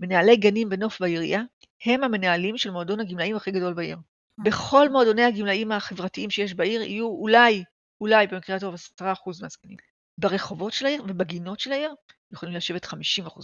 מנהלי 0.00 0.36
גנים 0.36 0.68
ונוף 0.70 1.00
בעירייה, 1.00 1.42
הם 1.84 2.04
המנהלים 2.04 2.58
של 2.58 2.70
מועדון 2.70 3.00
הגמלאים 3.00 3.36
הכי 3.36 3.50
גדול 3.50 3.74
בעיר. 3.74 3.98
בכל 4.44 4.88
מועדוני 4.88 5.24
הגמלאים 5.24 5.72
החברתיים 5.72 6.30
שיש 6.30 6.54
בעיר 6.54 6.82
יהיו 6.82 7.06
אולי, 7.06 7.64
אולי 8.00 8.26
במקרה 8.26 8.56
הטוב 8.56 8.74
10% 8.74 9.04
מהזקנים. 9.42 9.76
ברחובות 10.18 10.72
של 10.72 10.86
העיר 10.86 11.02
ובגינות 11.02 11.60
של 11.60 11.72
העיר 11.72 11.94
יכולים 12.32 12.54
לשבת 12.54 12.84
50% 12.84 12.94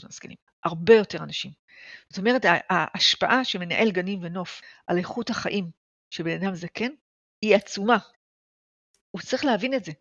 מהזקנים, 0.05 0.37
הרבה 0.65 0.95
יותר 0.95 1.23
אנשים. 1.23 1.51
זאת 2.09 2.19
אומרת, 2.19 2.43
ההשפעה 2.71 3.45
של 3.45 3.59
מנהל 3.59 3.91
גנים 3.91 4.19
ונוף 4.23 4.61
על 4.87 4.99
איכות 4.99 5.31
החיים 5.31 5.71
של 6.11 6.23
בן 6.23 6.43
אדם 6.43 6.55
זקן 6.55 6.91
היא 7.43 7.57
עצומה. 7.57 7.99
הוא 9.11 9.23
צריך 9.23 9.45
להבין 9.45 9.75
את. 9.75 9.85
זה 9.85 9.93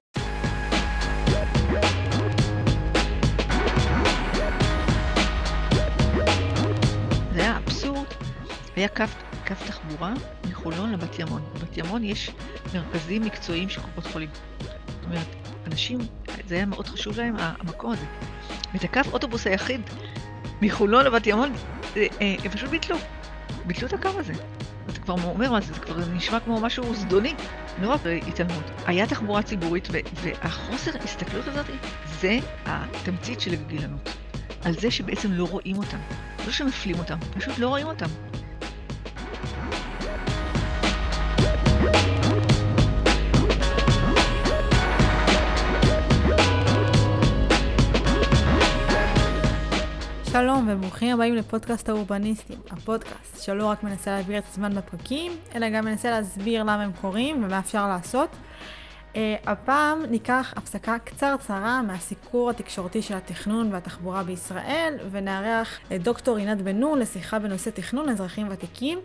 היה 8.80 8.88
קו, 8.88 9.04
קו 9.48 9.54
תחבורה 9.68 10.14
מחולון 10.50 10.92
לבת 10.92 11.20
ימון. 11.20 11.42
בבת 11.54 11.78
ימון 11.78 12.04
יש 12.04 12.32
מרכזים 12.74 13.22
מקצועיים 13.22 13.70
של 13.70 13.82
קופות 13.82 14.06
חולים. 14.06 14.30
זאת 14.60 15.04
אומרת, 15.04 15.28
אנשים, 15.68 16.00
זה 16.48 16.56
היה 16.56 16.66
מאוד 16.66 16.88
חשוב 16.88 17.18
להם, 17.18 17.36
המקום 17.38 17.92
הזה. 17.92 18.06
ואת 18.74 18.84
הקו 18.84 19.02
אוטובוס 19.12 19.48
היחיד 19.48 19.82
מחולון 20.62 21.06
לבת 21.06 21.28
ימון, 21.28 21.54
אה, 21.98 22.08
הם 22.20 22.52
פשוט 22.52 22.70
ביטלו. 22.70 22.96
ביטלו 23.66 23.88
את 23.88 23.94
הקו 23.94 24.10
הזה. 24.20 24.34
אתה 24.90 25.00
כבר 25.00 25.16
אומר 25.24 25.52
מה 25.52 25.62
זה, 25.62 25.74
זה 25.74 25.80
כבר 25.80 25.96
נשמע 26.14 26.40
כמו 26.40 26.62
משהו 26.62 26.96
זדוני, 26.96 27.34
לא 27.82 27.90
רק 27.90 28.02
התעלמות. 28.28 28.72
היה 28.86 29.08
תחבורה 29.08 29.42
ציבורית, 29.42 29.88
והחוסר 30.24 30.92
הסתכלות 31.04 31.48
הזאת, 31.48 31.66
זה 32.22 32.40
התמצית 32.66 33.42
של 33.42 33.54
הגילנות. 33.54 34.10
על 34.62 34.74
זה 34.74 34.92
שבעצם 34.92 35.32
לא 35.32 35.46
רואים 35.46 35.78
אותם. 35.78 35.98
לא 36.46 36.52
שמפלים 36.52 37.00
אותם, 37.00 37.18
פשוט 37.34 37.58
לא 37.58 37.68
רואים 37.68 37.88
אותם. 37.88 38.08
שלום 50.32 50.68
וברוכים 50.70 51.14
הבאים 51.14 51.36
לפודקאסט 51.36 51.90
האורבניסטים, 51.90 52.60
הפודקאסט 52.72 53.42
שלא 53.44 53.66
רק 53.66 53.84
מנסה 53.84 54.12
להעביר 54.12 54.38
את 54.38 54.44
הזמן 54.52 54.76
בפרקים, 54.76 55.32
אלא 55.56 55.70
גם 55.70 55.86
מנסה 55.86 56.12
להסביר 56.12 56.62
למה 56.62 56.84
הם 56.84 56.92
קורים 57.02 57.44
ומה 57.44 57.60
אפשר 57.60 57.88
לעשות. 57.88 58.30
Uh, 59.14 59.18
הפעם 59.46 60.06
ניקח 60.10 60.54
הפסקה 60.56 61.00
קצרצרה 61.00 61.82
מהסיקור 61.82 62.50
התקשורתי 62.50 63.02
של 63.02 63.14
התכנון 63.14 63.74
והתחבורה 63.74 64.24
בישראל, 64.24 64.98
ונארח 65.12 65.80
את 65.96 66.04
דוקטור 66.04 66.38
עינת 66.38 66.62
בן 66.62 66.78
נון 66.78 67.00
לשיחה 67.00 67.40
בנושא 67.40 67.70
תכנון 67.70 68.10
לאזרחים 68.10 68.48
ותיקים. 68.50 69.00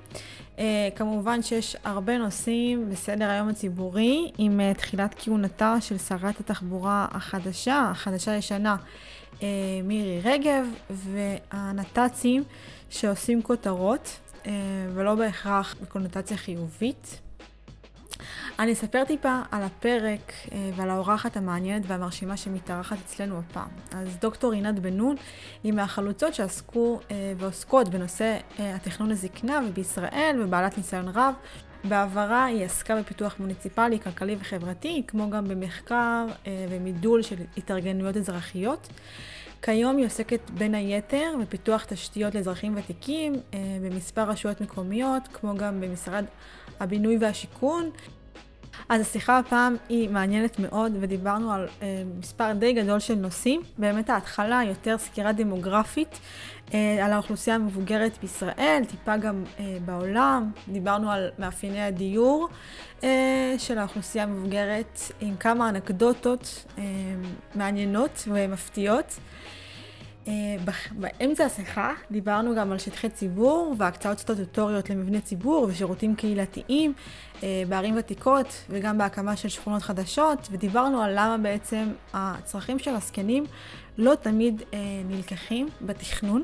Uh, 0.57 0.61
כמובן 0.97 1.43
שיש 1.43 1.77
הרבה 1.85 2.19
נושאים 2.19 2.91
בסדר 2.91 3.31
היום 3.31 3.49
הציבורי, 3.49 4.31
עם 4.39 4.61
uh, 4.61 4.79
תחילת 4.79 5.15
כהונתה 5.19 5.77
של 5.81 5.99
שרת 5.99 6.41
התחבורה 6.41 7.07
החדשה, 7.11 7.89
החדשה-ישנה. 7.91 8.77
אה, 9.43 9.49
מירי 9.85 10.21
רגב, 10.25 10.67
והנת"צים 10.91 12.43
שעושים 12.91 13.43
כותרות, 13.43 14.19
אה, 14.47 14.53
ולא 14.95 15.15
בהכרח 15.15 15.75
בקונוטציה 15.83 16.37
חיובית. 16.37 17.21
אני 18.59 18.73
אספר 18.73 19.05
טיפה 19.05 19.41
על 19.51 19.63
הפרק 19.63 20.33
אה, 20.53 20.71
ועל 20.77 20.91
האורחת 20.91 21.37
המעניינת 21.37 21.85
והמרשימה 21.87 22.37
שמתארחת 22.37 22.97
אצלנו 23.07 23.39
הפעם. 23.39 23.69
אז 23.93 24.17
דוקטור 24.21 24.53
עינת 24.53 24.79
בן 24.79 24.95
נון 24.95 25.17
היא 25.65 25.73
מהחלוצות 25.73 26.35
שעסקו 26.35 27.01
ועוסקות 27.37 27.89
בנושא 27.89 28.39
התכנון 28.59 29.09
לזקנה 29.09 29.61
ובישראל 29.69 30.41
ובעלת 30.43 30.79
ניסיון 30.79 31.09
רב. 31.09 31.35
בעברה 31.85 32.45
היא 32.45 32.65
עסקה 32.65 32.97
בפיתוח 32.97 33.37
מוניציפלי, 33.41 34.01
כלכלי 34.01 34.37
וחברתי, 34.41 35.03
כמו 35.07 35.31
גם 35.31 35.49
במחקר 35.49 36.27
ומידול 36.71 37.23
של 37.23 37.37
התארגנויות 37.57 38.17
אזרחיות. 38.17 38.89
כיום 39.65 39.97
היא 39.97 40.07
עוסקת 40.07 40.51
בין 40.51 40.75
היתר 40.75 41.35
בפיתוח 41.41 41.85
תשתיות 41.85 42.35
לאזרחים 42.35 42.75
ותיקים 42.77 43.35
אה, 43.55 43.59
במספר 43.83 44.23
רשויות 44.23 44.61
מקומיות, 44.61 45.23
כמו 45.33 45.55
גם 45.57 45.81
במשרד 45.81 46.25
הבינוי 46.81 47.17
והשיכון. 47.21 47.91
אז 48.89 49.01
השיחה 49.01 49.39
הפעם 49.39 49.77
היא 49.89 50.09
מעניינת 50.09 50.59
מאוד, 50.59 50.93
ודיברנו 51.01 51.53
על 51.53 51.69
אה, 51.83 52.03
מספר 52.19 52.53
די 52.53 52.73
גדול 52.73 53.01
של 53.01 53.15
נושאים. 53.15 53.61
באמת 53.79 54.11
ההתחלה 54.11 54.61
יותר 54.67 54.99
סקירה 54.99 55.33
דמוגרפית 55.33 56.09
אה, 56.13 56.19
על 56.73 57.13
האוכלוסייה 57.13 57.57
המבוגרת 57.57 58.19
בישראל, 58.23 58.83
טיפה 58.89 59.17
גם 59.17 59.45
אה, 59.61 59.77
בעולם. 59.85 60.51
דיברנו 60.69 61.11
על 61.11 61.31
מאפייני 61.39 61.83
הדיור 61.83 62.49
אה, 63.05 63.55
של 63.59 63.79
האוכלוסייה 63.79 64.25
המבוגרת, 64.25 65.01
עם 65.21 65.37
כמה 65.37 65.69
אנקדוטות 65.69 66.65
אה, 66.79 66.83
מעניינות 67.55 68.25
ומפתיעות. 68.29 69.19
אה, 70.29 70.57
באמצע 70.93 71.45
השיחה 71.45 71.93
דיברנו 72.11 72.55
גם 72.55 72.73
על 72.73 72.79
שטחי 72.79 73.09
ציבור 73.09 73.75
והקצאות 73.79 74.19
סטטוטוריות 74.19 74.91
למבני 74.91 75.21
ציבור 75.21 75.67
ושירותים 75.71 76.15
קהילתיים 76.15 76.93
אה, 77.43 77.63
בערים 77.69 77.95
ותיקות 77.99 78.65
וגם 78.71 78.99
בהקמה 78.99 79.37
של 79.37 79.49
שכונות 79.49 79.83
חדשות 79.83 80.49
ודיברנו 80.51 81.03
על 81.03 81.11
למה 81.15 81.39
בעצם 81.39 81.93
הצרכים 82.15 82.79
של 82.79 82.95
הזקנים 82.95 83.45
לא 83.99 84.15
תמיד 84.15 84.63
אה, 84.75 84.79
נלקחים 85.09 85.69
בתכנון. 85.81 86.43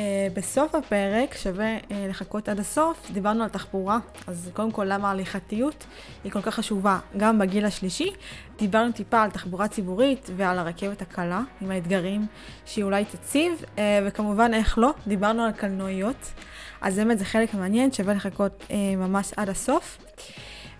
אה, 0.00 0.28
בסוף 0.34 0.74
הפרק, 0.74 1.36
שווה 1.36 1.66
אה, 1.66 2.06
לחכות 2.08 2.48
עד 2.48 2.60
הסוף, 2.60 3.10
דיברנו 3.10 3.42
על 3.42 3.48
תחבורה. 3.48 3.98
אז 4.26 4.50
קודם 4.52 4.70
כל, 4.70 4.84
למה 4.88 5.08
ההליכתיות 5.08 5.86
היא 6.24 6.32
כל 6.32 6.40
כך 6.40 6.54
חשובה 6.54 6.98
גם 7.16 7.38
בגיל 7.38 7.64
השלישי. 7.64 8.12
דיברנו 8.58 8.92
טיפה 8.92 9.22
על 9.22 9.30
תחבורה 9.30 9.68
ציבורית 9.68 10.30
ועל 10.36 10.58
הרכבת 10.58 11.02
הקלה, 11.02 11.40
עם 11.60 11.70
האתגרים 11.70 12.26
שהיא 12.66 12.84
אולי 12.84 13.04
תציב, 13.04 13.64
אה, 13.78 14.00
וכמובן, 14.06 14.54
איך 14.54 14.78
לא, 14.78 14.90
דיברנו 15.06 15.42
על 15.42 15.52
קלנועיות. 15.52 16.32
אז 16.80 16.96
באמת 16.96 17.18
זה 17.18 17.24
חלק 17.24 17.54
מעניין, 17.54 17.92
שווה 17.92 18.14
לחכות 18.14 18.66
ממש 18.96 19.32
עד 19.36 19.48
הסוף. 19.48 19.98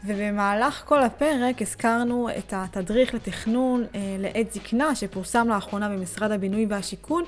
ובמהלך 0.04 0.82
כל 0.84 1.02
הפרק 1.02 1.62
הזכרנו 1.62 2.28
את 2.38 2.52
התדריך 2.56 3.14
לתכנון 3.14 3.84
אה, 3.94 4.16
לעת 4.18 4.52
זקנה 4.52 4.94
שפורסם 4.94 5.48
לאחרונה 5.48 5.88
במשרד 5.88 6.30
הבינוי 6.32 6.66
והשיכון. 6.68 7.24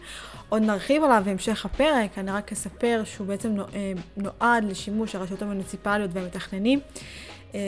עוד 0.48 0.62
נרחיב 0.62 1.04
עליו 1.04 1.22
בהמשך 1.24 1.64
הפרק, 1.64 2.18
אני 2.18 2.30
רק 2.30 2.52
אספר 2.52 3.02
שהוא 3.04 3.26
בעצם 3.26 3.56
אה, 3.74 3.92
נועד 4.16 4.64
לשימוש 4.64 5.14
הרשויות 5.14 5.42
המוניציפליות 5.42 6.10
והמתכננים. 6.12 6.80
אה, 7.54 7.60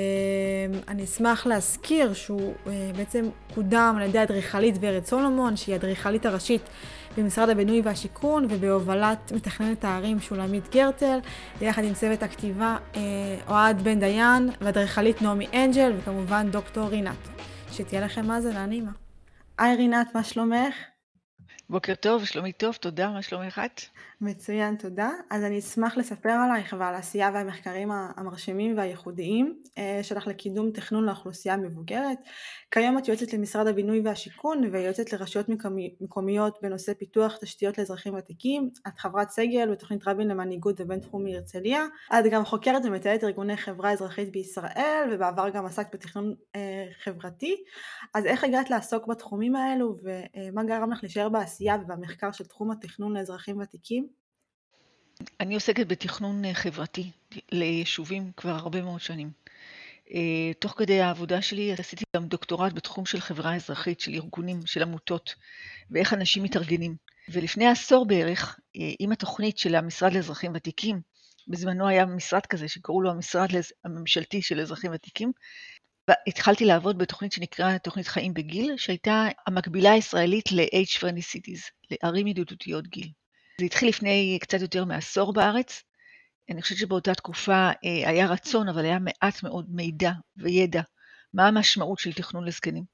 אני 0.88 1.04
אשמח 1.04 1.47
להזכיר 1.47 2.12
שהוא 2.12 2.54
אה, 2.66 2.91
בעצם 2.97 3.28
קודם 3.54 3.94
על 3.97 4.03
ידי 4.09 4.19
האדריכלית 4.19 4.75
ורד 4.81 5.04
סולומון, 5.04 5.56
שהיא 5.56 5.72
האדריכלית 5.72 6.26
הראשית 6.26 6.62
במשרד 7.17 7.49
הבינוי 7.49 7.81
והשיכון 7.85 8.47
ובהובלת 8.51 9.33
מתכננת 9.33 9.85
הערים 9.85 10.21
שולמית 10.21 10.69
גרטל, 10.69 11.19
יחד 11.61 11.85
עם 11.85 11.95
צוות 11.95 12.23
הכתיבה 12.23 12.77
אה, 12.97 13.01
אוהד 13.49 13.83
בן 13.83 14.01
דיין 14.01 14.51
ואדריכלית 14.61 15.23
נעמי 15.23 15.47
אנג'ל 15.55 15.93
וכמובן 15.99 16.51
דוקטור 16.51 16.89
רינת. 16.89 17.29
שתהיה 17.73 18.01
לכם 18.01 18.27
מאזנה 18.27 18.67
נעימה. 18.67 18.91
היי 19.59 19.77
רינת, 19.77 20.15
מה 20.15 20.25
שלומך? 20.25 20.75
בוקר 21.71 21.95
טוב, 21.95 22.25
שלומי 22.25 22.53
טוב, 22.53 22.75
תודה, 22.75 23.11
מה 23.11 23.23
שלומך 23.23 23.61
את? 23.65 23.81
מצוין, 24.21 24.77
תודה. 24.77 25.11
אז 25.31 25.45
אני 25.45 25.59
אשמח 25.59 25.97
לספר 25.97 26.29
עלייך 26.29 26.77
ועל 26.79 26.95
העשייה 26.95 27.31
והמחקרים 27.35 27.91
המרשימים 27.93 28.77
והייחודיים 28.77 29.59
אה, 29.79 30.01
שלך 30.03 30.27
לקידום 30.27 30.71
תכנון 30.71 31.05
לאוכלוסייה 31.05 31.55
המבוגרת. 31.55 32.19
כיום 32.75 32.99
את 32.99 33.09
יועצת 33.09 33.33
למשרד 33.33 33.67
הבינוי 33.67 34.01
והשיכון 34.05 34.65
ויועצת 34.73 35.12
לרשויות 35.12 35.47
מקומיות 36.01 36.59
בנושא 36.62 36.95
פיתוח 36.95 37.37
תשתיות 37.37 37.79
לאזרחים 37.79 38.15
ותיקים. 38.15 38.71
את 38.89 38.99
חברת 38.99 39.31
סגל 39.31 39.71
בתוכנית 39.73 40.09
רבין 40.09 40.28
למנהיגות 40.28 40.81
ובינתחומי 40.81 41.37
הרצליה. 41.37 41.87
את 42.13 42.25
גם 42.31 42.45
חוקרת 42.45 42.84
ומטיילת 42.84 43.25
ארגוני 43.25 43.57
חברה 43.57 43.93
אזרחית 43.93 44.33
בישראל 44.33 45.09
ובעבר 45.13 45.48
גם 45.48 45.66
עסקת 45.66 45.95
בתכנון 45.95 46.34
אה, 46.57 46.87
חברתי. 47.04 47.57
אז 48.15 48.27
איך 48.27 48.45
הגעת 48.45 48.71
לעסוק 48.71 49.07
בתחומים 49.07 49.57
האלו 49.57 49.97
ומה 50.03 50.65
גרם 50.65 50.93
לך 50.93 50.98
להישאר 51.03 51.28
בעשייה 51.28 51.77
ובמחקר 51.83 52.33
של 52.33 52.45
תחום 52.45 52.71
התכנון 52.71 53.16
לאזרחים 53.16 53.59
ותיקים? 53.59 54.09
אני 55.41 55.54
עוסקת 55.54 55.87
בתכנון 55.87 56.43
חברתי 56.53 57.10
ליישובים 57.53 58.31
כבר 58.37 58.51
הרבה 58.51 58.83
מאוד 58.83 59.01
שנים. 59.01 59.44
אה, 60.10 60.53
תוך 60.59 60.74
כדי 60.77 61.01
העבודה 61.01 61.42
שלי 61.42 61.72
עשיתי 61.72 62.04
גם 62.16 62.27
דוקטורט 62.27 62.72
בתחום 62.72 63.06
של 63.06 63.21
חברה 63.21 63.54
אזרחית, 63.56 64.01
של 64.01 64.15
ארגונים, 64.15 64.66
של 64.66 64.83
עמותות, 64.83 65.34
ואיך 65.91 66.12
אנשים 66.12 66.42
מתארגנים. 66.42 66.97
ולפני 67.28 67.66
עשור 67.66 68.06
בערך, 68.06 68.59
אה, 68.77 68.91
עם 68.98 69.12
התוכנית 69.12 69.59
של 69.59 69.74
המשרד 69.74 70.12
לאזרחים 70.12 70.53
ותיקים, 70.54 71.01
בזמנו 71.48 71.89
היה 71.89 72.06
משרד 72.06 72.47
כזה 72.47 72.68
שקראו 72.68 73.03
לו 73.03 73.10
המשרד 73.10 73.48
הממשלתי 73.84 74.42
של 74.42 74.60
אזרחים 74.60 74.91
ותיקים, 74.95 75.33
התחלתי 76.27 76.65
לעבוד 76.65 76.98
בתוכנית 76.98 77.33
שנקראה 77.33 77.78
תוכנית 77.78 78.09
חיים 78.09 78.34
בגיל, 78.34 78.77
שהייתה 78.77 79.27
המקבילה 79.47 79.92
הישראלית 79.92 80.53
ל-H-Friendly 80.53 81.22
Cities, 81.22 81.71
לערים 81.91 82.27
ידידותיות 82.27 82.89
גיל. 82.89 83.09
זה 83.60 83.66
התחיל 83.66 83.89
לפני 83.89 84.39
קצת 84.41 84.60
יותר 84.60 84.84
מעשור 84.84 85.33
בארץ. 85.33 85.83
אני 86.51 86.63
חושבת 86.63 86.79
שבאותה 86.79 87.15
תקופה 87.15 87.71
אה, 87.85 88.09
היה 88.09 88.27
רצון, 88.27 88.69
אבל 88.69 88.85
היה 88.85 88.99
מעט 88.99 89.43
מאוד 89.43 89.67
מידע 89.69 90.13
וידע 90.37 90.83
מה 91.35 91.49
המשמעות 91.49 91.99
של 91.99 92.13
תכנון 92.13 92.45
לזקנים. 92.45 92.85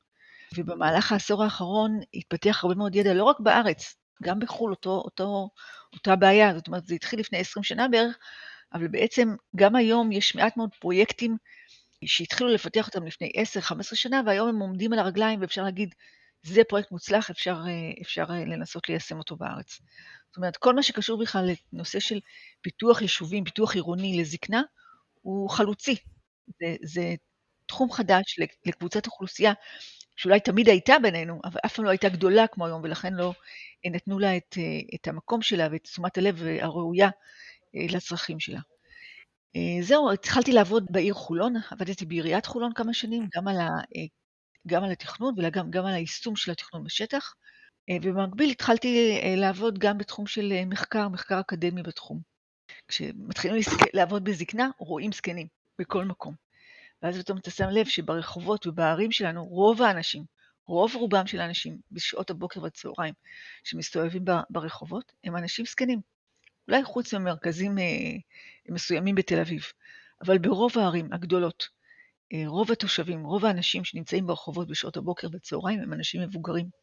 ובמהלך 0.56 1.12
העשור 1.12 1.44
האחרון 1.44 2.00
התפתח 2.14 2.60
הרבה 2.64 2.74
מאוד 2.74 2.94
ידע, 2.94 3.14
לא 3.14 3.24
רק 3.24 3.40
בארץ, 3.40 3.96
גם 4.22 4.38
בחו"ל, 4.38 4.70
אותו, 4.70 4.90
אותו, 4.90 5.50
אותה 5.92 6.16
בעיה. 6.16 6.54
זאת 6.54 6.66
אומרת, 6.66 6.86
זה 6.86 6.94
התחיל 6.94 7.20
לפני 7.20 7.38
20 7.38 7.64
שנה 7.64 7.88
בערך, 7.88 8.18
אבל 8.72 8.88
בעצם 8.88 9.34
גם 9.56 9.76
היום 9.76 10.12
יש 10.12 10.34
מעט 10.34 10.56
מאוד 10.56 10.70
פרויקטים 10.80 11.36
שהתחילו 12.04 12.50
לפתח 12.50 12.86
אותם 12.86 13.06
לפני 13.06 13.32
10-15 13.60 13.74
שנה, 13.94 14.22
והיום 14.26 14.48
הם 14.48 14.58
עומדים 14.58 14.92
על 14.92 14.98
הרגליים, 14.98 15.40
ואפשר 15.40 15.62
להגיד, 15.62 15.94
זה 16.42 16.62
פרויקט 16.68 16.90
מוצלח, 16.90 17.30
אפשר, 17.30 17.62
אפשר 18.02 18.24
לנסות 18.46 18.88
ליישם 18.88 19.18
אותו 19.18 19.36
בארץ. 19.36 19.80
זאת 20.30 20.36
אומרת, 20.36 20.56
כל 20.56 20.74
מה 20.74 20.82
שקשור 20.82 21.18
בכלל 21.18 21.50
לנושא 21.72 22.00
של 22.00 22.20
פיתוח 22.60 23.02
יישובים, 23.02 23.44
פיתוח 23.44 23.74
עירוני 23.74 24.20
לזקנה, 24.20 24.62
הוא 25.22 25.50
חלוצי. 25.50 25.96
זה, 26.60 26.76
זה 26.82 27.14
תחום 27.66 27.92
חדש 27.92 28.40
לקבוצת 28.66 29.06
אוכלוסייה 29.06 29.52
שאולי 30.16 30.40
תמיד 30.40 30.68
הייתה 30.68 30.94
בינינו, 31.02 31.40
אבל 31.44 31.60
אף 31.66 31.74
פעם 31.74 31.84
לא 31.84 31.90
הייתה 31.90 32.08
גדולה 32.08 32.46
כמו 32.46 32.66
היום, 32.66 32.82
ולכן 32.84 33.14
לא 33.14 33.32
נתנו 33.86 34.18
לה 34.18 34.36
את, 34.36 34.58
את 34.94 35.08
המקום 35.08 35.42
שלה 35.42 35.68
ואת 35.72 35.82
תשומת 35.82 36.18
הלב 36.18 36.42
הראויה 36.60 37.10
אה, 37.76 37.86
לצרכים 37.90 38.40
שלה. 38.40 38.60
אה, 39.56 39.82
זהו, 39.82 40.12
התחלתי 40.12 40.52
לעבוד 40.52 40.86
בעיר 40.90 41.14
חולון, 41.14 41.54
עבדתי 41.70 42.06
בעיריית 42.06 42.46
חולון 42.46 42.72
כמה 42.74 42.94
שנים, 42.94 43.28
גם 43.36 43.48
על, 43.48 43.56
ה, 43.56 43.68
אה, 43.68 44.06
גם 44.66 44.84
על 44.84 44.90
התכנון 44.90 45.34
וגם 45.38 45.70
גם 45.70 45.86
על 45.86 45.94
היישום 45.94 46.36
של 46.36 46.52
התכנון 46.52 46.84
בשטח, 46.84 47.34
ובמקביל 48.02 48.50
התחלתי 48.50 49.20
לעבוד 49.36 49.78
גם 49.78 49.98
בתחום 49.98 50.26
של 50.26 50.64
מחקר, 50.66 51.08
מחקר 51.08 51.40
אקדמי 51.40 51.82
בתחום. 51.82 52.20
כשמתחילים 52.88 53.62
לעבוד 53.94 54.24
בזקנה, 54.24 54.70
רואים 54.78 55.12
זקנים 55.12 55.46
בכל 55.78 56.04
מקום. 56.04 56.34
ואז 57.02 57.18
פתאום 57.18 57.38
אתה 57.38 57.50
שם 57.50 57.68
לב 57.68 57.86
שברחובות 57.86 58.66
ובערים 58.66 59.12
שלנו, 59.12 59.44
רוב 59.44 59.82
האנשים, 59.82 60.24
רוב 60.66 60.94
רובם 60.94 61.26
של 61.26 61.40
האנשים 61.40 61.78
בשעות 61.90 62.30
הבוקר 62.30 62.62
והצהריים 62.62 63.14
שמסתובבים 63.64 64.24
ברחובות, 64.50 65.12
הם 65.24 65.36
אנשים 65.36 65.66
זקנים. 65.66 66.00
אולי 66.68 66.84
חוץ 66.84 67.14
ממרכזים 67.14 67.78
אה, 67.78 67.84
מסוימים 68.68 69.14
בתל 69.14 69.40
אביב, 69.40 69.62
אבל 70.24 70.38
ברוב 70.38 70.78
הערים 70.78 71.12
הגדולות, 71.12 71.68
אה, 72.32 72.42
רוב 72.46 72.72
התושבים, 72.72 73.24
רוב 73.24 73.44
האנשים 73.44 73.84
שנמצאים 73.84 74.26
ברחובות 74.26 74.68
בשעות 74.68 74.96
הבוקר 74.96 75.28
והצהריים 75.32 75.80
הם 75.80 75.92
אנשים 75.92 76.22
מבוגרים. 76.22 76.79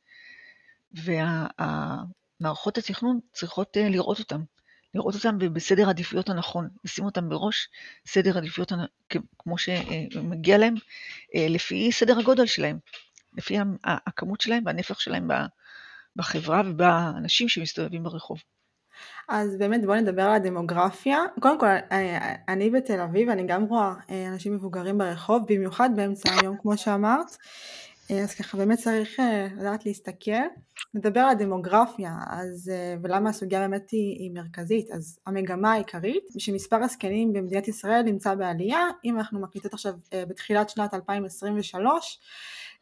ומערכות 1.03 2.77
התכנון 2.77 3.19
צריכות 3.33 3.77
אה, 3.77 3.89
לראות 3.89 4.19
אותם, 4.19 4.41
לראות 4.93 5.15
אותם 5.15 5.37
בסדר 5.53 5.87
העדיפויות 5.87 6.29
הנכון, 6.29 6.69
לשים 6.85 7.05
אותם 7.05 7.29
בראש 7.29 7.69
סדר 8.07 8.37
עדיפויות 8.37 8.71
כמו 9.39 9.55
שמגיע 9.57 10.57
להם, 10.57 10.75
לפי 11.35 11.91
סדר 11.91 12.19
הגודל 12.19 12.45
שלהם, 12.45 12.77
לפי 13.37 13.57
הכמות 13.83 14.41
שלהם 14.41 14.63
והנפח 14.65 14.99
שלהם 14.99 15.27
בחברה 16.15 16.61
ובאנשים 16.65 17.49
שמסתובבים 17.49 18.03
ברחוב. 18.03 18.37
אז 19.29 19.57
באמת 19.57 19.85
בואו 19.85 19.95
נדבר 19.99 20.21
על 20.21 20.33
הדמוגרפיה. 20.33 21.19
קודם 21.39 21.59
כל, 21.59 21.65
אני 22.47 22.69
בתל 22.69 22.99
אביב, 22.99 23.29
אני 23.29 23.43
גם 23.47 23.63
רואה 23.63 23.93
אה, 24.09 24.27
אנשים 24.27 24.53
מבוגרים 24.53 24.97
ברחוב, 24.97 25.43
במיוחד 25.47 25.89
באמצע 25.95 26.29
היום, 26.41 26.57
כמו 26.61 26.77
שאמרת. 26.77 27.37
אה, 28.11 28.23
אז 28.23 28.35
ככה 28.35 28.57
באמת 28.57 28.79
צריך 28.79 29.19
אה, 29.19 29.47
לדעת 29.57 29.85
להסתכל. 29.85 30.31
נדבר 30.93 31.19
על 31.19 31.29
הדמוגרפיה, 31.29 32.17
אז, 32.27 32.71
ולמה 33.03 33.29
הסוגיה 33.29 33.59
באמת 33.59 33.89
היא, 33.91 34.19
היא 34.19 34.31
מרכזית. 34.33 34.91
אז 34.91 35.19
המגמה 35.27 35.73
העיקרית, 35.73 36.23
שמספר 36.37 36.83
הזקנים 36.83 37.33
במדינת 37.33 37.67
ישראל 37.67 38.01
נמצא 38.01 38.35
בעלייה, 38.35 38.87
אם 39.05 39.17
אנחנו 39.17 39.39
מקליטות 39.39 39.73
עכשיו 39.73 39.93
בתחילת 40.27 40.69
שנת 40.69 40.93
2023, 40.93 42.19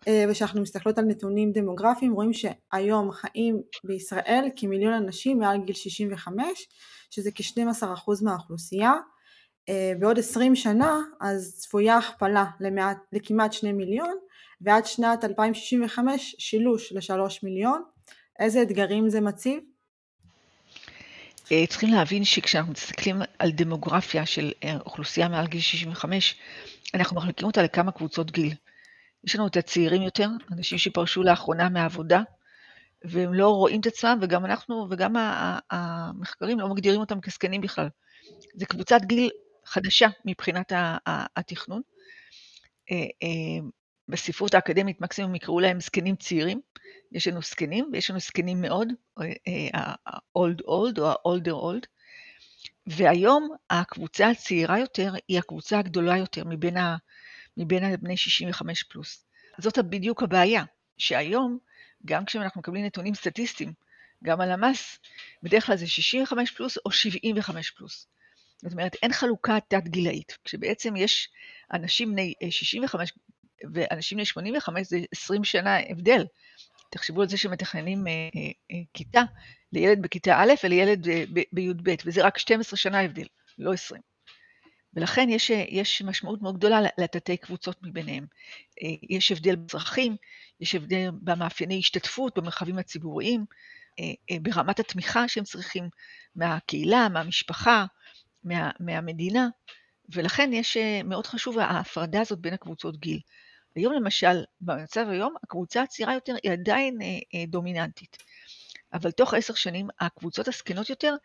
אה, 0.07 0.25
וכשאנחנו 0.29 0.61
מסתכלות 0.61 0.97
על 0.97 1.05
נתונים 1.05 1.51
דמוגרפיים 1.51 2.13
רואים 2.13 2.31
שהיום 2.33 3.11
חיים 3.11 3.61
בישראל 3.83 4.49
כמיליון 4.55 4.93
אנשים 4.93 5.39
מעל 5.39 5.57
גיל 5.65 5.75
65 5.75 6.67
שזה 7.09 7.31
כ-12% 7.35 8.23
מהאוכלוסייה 8.23 8.93
אה, 9.69 9.93
בעוד 9.99 10.19
20 10.19 10.55
שנה 10.55 10.99
אז 11.21 11.55
צפויה 11.57 11.97
הכפלה 11.97 12.45
למעט, 12.59 12.97
לכמעט 13.13 13.53
2 13.53 13.77
מיליון 13.77 14.15
ועד 14.61 14.85
שנת 14.85 15.23
2065 15.23 16.35
שילוש 16.39 16.91
ל-3 16.91 17.39
מיליון 17.43 17.83
איזה 18.39 18.61
אתגרים 18.61 19.09
זה 19.09 19.21
מציב? 19.21 19.59
אה, 21.51 21.67
צריכים 21.69 21.89
להבין 21.89 22.23
שכשאנחנו 22.23 22.71
מסתכלים 22.71 23.21
על 23.39 23.51
דמוגרפיה 23.51 24.25
של 24.25 24.51
אוכלוסייה 24.85 25.27
מעל 25.27 25.47
גיל 25.47 25.61
65 25.61 26.35
אנחנו 26.93 27.17
מחלקים 27.17 27.47
אותה 27.47 27.63
לכמה 27.63 27.91
קבוצות 27.91 28.31
גיל 28.31 28.53
יש 29.25 29.35
לנו 29.35 29.47
את 29.47 29.57
הצעירים 29.57 30.01
יותר, 30.01 30.29
אנשים 30.51 30.77
שפרשו 30.77 31.23
לאחרונה 31.23 31.69
מהעבודה, 31.69 32.21
והם 33.03 33.33
לא 33.33 33.49
רואים 33.49 33.79
את 33.79 33.85
עצמם, 33.85 34.19
וגם 34.21 34.45
אנחנו, 34.45 34.87
וגם 34.89 35.13
המחקרים 35.71 36.59
לא 36.59 36.69
מגדירים 36.69 36.99
אותם 36.99 37.21
כזקנים 37.21 37.61
בכלל. 37.61 37.89
זו 38.55 38.65
קבוצת 38.69 38.99
גיל 39.01 39.29
חדשה 39.65 40.07
מבחינת 40.25 40.71
התכנון. 41.35 41.81
אה, 44.09 44.13
אה, 44.13 44.13
בספרות 44.13 44.53
האקדמית 44.53 45.01
מקסימום 45.01 45.35
יקראו 45.35 45.59
להם 45.59 45.79
זקנים 45.79 46.15
צעירים. 46.15 46.61
יש 47.11 47.27
לנו 47.27 47.41
זקנים 47.41 47.89
ויש 47.93 48.09
לנו 48.09 48.19
זקנים 48.19 48.61
מאוד, 48.61 48.87
ה-old 49.73 50.61
אה, 50.69 50.75
old 50.75 50.99
או 50.99 51.11
ה-older 51.11 51.83
old. 51.83 51.87
והיום 52.87 53.49
הקבוצה 53.69 54.29
הצעירה 54.29 54.79
יותר 54.79 55.13
היא 55.27 55.39
הקבוצה 55.39 55.79
הגדולה 55.79 56.17
יותר 56.17 56.43
מבין 56.45 56.77
מבין 57.57 57.83
הבני 57.83 58.17
65 58.17 58.83
פלוס. 58.83 59.25
זאת 59.57 59.77
בדיוק 59.77 60.23
הבעיה, 60.23 60.63
שהיום, 60.97 61.57
גם 62.05 62.25
כשאנחנו 62.25 62.61
מקבלים 62.61 62.85
נתונים 62.85 63.15
סטטיסטיים, 63.15 63.73
גם 64.23 64.41
על 64.41 64.51
המס, 64.51 64.99
בדרך 65.43 65.65
כלל 65.65 65.77
זה 65.77 65.87
65 65.87 66.51
פלוס 66.51 66.77
או 66.85 66.91
75 66.91 67.71
פלוס. 67.71 68.07
זאת 68.57 68.71
אומרת, 68.71 68.95
אין 69.03 69.13
חלוקה 69.13 69.57
תת-גילאית, 69.67 70.37
כשבעצם 70.43 70.95
יש 70.95 71.29
אנשים 71.73 72.11
בני 72.11 72.33
65 72.49 73.11
אה, 73.11 73.15
ואנשים 73.73 74.17
בני 74.17 74.25
85 74.25 74.87
זה 74.87 74.99
20 75.11 75.43
שנה 75.43 75.77
הבדל. 75.89 76.25
תחשבו 76.89 77.21
על 77.21 77.27
זה 77.27 77.37
שמתכננים 77.37 78.07
אה, 78.07 78.11
אה, 78.11 78.41
אה, 78.71 78.81
כיתה 78.93 79.21
לילד 79.73 80.01
בכיתה 80.01 80.37
א' 80.39 80.53
ולילד 80.63 81.09
אה, 81.09 81.23
בי"ב, 81.51 81.95
וזה 82.05 82.25
רק 82.25 82.37
12 82.37 82.77
שנה 82.77 83.01
הבדל, 83.01 83.27
לא 83.57 83.73
20. 83.73 84.01
ולכן 84.95 85.29
יש, 85.29 85.49
יש 85.49 86.01
משמעות 86.01 86.41
מאוד 86.41 86.57
גדולה 86.57 86.79
לתתי 86.97 87.37
קבוצות 87.37 87.77
מביניהם. 87.83 88.25
אה, 88.83 88.89
יש 89.09 89.31
הבדל 89.31 89.55
בצרכים, 89.55 90.15
יש 90.59 90.75
הבדל 90.75 91.09
במאפייני 91.21 91.79
השתתפות 91.79 92.37
במרחבים 92.37 92.77
הציבוריים, 92.77 93.45
אה, 93.99 94.13
אה, 94.31 94.37
ברמת 94.41 94.79
התמיכה 94.79 95.27
שהם 95.27 95.43
צריכים 95.43 95.89
מהקהילה, 96.35 97.09
מהמשפחה, 97.09 97.85
מה, 98.43 98.71
מהמדינה, 98.79 99.47
ולכן 100.09 100.53
יש 100.53 100.77
מאוד 101.03 101.27
חשוב 101.27 101.59
ההפרדה 101.59 102.21
הזאת 102.21 102.39
בין 102.39 102.53
הקבוצות 102.53 102.99
גיל. 102.99 103.19
היום 103.75 103.93
למשל, 103.93 104.43
במצב 104.61 105.05
היום, 105.09 105.35
הקבוצה 105.43 105.81
הצעירה 105.81 106.13
יותר 106.13 106.35
היא 106.43 106.51
עדיין 106.51 106.97
דומיננטית. 107.47 108.17
אבל 108.93 109.11
תוך 109.11 109.33
עשר 109.33 109.53
שנים 109.53 109.87
הקבוצות 109.99 110.47
הזקנות 110.47 110.89
יותר 110.89 111.15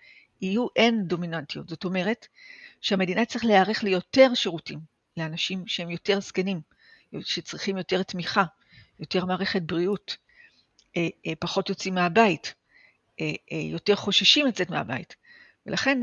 יהיו 0.41 0.67
אין 0.77 1.05
דומיננטיות. 1.07 1.69
זאת 1.69 1.85
אומרת, 1.85 2.27
שהמדינה 2.81 3.25
צריך 3.25 3.45
להיערך 3.45 3.83
ליותר 3.83 4.35
שירותים 4.35 4.79
לאנשים 5.17 5.67
שהם 5.67 5.91
יותר 5.91 6.21
זקנים, 6.21 6.61
שצריכים 7.21 7.77
יותר 7.77 8.03
תמיכה, 8.03 8.45
יותר 9.01 9.25
מערכת 9.25 9.63
בריאות, 9.63 10.17
אה, 10.97 11.09
אה, 11.27 11.33
פחות 11.39 11.69
יוצאים 11.69 11.95
מהבית, 11.95 12.55
אה, 13.21 13.33
יותר 13.53 13.97
חוששים 13.97 14.47
לצאת 14.47 14.71
מהבית. 14.71 15.17
ולכן 15.67 16.01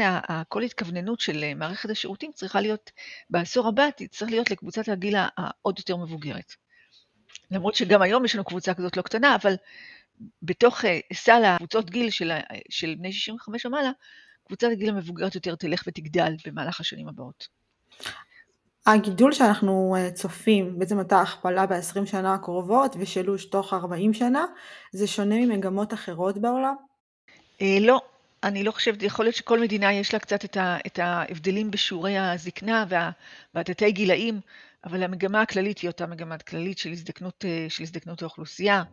כל 0.48 0.64
התכווננות 0.64 1.20
של 1.20 1.54
מערכת 1.56 1.90
השירותים 1.90 2.32
צריכה 2.32 2.62
להיות, 2.62 2.92
בעשור 3.30 3.68
הבא 3.68 3.90
תצטרך 3.98 4.30
להיות 4.30 4.52
לקבוצת 4.52 4.90
הגיל 4.90 5.16
העוד 5.38 5.80
יותר 5.80 5.98
מבוגרת. 5.98 6.56
למרות 7.52 7.76
שגם 7.76 8.02
היום 8.02 8.26
יש 8.26 8.36
לנו 8.36 8.44
קבוצה 8.44 8.74
כזאת 8.74 8.98
לא 8.98 9.02
קטנה, 9.02 9.36
אבל 9.36 9.56
בתוך 10.42 10.86
סל 11.14 11.44
הקבוצות 11.46 11.90
גיל 11.90 12.10
של, 12.10 12.32
של 12.70 12.96
בני 12.98 13.14
65 13.14 13.66
ומעלה, 13.66 13.92
קבוצת 14.48 14.68
הגיל 14.72 14.90
המבוגרת 14.90 15.36
יותר 15.36 15.56
תלך 15.56 15.84
ותגדל 15.88 16.36
במהלך 16.46 16.80
השנים 16.80 17.08
הבאות. 17.08 17.48
הגידול 18.86 19.32
שאנחנו 19.32 19.96
אה, 19.98 20.12
צופים, 20.12 20.80
בעצם 20.80 21.00
אותה 21.00 21.22
הכפלה 21.22 21.66
ב-20 21.66 22.06
שנה 22.06 22.34
הקרובות 22.34 22.96
ושילוש 23.00 23.46
תוך 23.46 23.74
40 23.74 24.14
שנה, 24.14 24.46
זה 24.92 25.08
שונה 25.08 25.36
ממגמות 25.36 25.94
אחרות 25.94 26.38
בעולם? 26.38 26.76
אה, 27.62 27.78
לא, 27.82 28.02
אני 28.48 28.64
לא 28.64 28.72
חושבת, 28.72 29.04
יכול 29.04 29.26
להיות 29.26 29.36
שכל 29.36 29.60
מדינה 29.60 29.94
יש 29.94 30.14
לה 30.14 30.20
קצת 30.20 30.46
את, 30.46 30.58
ה, 30.58 30.78
את 30.88 31.00
ההבדלים 31.00 31.72
בשיעורי 31.72 32.18
הזקנה 32.18 32.86
וה, 32.90 33.12
והתתי 33.54 33.92
גילאים, 33.92 34.40
אבל 34.84 35.04
המגמה 35.04 35.42
הכללית 35.42 35.80
היא 35.80 35.90
אותה 35.90 36.08
מגמה 36.08 36.38
כללית 36.38 36.78
של 36.78 36.92
הזדקנות, 36.92 37.46
אה, 37.46 37.66
של 37.70 37.84
הזדקנות 37.84 38.22
האוכלוסייה. 38.22 38.84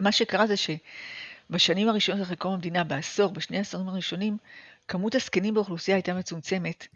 מה 0.00 0.12
שקרה 0.12 0.46
זה 0.46 0.56
ש... 0.56 0.70
בשנים 1.50 1.88
הראשונות 1.88 2.22
אחרי 2.22 2.36
קום 2.36 2.52
המדינה, 2.52 2.84
בעשור, 2.84 3.32
בשני 3.32 3.56
העשורים 3.56 3.88
הראשונים, 3.88 4.36
כמות 4.88 5.14
הזקנים 5.14 5.54
באוכלוסייה 5.54 5.96
הייתה 5.96 6.14
מצומצמת, 6.14 6.86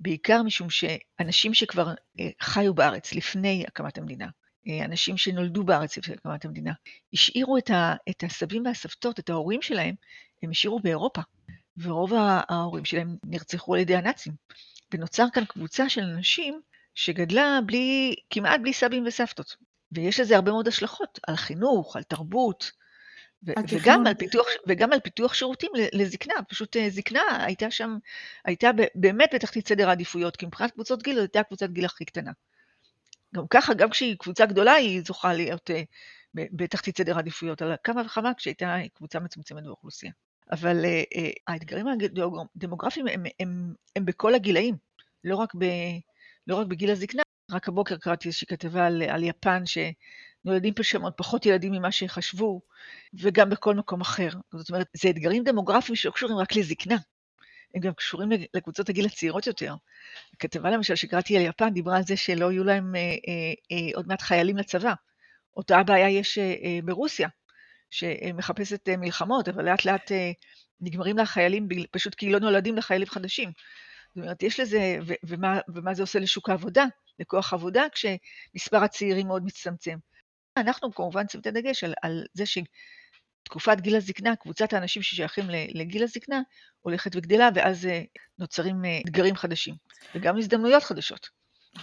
בעיקר 0.00 0.42
משום 0.42 0.68
שאנשים 0.70 1.54
שכבר 1.54 1.94
אה, 2.20 2.28
חיו 2.40 2.74
בארץ 2.74 3.14
לפני 3.14 3.64
הקמת 3.68 3.98
המדינה, 3.98 4.28
אה, 4.68 4.84
אנשים 4.84 5.16
שנולדו 5.16 5.64
בארץ 5.64 5.98
לפני 5.98 6.14
הקמת 6.14 6.44
המדינה, 6.44 6.72
השאירו 7.12 7.58
את, 7.58 7.70
ה, 7.70 7.94
את 8.10 8.22
הסבים 8.22 8.66
והסבתות, 8.66 9.18
את 9.18 9.30
ההורים 9.30 9.62
שלהם, 9.62 9.94
הם 10.42 10.50
השאירו 10.50 10.80
באירופה, 10.80 11.20
ורוב 11.76 12.12
ההורים 12.48 12.84
שלהם 12.84 13.16
נרצחו 13.24 13.74
על 13.74 13.80
ידי 13.80 13.96
הנאצים. 13.96 14.32
ונוצר 14.94 15.26
כאן 15.32 15.44
קבוצה 15.44 15.88
של 15.88 16.00
אנשים 16.00 16.60
שגדלה 16.94 17.58
בלי, 17.66 18.14
כמעט 18.30 18.60
בלי 18.60 18.72
סבים 18.72 19.04
וסבתות. 19.06 19.56
ויש 19.92 20.20
לזה 20.20 20.36
הרבה 20.36 20.50
מאוד 20.50 20.68
השלכות, 20.68 21.18
על 21.26 21.36
חינוך, 21.36 21.96
על 21.96 22.02
תרבות, 22.02 22.70
ו- 23.46 23.52
וגם, 23.68 24.06
על 24.06 24.14
פיתוח, 24.14 24.46
וגם 24.66 24.92
על 24.92 25.00
פיתוח 25.00 25.34
שירותים 25.34 25.70
לזקנה, 25.92 26.34
פשוט 26.48 26.76
אה, 26.76 26.90
זקנה 26.90 27.44
הייתה 27.44 27.70
שם, 27.70 27.98
הייתה 28.44 28.70
באמת 28.94 29.30
בתחתית 29.34 29.68
סדר 29.68 29.88
העדיפויות, 29.88 30.36
כי 30.36 30.46
מבחינת 30.46 30.70
קבוצות 30.70 31.02
גיל, 31.02 31.14
זו 31.14 31.20
הייתה 31.20 31.42
קבוצת 31.42 31.70
גיל 31.70 31.84
הכי 31.84 32.04
קטנה. 32.04 32.30
גם 33.34 33.44
ככה, 33.50 33.74
גם 33.74 33.90
כשהיא 33.90 34.16
קבוצה 34.18 34.46
גדולה, 34.46 34.72
היא 34.72 35.02
זוכה 35.06 35.32
להיות 35.32 35.70
uh, 35.70 35.74
בתחתית 36.34 36.98
סדר 36.98 37.16
העדיפויות, 37.16 37.62
על 37.62 37.74
כמה 37.84 38.02
וכמה 38.06 38.34
כשהייתה 38.34 38.76
קבוצה 38.94 39.20
מצומצמת 39.20 39.64
באוכלוסייה. 39.64 40.12
אבל 40.52 40.84
uh, 40.84 41.16
uh, 41.16 41.20
האתגרים 41.46 41.86
הדמוגרפיים 42.56 43.06
הם, 43.06 43.22
הם, 43.40 43.74
הם, 43.96 44.04
בכל 44.04 44.34
הגילאים, 44.34 44.76
לא 45.24 45.36
רק, 45.36 45.54
ב, 45.54 45.64
לא 46.46 46.56
רק 46.56 46.66
בגיל 46.66 46.90
הזקנה. 46.90 47.22
רק 47.50 47.68
הבוקר 47.68 47.96
קראתי 47.96 48.28
איזושהי 48.28 48.46
כתבה 48.46 48.86
על, 48.86 49.22
יפן, 49.22 49.62
שנולדים 49.66 50.74
פה 50.74 50.82
שם 50.82 51.02
עוד 51.02 51.12
פחות 51.12 51.46
ילדים 51.46 51.72
ממה 51.72 51.92
שחשבו, 51.92 52.60
וגם 53.14 53.50
בכל 53.50 53.74
מקום 53.74 54.00
אחר. 54.00 54.28
זאת 54.54 54.70
אומרת, 54.70 54.86
זה 54.96 55.10
אתגרים 55.10 55.44
דמוגרפיים 55.44 55.96
שלא 55.96 56.10
קשורים 56.10 56.36
רק 56.36 56.56
לזקנה, 56.56 56.96
הם 57.74 57.80
גם 57.80 57.92
קשורים 57.92 58.28
לקבוצות 58.54 58.88
הגיל 58.88 59.06
הצעירות 59.06 59.46
יותר. 59.46 59.74
הכתבה 60.34 60.70
למשל 60.70 60.94
שקראתי 60.94 61.36
על 61.36 61.42
יפן 61.42 61.70
דיברה 61.70 61.96
על 61.96 62.02
זה 62.02 62.16
שלא 62.16 62.52
יהיו 62.52 62.64
להם 62.64 62.96
אה, 62.96 63.00
אה, 63.00 63.52
אה, 63.72 63.90
עוד 63.94 64.08
מעט 64.08 64.22
חיילים 64.22 64.56
לצבא. 64.56 64.94
אותה 65.56 65.78
הבעיה 65.78 66.08
יש 66.08 66.38
אה, 66.38 66.54
אה, 66.64 66.78
ברוסיה, 66.84 67.28
שמחפשת 67.90 68.88
אה, 68.88 68.96
מלחמות, 68.96 69.48
אבל 69.48 69.64
לאט 69.64 69.84
לאט 69.84 70.12
אה, 70.12 70.30
נגמרים 70.80 71.16
לה 71.16 71.26
חיילים 71.26 71.68
פשוט 71.90 72.14
כי 72.14 72.30
לא 72.30 72.38
נולדים 72.38 72.76
לחיילים 72.76 73.08
חדשים. 73.08 73.52
זאת 74.08 74.16
אומרת, 74.16 74.42
יש 74.42 74.60
לזה, 74.60 74.98
ו- 75.06 75.14
ומה, 75.22 75.60
ומה 75.74 75.94
זה 75.94 76.02
עושה 76.02 76.18
לשוק 76.18 76.48
העבודה, 76.48 76.84
לכוח 77.18 77.52
עבודה, 77.52 77.82
כשמספר 77.92 78.84
הצעירים 78.84 79.26
מאוד 79.26 79.44
מצטמצם. 79.44 79.98
אנחנו 80.56 80.94
כמובן 80.94 81.28
שמים 81.28 81.40
את 81.40 81.46
הדגש 81.46 81.84
על, 81.84 81.94
על 82.02 82.24
זה 82.34 82.44
שתקופת 82.46 83.80
גיל 83.80 83.96
הזקנה, 83.96 84.36
קבוצת 84.36 84.72
האנשים 84.72 85.02
ששייכים 85.02 85.44
לגיל 85.50 86.02
הזקנה, 86.02 86.40
הולכת 86.80 87.16
וגדלה, 87.16 87.48
ואז 87.54 87.86
אה, 87.86 88.02
נוצרים 88.38 88.82
אתגרים 89.06 89.36
חדשים, 89.36 89.74
וגם 90.14 90.36
הזדמנויות 90.36 90.82
חדשות, 90.82 91.28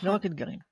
לא 0.04 0.12
רק 0.12 0.26
אתגרים. 0.26 0.67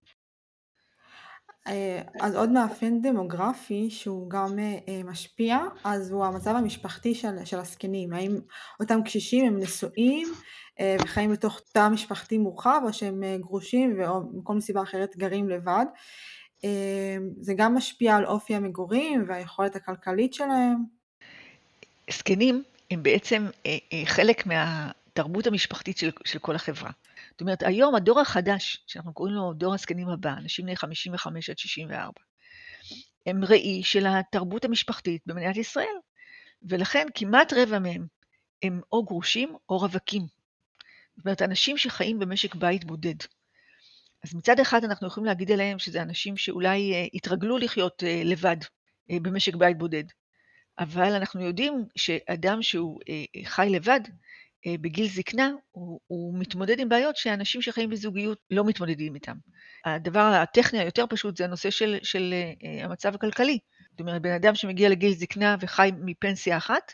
אה, 1.67 2.01
אז 2.19 2.35
עוד 2.35 2.49
מאפיין 2.49 3.01
דמוגרפי 3.01 3.89
שהוא 3.89 4.29
גם 4.29 4.59
משפיע, 5.05 5.57
אז 5.83 6.11
הוא 6.11 6.25
המצב 6.25 6.55
המשפחתי 6.55 7.15
של, 7.15 7.45
של 7.45 7.59
הזקנים. 7.59 8.13
האם 8.13 8.35
אותם 8.79 9.03
קשישים 9.05 9.45
הם 9.45 9.59
נשואים 9.59 10.27
וחיים 11.01 11.31
בתוך 11.31 11.61
תא 11.71 11.89
משפחתי 11.89 12.37
מורחב, 12.37 12.81
או 12.85 12.93
שהם 12.93 13.23
גרושים 13.39 13.99
ומכל 13.99 14.61
סיבה 14.61 14.81
אחרת 14.81 15.17
גרים 15.17 15.49
לבד. 15.49 15.85
זה 17.41 17.53
גם 17.57 17.75
משפיע 17.75 18.15
על 18.15 18.25
אופי 18.25 18.55
המגורים 18.55 19.25
והיכולת 19.27 19.75
הכלכלית 19.75 20.33
שלהם. 20.33 20.95
זקנים 22.11 22.63
הם 22.91 23.03
בעצם 23.03 23.47
אה, 23.65 23.77
אה, 23.93 24.01
חלק 24.05 24.45
מהתרבות 24.45 25.47
המשפחתית 25.47 25.97
של, 25.97 26.11
של 26.25 26.39
כל 26.39 26.55
החברה. 26.55 26.91
זאת 27.35 27.41
אומרת, 27.41 27.63
היום 27.63 27.95
הדור 27.95 28.19
החדש, 28.19 28.83
שאנחנו 28.87 29.13
קוראים 29.13 29.35
לו 29.35 29.53
דור 29.53 29.73
הזקנים 29.73 30.09
הבא, 30.09 30.33
אנשים 30.33 30.65
בני 30.65 30.75
55 30.75 31.49
עד 31.49 31.57
64, 31.57 32.11
הם 33.25 33.43
ראי 33.43 33.83
של 33.83 34.05
התרבות 34.07 34.65
המשפחתית 34.65 35.21
במדינת 35.25 35.57
ישראל, 35.57 35.95
ולכן 36.63 37.07
כמעט 37.15 37.53
רבע 37.53 37.79
מהם 37.79 38.07
הם 38.63 38.81
או 38.91 39.03
גרושים 39.03 39.55
או 39.69 39.77
רווקים. 39.77 40.21
זאת 41.15 41.25
אומרת, 41.25 41.41
אנשים 41.41 41.77
שחיים 41.77 42.19
במשק 42.19 42.55
בית 42.55 42.85
בודד. 42.85 43.15
אז 44.23 44.35
מצד 44.35 44.59
אחד 44.59 44.83
אנחנו 44.83 45.07
יכולים 45.07 45.25
להגיד 45.25 45.51
עליהם 45.51 45.79
שזה 45.79 46.01
אנשים 46.01 46.37
שאולי 46.37 46.93
אה, 46.93 47.05
התרגלו 47.13 47.57
לחיות 47.57 48.03
לבד 48.25 48.57
במשק 49.09 49.55
בית 49.55 49.77
בודד. 49.77 50.03
אבל 50.79 51.13
אנחנו 51.13 51.41
יודעים 51.41 51.85
שאדם 51.95 52.61
שהוא 52.61 52.99
אה, 53.09 53.45
חי 53.45 53.67
לבד, 53.69 53.99
אה, 54.07 54.13
בגיל 54.67 55.07
זקנה, 55.07 55.51
הוא, 55.71 55.99
הוא 56.07 56.39
מתמודד 56.39 56.79
עם 56.79 56.89
בעיות 56.89 57.17
שאנשים 57.17 57.61
שחיים 57.61 57.89
בזוגיות 57.89 58.37
לא 58.51 58.65
מתמודדים 58.65 59.15
איתם. 59.15 59.35
הדבר 59.85 60.19
הטכני 60.19 60.79
היותר 60.79 61.05
פשוט 61.09 61.37
זה 61.37 61.43
הנושא 61.43 61.69
של, 61.69 61.97
של 62.03 62.33
אה, 62.63 62.85
המצב 62.85 63.15
הכלכלי. 63.15 63.59
זאת 63.91 63.99
אומרת, 63.99 64.21
בן 64.21 64.31
אדם 64.31 64.55
שמגיע 64.55 64.89
לגיל 64.89 65.13
זקנה 65.13 65.55
וחי 65.59 65.91
מפנסיה 66.01 66.57
אחת, 66.57 66.93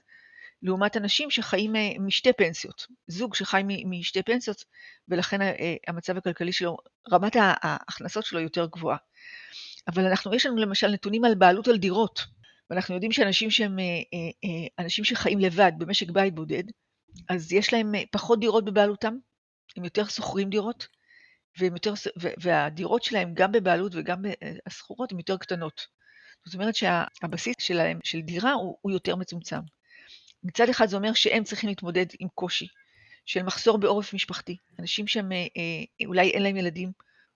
לעומת 0.64 0.98
אנשים 0.98 1.32
שחיים 1.32 1.74
משתי 2.00 2.34
פנסיות. 2.34 2.88
זוג 3.08 3.36
שחי 3.36 3.62
משתי 3.86 4.24
פנסיות, 4.24 4.64
ולכן 5.08 5.40
המצב 5.88 6.18
הכלכלי 6.18 6.54
שלו, 6.54 6.78
רמת 7.12 7.36
ההכנסות 7.40 8.26
שלו 8.26 8.40
יותר 8.40 8.66
גבוהה. 8.66 8.98
אבל 9.88 10.06
אנחנו, 10.06 10.36
יש 10.36 10.46
לנו 10.46 10.58
למשל 10.58 10.88
נתונים 10.88 11.26
על 11.26 11.36
בעלות 11.36 11.68
על 11.68 11.78
דירות. 11.78 12.26
ואנחנו 12.70 12.94
יודעים 12.94 13.12
שאנשים 13.12 13.52
שהם 13.52 13.80
אה, 13.80 13.86
אה, 13.86 14.20
אה, 14.44 14.84
אנשים 14.84 15.06
שחיים 15.06 15.40
לבד 15.40 15.72
במשק 15.78 16.10
בית 16.10 16.36
בודד, 16.36 16.64
אז 17.30 17.54
יש 17.54 17.74
להם 17.74 17.94
פחות 18.12 18.40
דירות 18.40 18.66
בבעלותם, 18.66 19.18
הם 19.78 19.84
יותר 19.84 20.08
שוכרים 20.08 20.50
דירות, 20.50 20.88
יותר, 21.60 21.94
והדירות 22.38 23.04
שלהם 23.04 23.34
גם 23.34 23.52
בבעלות 23.52 23.92
וגם 23.96 24.22
השכורות 24.66 25.12
הן 25.12 25.18
יותר 25.18 25.38
קטנות. 25.38 25.88
זאת 26.46 26.56
אומרת 26.56 26.76
שהבסיס 26.76 27.56
שלהם, 27.60 28.00
של 28.04 28.22
דירה, 28.22 28.54
הוא, 28.54 28.78
הוא 28.82 28.92
יותר 28.92 29.16
מצומצם. 29.16 29.60
מצד 30.44 30.70
אחד 30.70 30.86
זה 30.86 30.96
אומר 30.96 31.14
שהם 31.14 31.44
צריכים 31.44 31.70
להתמודד 31.70 32.06
עם 32.20 32.28
קושי 32.36 32.68
של 33.26 33.44
מחסור 33.44 33.78
בעורף 33.78 34.14
משפחתי. 34.14 34.58
אנשים 34.80 35.08
שהם 35.08 35.30
אולי 36.06 36.30
אין 36.30 36.44
להם 36.44 36.58
ילדים, 36.58 36.92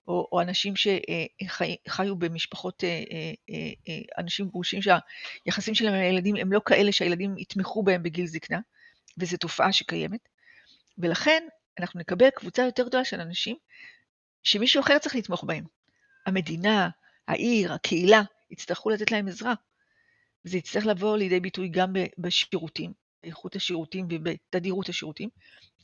או, 0.07 0.27
או 0.31 0.41
אנשים 0.41 0.73
שחיו 0.75 2.15
במשפחות, 2.15 2.83
אה, 2.83 3.03
אה, 3.11 3.71
אה, 3.89 3.99
אנשים 4.17 4.47
גרושים 4.47 4.79
שהיחסים 4.81 5.75
שלהם 5.75 5.93
עם 5.93 6.01
הילדים 6.01 6.35
הם 6.35 6.51
לא 6.51 6.61
כאלה 6.65 6.91
שהילדים 6.91 7.37
יתמכו 7.37 7.83
בהם 7.83 8.03
בגיל 8.03 8.25
זקנה, 8.25 8.59
וזו 9.17 9.37
תופעה 9.37 9.71
שקיימת. 9.73 10.29
ולכן 10.97 11.43
אנחנו 11.79 11.99
נקבל 11.99 12.29
קבוצה 12.29 12.63
יותר 12.63 12.87
גדולה 12.87 13.05
של 13.05 13.21
אנשים 13.21 13.55
שמישהו 14.43 14.81
אחר 14.81 14.99
צריך 14.99 15.15
לתמוך 15.15 15.43
בהם. 15.43 15.63
המדינה, 16.25 16.89
העיר, 17.27 17.73
הקהילה, 17.73 18.21
יצטרכו 18.51 18.89
לתת 18.89 19.11
להם 19.11 19.27
עזרה. 19.27 19.53
וזה 20.45 20.57
יצטרך 20.57 20.85
לבוא 20.85 21.17
לידי 21.17 21.39
ביטוי 21.39 21.69
גם 21.69 21.93
בשירותים, 22.17 22.93
באיכות 23.23 23.55
השירותים 23.55 24.07
ובתדירות 24.09 24.89
השירותים, 24.89 25.29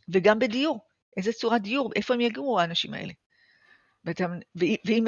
וגם 0.09 0.39
בדיור. 0.39 0.85
איזה 1.17 1.33
צורת 1.33 1.61
דיור, 1.61 1.91
איפה 1.95 2.13
הם 2.13 2.21
יגורו 2.21 2.59
האנשים 2.59 2.93
האלה? 2.93 3.13
ואם 4.85 5.05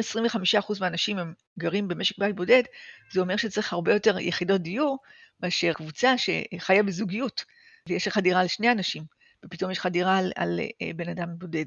25% 0.62 0.80
מהאנשים 0.80 1.20
הם 1.20 1.34
גרים 1.60 1.88
במשק 1.88 2.18
בית 2.18 2.36
בודד, 2.36 2.63
זה 3.12 3.22
אומר 3.22 3.38
שצריך 3.38 3.74
הרבה 3.74 3.94
יותר 3.94 4.20
יחידות 4.20 4.62
דיור 4.62 4.98
מאשר 5.39 5.74
קבוצה 5.74 6.15
שחיה 6.18 6.84
בזוגיות, 6.84 7.46
ויש 7.89 8.07
לך 8.07 8.17
דירה 8.17 8.41
על 8.41 8.47
שני 8.47 8.71
אנשים, 8.71 9.03
ופתאום 9.45 9.71
יש 9.71 9.77
לך 9.77 9.85
דירה 9.85 10.17
על, 10.17 10.31
על 10.35 10.59
אה, 10.81 10.91
בן 10.95 11.09
אדם 11.09 11.27
בודד. 11.37 11.65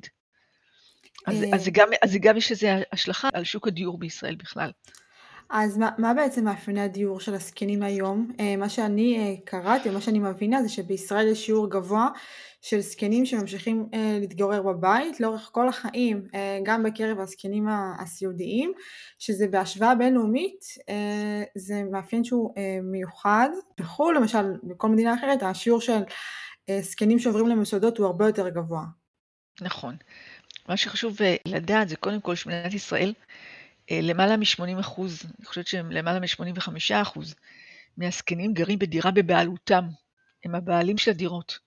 אז, 1.26 1.36
אז, 1.54 1.64
זה 1.64 1.70
גם, 1.70 1.88
אז 2.02 2.16
גם 2.20 2.36
יש 2.36 2.52
לזה 2.52 2.82
השלכה 2.92 3.28
על 3.34 3.44
שוק 3.44 3.68
הדיור 3.68 3.98
בישראל 3.98 4.34
בכלל. 4.34 4.70
אז 5.50 5.78
מה, 5.78 5.90
מה 5.98 6.14
בעצם 6.14 6.44
מאפייני 6.44 6.80
הדיור 6.80 7.20
של 7.20 7.34
הזקנים 7.34 7.82
היום? 7.82 8.30
אה, 8.40 8.56
מה 8.56 8.68
שאני 8.68 9.18
אה, 9.18 9.34
קראתי, 9.44 9.90
מה 9.90 10.00
שאני 10.00 10.18
מבינה 10.18 10.62
זה 10.62 10.68
שבישראל 10.68 11.28
יש 11.28 11.46
שיעור 11.46 11.70
גבוה 11.70 12.08
של 12.62 12.80
זקנים 12.80 13.26
שממשיכים 13.26 13.88
אה, 13.94 14.18
להתגורר 14.20 14.62
בבית 14.62 15.20
לאורך 15.20 15.48
כל 15.52 15.68
החיים, 15.68 16.22
גם 16.64 16.82
בקרב 16.82 17.20
הזקנים 17.20 17.66
הסיעודיים, 17.98 18.72
שזה 19.18 19.48
בהשוואה 19.48 19.94
בינלאומית, 19.94 20.64
זה 21.54 21.82
מאפיין 21.92 22.24
שהוא 22.24 22.54
מיוחד. 22.82 23.48
בחו"ל 23.80 24.16
למשל, 24.16 24.54
בכל 24.62 24.88
מדינה 24.88 25.14
אחרת, 25.14 25.42
השיעור 25.42 25.80
של 25.80 26.02
זקנים 26.80 27.18
שעוברים 27.18 27.46
למוסדות 27.46 27.98
הוא 27.98 28.06
הרבה 28.06 28.26
יותר 28.26 28.48
גבוה. 28.48 28.82
נכון. 29.60 29.96
מה 30.68 30.76
שחשוב 30.76 31.16
לדעת 31.46 31.88
זה 31.88 31.96
קודם 31.96 32.20
כל 32.20 32.34
שמדינת 32.34 32.74
ישראל 32.74 33.12
למעלה 33.90 34.36
מ-80 34.36 34.80
אחוז, 34.80 35.22
אני 35.38 35.46
חושבת 35.46 35.66
שהם 35.66 35.90
למעלה 35.90 36.20
מ-85 36.20 36.68
אחוז 36.92 37.34
מהזקנים 37.96 38.54
גרים 38.54 38.78
בדירה 38.78 39.10
בבעלותם, 39.10 39.84
הם 40.44 40.54
הבעלים 40.54 40.98
של 40.98 41.10
הדירות. 41.10 41.58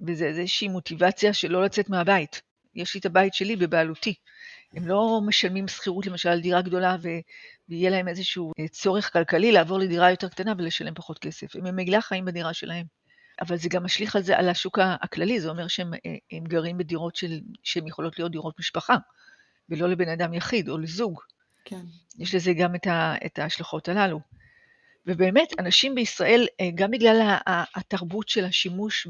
וזה 0.00 0.24
איזושהי 0.24 0.68
מוטיבציה 0.68 1.32
של 1.32 1.52
לא 1.52 1.64
לצאת 1.64 1.90
מהבית. 1.90 2.42
יש 2.74 2.94
לי 2.94 3.00
את 3.00 3.06
הבית 3.06 3.34
שלי 3.34 3.56
בבעלותי. 3.56 4.14
הם 4.72 4.88
לא 4.88 5.20
משלמים 5.26 5.68
שכירות 5.68 6.06
למשל 6.06 6.28
על 6.28 6.40
דירה 6.40 6.62
גדולה 6.62 6.96
ו- 7.02 7.08
ויהיה 7.68 7.90
להם 7.90 8.08
איזשהו 8.08 8.52
אה, 8.60 8.68
צורך 8.68 9.12
כלכלי 9.12 9.52
לעבור 9.52 9.78
לדירה 9.78 10.10
יותר 10.10 10.28
קטנה 10.28 10.52
ולשלם 10.58 10.94
פחות 10.94 11.18
כסף. 11.18 11.56
הם 11.56 11.64
ממילא 11.64 12.00
חיים 12.00 12.24
בדירה 12.24 12.54
שלהם. 12.54 12.86
אבל 13.40 13.56
זה 13.56 13.68
גם 13.68 13.84
משליך 13.84 14.16
על 14.16 14.22
זה, 14.22 14.38
על 14.38 14.48
השוק 14.48 14.78
הכללי, 14.82 15.40
זה 15.40 15.48
אומר 15.48 15.68
שהם 15.68 15.94
אה, 15.94 16.38
גרים 16.42 16.78
בדירות 16.78 17.16
של, 17.16 17.40
שהן 17.62 17.86
יכולות 17.86 18.18
להיות 18.18 18.32
דירות 18.32 18.58
משפחה, 18.58 18.96
ולא 19.68 19.88
לבן 19.88 20.08
אדם 20.08 20.34
יחיד 20.34 20.68
או 20.68 20.78
לזוג. 20.78 21.20
כן. 21.64 21.80
יש 22.18 22.34
לזה 22.34 22.52
גם 22.52 22.74
את, 22.74 22.86
ה, 22.86 23.14
את 23.26 23.38
ההשלכות 23.38 23.88
הללו. 23.88 24.20
ובאמת, 25.06 25.48
אנשים 25.58 25.94
בישראל, 25.94 26.46
אה, 26.60 26.70
גם 26.74 26.90
בגלל 26.90 27.36
התרבות 27.74 28.28
של 28.28 28.44
השימוש 28.44 29.06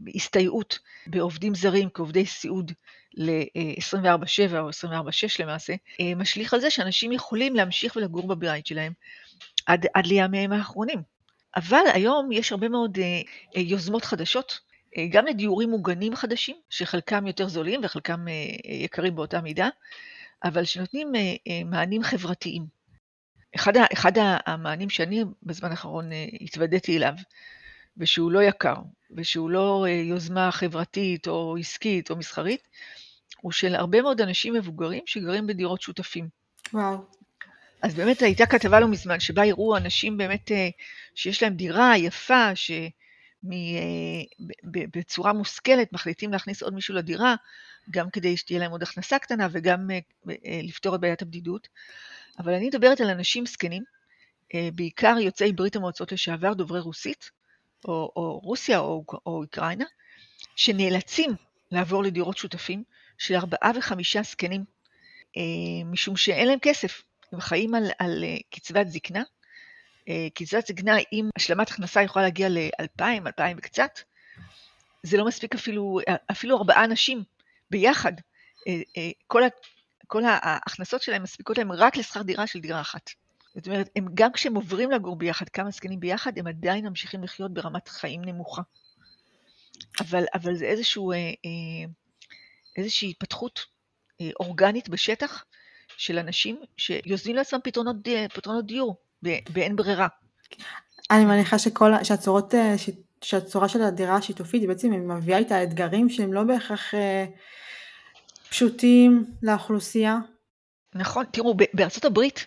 בהסתייעות 0.00 0.78
בעובדים 1.06 1.54
זרים 1.54 1.88
כעובדי 1.94 2.26
סיעוד 2.26 2.72
ל-24/7 3.14 4.58
או 4.58 4.68
24/6 4.68 5.40
למעשה, 5.40 5.74
משליך 6.16 6.54
על 6.54 6.60
זה 6.60 6.70
שאנשים 6.70 7.12
יכולים 7.12 7.56
להמשיך 7.56 7.96
ולגור 7.96 8.26
בבית 8.26 8.66
שלהם 8.66 8.92
עד, 9.66 9.86
עד 9.94 10.06
לימיהם 10.06 10.52
האחרונים. 10.52 11.02
אבל 11.56 11.84
היום 11.94 12.32
יש 12.32 12.52
הרבה 12.52 12.68
מאוד 12.68 12.98
אה, 12.98 13.20
אה, 13.56 13.60
יוזמות 13.60 14.04
חדשות, 14.04 14.60
אה, 14.96 15.06
גם 15.10 15.26
לדיורים 15.26 15.70
מוגנים 15.70 16.16
חדשים, 16.16 16.56
שחלקם 16.70 17.26
יותר 17.26 17.48
זולים 17.48 17.80
וחלקם 17.84 18.26
יקרים 18.64 19.16
באותה 19.16 19.40
מידה, 19.40 19.68
אבל 20.44 20.64
שנותנים 20.64 21.12
מענים 21.66 22.02
חברתיים. 22.02 22.66
אחד, 23.54 23.72
אחד 23.92 24.12
המענים 24.46 24.90
שאני 24.90 25.24
בזמן 25.42 25.70
האחרון 25.70 26.10
התוודעתי 26.40 26.96
אליו, 26.96 27.14
ושהוא 27.96 28.32
לא 28.32 28.42
יקר, 28.42 28.76
ושהוא 29.16 29.50
לא 29.50 29.86
יוזמה 29.88 30.52
חברתית 30.52 31.28
או 31.28 31.56
עסקית 31.60 32.10
או 32.10 32.16
מסחרית, 32.16 32.68
הוא 33.40 33.52
של 33.52 33.74
הרבה 33.74 34.02
מאוד 34.02 34.20
אנשים 34.20 34.54
מבוגרים 34.54 35.02
שגרים 35.06 35.46
בדירות 35.46 35.82
שותפים. 35.82 36.28
וואו. 36.72 36.98
אז 37.82 37.94
באמת 37.94 38.22
הייתה 38.22 38.46
כתבה 38.46 38.80
לא 38.80 38.88
מזמן, 38.88 39.20
שבה 39.20 39.48
הראו 39.48 39.76
אנשים 39.76 40.16
באמת 40.16 40.52
אה, 40.52 40.68
שיש 41.14 41.42
להם 41.42 41.54
דירה 41.54 41.96
יפה, 41.96 42.50
שבצורה 44.64 45.30
אה, 45.30 45.36
מושכלת 45.36 45.92
מחליטים 45.92 46.32
להכניס 46.32 46.62
עוד 46.62 46.74
מישהו 46.74 46.94
לדירה, 46.94 47.34
גם 47.90 48.10
כדי 48.10 48.36
שתהיה 48.36 48.60
להם 48.60 48.70
עוד 48.70 48.82
הכנסה 48.82 49.18
קטנה 49.18 49.48
וגם 49.52 49.90
אה, 49.90 49.98
לפתור 50.62 50.94
את 50.94 51.00
בעיית 51.00 51.22
הבדידות. 51.22 51.68
אבל 52.38 52.54
אני 52.54 52.66
מדברת 52.66 53.00
על 53.00 53.10
אנשים 53.10 53.46
זקנים, 53.46 53.82
בעיקר 54.74 55.16
יוצאי 55.20 55.52
ברית 55.52 55.76
המועצות 55.76 56.12
לשעבר, 56.12 56.54
דוברי 56.54 56.80
רוסית, 56.80 57.30
או, 57.84 58.12
או 58.16 58.38
רוסיה 58.38 58.78
או, 58.78 59.04
או 59.26 59.42
אוקראינה, 59.42 59.84
שנאלצים 60.56 61.30
לעבור 61.70 62.02
לדירות 62.02 62.36
שותפים 62.36 62.84
של 63.18 63.34
ארבעה 63.34 63.70
וחמישה 63.74 64.22
זקנים, 64.22 64.64
משום 65.84 66.16
שאין 66.16 66.48
להם 66.48 66.58
כסף. 66.62 67.02
הם 67.32 67.40
חיים 67.40 67.74
על, 67.74 67.90
על 67.98 68.24
אה, 68.24 68.36
קצבת 68.50 68.88
זקנה. 68.88 69.22
אה, 70.08 70.28
קצבת 70.34 70.66
זקנה 70.66 70.96
עם 71.12 71.28
השלמת 71.36 71.70
הכנסה 71.70 72.02
יכולה 72.02 72.24
להגיע 72.24 72.48
ל-2,000, 72.48 73.26
2,000 73.26 73.56
וקצת. 73.58 73.90
זה 75.02 75.16
לא 75.16 75.26
מספיק 75.26 75.54
אפילו, 75.54 75.98
אפילו 76.30 76.56
ארבעה 76.56 76.84
אנשים 76.84 77.22
ביחד. 77.70 78.12
אה, 78.68 79.10
כל, 79.26 79.42
כל 80.06 80.22
ההכנסות 80.24 81.02
שלהם 81.02 81.22
מספיקות 81.22 81.58
להם 81.58 81.72
רק 81.72 81.96
לשכר 81.96 82.22
דירה 82.22 82.46
של 82.46 82.60
דירה 82.60 82.80
אחת. 82.80 83.10
זאת 83.54 83.66
אומרת, 83.66 83.88
הם 83.96 84.06
גם 84.14 84.32
כשהם 84.32 84.54
עוברים 84.54 84.90
לגור 84.90 85.16
ביחד, 85.16 85.48
כמה 85.48 85.70
זקנים 85.70 86.00
ביחד, 86.00 86.38
הם 86.38 86.46
עדיין 86.46 86.86
ממשיכים 86.86 87.24
לחיות 87.24 87.54
ברמת 87.54 87.88
חיים 87.88 88.24
נמוכה. 88.24 88.62
אבל, 90.00 90.24
אבל 90.34 90.54
זה 90.54 90.64
איזשהו, 90.64 91.12
איזושהי 92.76 93.10
התפתחות 93.10 93.60
אורגנית 94.40 94.88
בשטח, 94.88 95.44
של 95.98 96.18
אנשים 96.18 96.60
שיוזמים 96.76 97.36
לעצמם 97.36 97.60
פתרונות, 97.64 97.96
פתרונות 98.34 98.66
דיור 98.66 98.96
באין 99.22 99.76
ברירה. 99.76 100.08
אני 101.10 101.24
מניחה 101.24 101.58
שכל, 101.58 101.90
שהצורות, 102.04 102.54
אה, 102.54 102.74
שהצורה 103.22 103.68
של 103.68 103.82
הדירה 103.82 104.16
השיתופית 104.16 104.66
בעצם 104.66 104.92
היא 104.92 105.00
מביאה 105.00 105.38
איתה 105.38 105.62
אתגרים 105.62 106.08
שהם 106.08 106.32
לא 106.32 106.42
בהכרח 106.42 106.94
אה, 106.94 107.24
פשוטים 108.48 109.24
לאוכלוסייה. 109.42 110.18
נכון, 110.94 111.24
תראו, 111.30 111.54
בארצות 111.74 112.04
הברית 112.04 112.46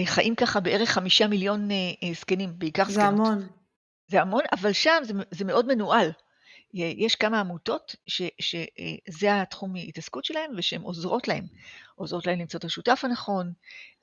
אה, 0.00 0.06
חיים 0.06 0.34
ככה 0.34 0.60
בערך 0.60 0.90
חמישה 0.90 1.26
מיליון 1.26 1.68
זקנים, 2.14 2.50
בעיקר 2.58 2.84
זקנות. 2.84 2.96
זה 2.96 3.06
המון. 3.06 3.46
זה 4.08 4.22
המון, 4.22 4.42
אבל 4.52 4.72
שם 4.72 4.98
זה, 5.02 5.14
זה 5.30 5.44
מאוד 5.44 5.66
מנוהל. 5.66 6.10
יש 6.74 7.16
כמה 7.16 7.40
עמותות 7.40 7.96
ש, 8.06 8.22
שזה 8.40 9.40
התחום 9.42 9.74
התעסקות 9.76 10.24
שלהם 10.24 10.50
ושהן 10.56 10.80
עוזרות 10.80 11.28
להם. 11.28 11.44
עוזרות 11.94 12.26
להם 12.26 12.38
למצוא 12.38 12.58
את 12.58 12.64
השותף 12.64 13.00
הנכון, 13.02 13.52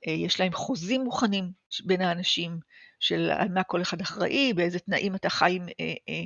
אה, 0.07 0.13
יש 0.13 0.39
להם 0.39 0.53
חוזים 0.53 1.01
מוכנים 1.01 1.51
בין 1.86 2.01
האנשים 2.01 2.60
של 2.99 3.31
על 3.31 3.49
מה 3.49 3.63
כל 3.63 3.81
אחד 3.81 4.01
אחראי, 4.01 4.53
באיזה 4.53 4.79
תנאים 4.79 5.15
אתה 5.15 5.29
חי 5.29 5.60
אה, 5.79 5.93
אה, 6.10 6.23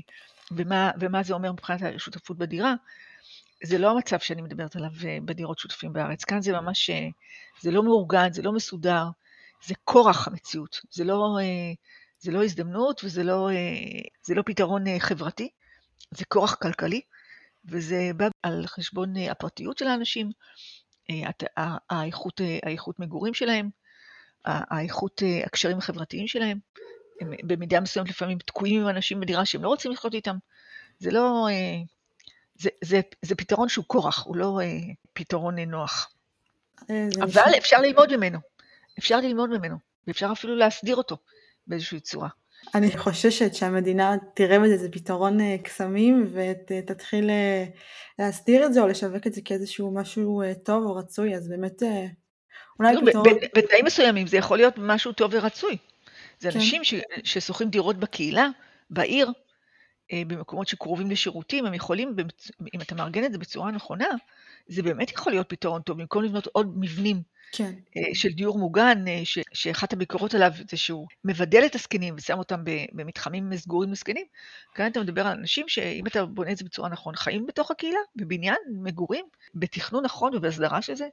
ומה, 0.51 0.91
ומה 0.99 1.23
זה 1.23 1.33
אומר 1.33 1.51
מבחינת 1.51 1.81
השותפות 1.81 2.37
בדירה. 2.37 2.73
זה 3.63 3.77
לא 3.77 3.91
המצב 3.91 4.19
שאני 4.19 4.41
מדברת 4.41 4.75
עליו 4.75 4.91
בדירות 5.25 5.59
שותפים 5.59 5.93
בארץ. 5.93 6.23
כאן 6.23 6.41
זה 6.41 6.53
ממש, 6.53 6.89
זה 7.61 7.71
לא 7.71 7.83
מאורגן, 7.83 8.33
זה 8.33 8.41
לא 8.41 8.51
מסודר, 8.51 9.05
זה 9.65 9.73
כורח 9.83 10.27
המציאות. 10.27 10.81
זה 10.91 11.03
לא, 11.03 11.37
זה 12.19 12.31
לא 12.31 12.43
הזדמנות 12.43 13.01
וזה 13.03 13.23
לא, 13.23 13.49
לא 14.29 14.41
פתרון 14.45 14.99
חברתי. 14.99 15.49
זה 16.11 16.25
כורח 16.25 16.55
כלכלי, 16.55 17.01
וזה 17.65 18.11
בא 18.17 18.27
על 18.43 18.67
חשבון 18.67 19.17
אה, 19.17 19.31
הפרטיות 19.31 19.77
של 19.77 19.87
האנשים, 19.87 20.31
אה, 21.09 21.29
האיכות, 21.89 22.41
אה, 22.41 22.59
האיכות 22.63 22.99
מגורים 22.99 23.33
שלהם, 23.33 23.69
האיכות 24.45 25.21
הקשרים 25.45 25.77
החברתיים 25.77 26.27
שלהם. 26.27 26.59
הם 27.21 27.31
במידה 27.43 27.79
מסוימת 27.79 28.09
לפעמים 28.09 28.37
תקועים 28.37 28.81
עם 28.81 28.89
אנשים 28.89 29.19
בדירה 29.19 29.45
שהם 29.45 29.63
לא 29.63 29.67
רוצים 29.67 29.91
לחיות 29.91 30.13
איתם. 30.13 30.37
זה 30.99 31.11
לא... 31.11 31.47
זה, 32.55 32.69
זה, 32.83 33.01
זה 33.21 33.35
פתרון 33.35 33.69
שהוא 33.69 33.85
כורח, 33.87 34.25
הוא 34.25 34.35
לא 34.35 34.59
פתרון 35.13 35.59
נוח. 35.59 36.13
אבל 37.21 37.51
אפשר 37.57 37.81
ללמוד 37.81 38.15
ממנו. 38.15 38.39
אפשר 38.99 39.19
ללמוד 39.19 39.49
ממנו, 39.49 39.77
ואפשר 40.07 40.29
אפילו 40.31 40.55
להסדיר 40.55 40.95
אותו 40.95 41.17
באיזושהי 41.67 41.99
צורה. 41.99 42.29
אני 42.75 42.97
חוששת 42.97 43.53
שהמדינה 43.53 44.15
תראה 44.33 44.59
בזה 44.59 44.73
איזה 44.73 44.91
פתרון 44.91 45.41
אה, 45.41 45.55
קסמים 45.63 46.31
ותתחיל 46.33 47.29
אה, 47.29 47.65
להסדיר 48.19 48.65
את 48.65 48.73
זה 48.73 48.81
או 48.81 48.87
לשווק 48.87 49.27
את 49.27 49.33
זה 49.33 49.41
כאיזשהו 49.45 49.93
משהו 49.93 50.41
אה, 50.41 50.53
טוב 50.53 50.85
או 50.85 50.95
רצוי, 50.95 51.35
אז 51.35 51.49
באמת 51.49 51.83
אולי 52.79 52.95
פתרון... 53.05 53.27
בתנאים 53.55 53.85
מסוימים 53.85 54.27
זה 54.27 54.37
יכול 54.37 54.57
להיות 54.57 54.73
משהו 54.77 55.11
טוב 55.11 55.31
ורצוי. 55.33 55.77
זה 56.39 56.51
כן. 56.51 56.59
אנשים 56.59 56.81
ששוכרים 57.23 57.69
דירות 57.69 57.97
בקהילה, 57.97 58.47
בעיר, 58.89 59.31
במקומות 60.13 60.67
שקרובים 60.67 61.11
לשירותים, 61.11 61.65
הם 61.65 61.73
יכולים, 61.73 62.15
אם 62.73 62.81
אתה 62.81 62.95
מארגן 62.95 63.23
את 63.23 63.31
זה 63.31 63.37
בצורה 63.37 63.71
נכונה, 63.71 64.07
זה 64.67 64.83
באמת 64.83 65.11
יכול 65.11 65.33
להיות 65.33 65.49
פתרון 65.49 65.81
טוב, 65.81 65.97
במקום 65.97 66.23
לבנות 66.23 66.47
עוד 66.47 66.73
מבנים 66.77 67.21
כן. 67.51 67.73
אה, 67.97 68.01
של 68.13 68.29
דיור 68.29 68.57
מוגן, 68.57 69.07
אה, 69.07 69.21
ש, 69.23 69.39
שאחת 69.53 69.93
הביקורות 69.93 70.33
עליו 70.33 70.51
זה 70.69 70.77
שהוא 70.77 71.07
מבדל 71.25 71.65
את 71.65 71.75
הזקנים 71.75 72.15
ושם 72.17 72.37
אותם 72.37 72.61
במתחמים 72.93 73.57
סגורים 73.57 73.91
לזקנים. 73.91 74.25
כאן 74.75 74.87
אתה 74.87 74.99
מדבר 74.99 75.27
על 75.27 75.37
אנשים 75.37 75.67
שאם 75.67 76.07
אתה 76.07 76.25
בונה 76.25 76.51
את 76.51 76.57
זה 76.57 76.65
בצורה 76.65 76.89
נכון, 76.89 77.15
חיים 77.15 77.45
בתוך 77.45 77.71
הקהילה, 77.71 77.99
בבניין, 78.15 78.57
מגורים, 78.69 79.25
בתכנון 79.55 80.05
נכון 80.05 80.35
ובהסדרה 80.35 80.81
של 80.81 80.95
זה, 80.95 81.07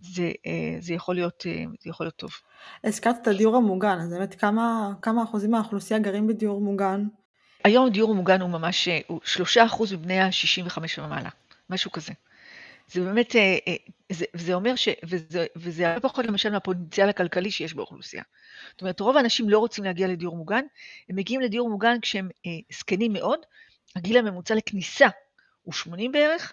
זה, 0.00 0.32
אה, 0.46 0.76
זה, 0.80 0.94
יכול, 0.94 1.14
להיות, 1.14 1.46
זה 1.80 1.90
יכול 1.90 2.06
להיות 2.06 2.16
טוב. 2.16 2.30
הזכרת 2.84 3.16
את 3.22 3.26
הדיור 3.26 3.56
המוגן, 3.56 3.98
אז 4.00 4.10
באמת 4.10 4.34
כמה, 4.34 4.92
כמה 5.02 5.22
אחוזים 5.22 5.50
מהאוכלוסייה 5.50 6.00
גרים 6.00 6.26
בדיור 6.26 6.60
מוגן? 6.60 7.06
היום 7.64 7.90
דיור 7.90 8.10
המוגן 8.10 8.40
הוא 8.40 8.50
ממש, 8.50 8.88
הוא 9.06 9.20
שלושה 9.24 9.66
אחוז 9.66 9.92
מבני 9.92 10.20
ה-65 10.20 10.78
ומעלה, 10.98 11.28
משהו 11.70 11.92
כזה. 11.92 12.12
זה 12.88 13.00
באמת, 13.00 13.36
אה, 13.36 13.58
אה, 13.68 13.74
זה, 14.12 14.24
זה 14.34 14.54
אומר 14.54 14.76
ש... 14.76 14.88
וזה, 15.04 15.46
וזה 15.56 15.88
הרבה 15.88 16.08
פחות 16.08 16.26
למשל 16.26 16.50
מהפוטנציאל 16.50 17.08
הכלכלי 17.08 17.50
שיש 17.50 17.74
באוכלוסייה. 17.74 18.22
זאת 18.72 18.80
אומרת, 18.80 19.00
רוב 19.00 19.16
האנשים 19.16 19.48
לא 19.48 19.58
רוצים 19.58 19.84
להגיע 19.84 20.08
לדיור 20.08 20.36
מוגן, 20.36 20.64
הם 21.08 21.16
מגיעים 21.16 21.40
לדיור 21.40 21.70
מוגן 21.70 22.00
כשהם 22.00 22.28
אה, 22.46 22.50
זקנים 22.72 23.12
מאוד, 23.12 23.38
הגיל 23.96 24.16
הממוצע 24.16 24.54
לכניסה 24.54 25.08
הוא 25.62 25.74
80 25.74 26.12
בערך, 26.12 26.52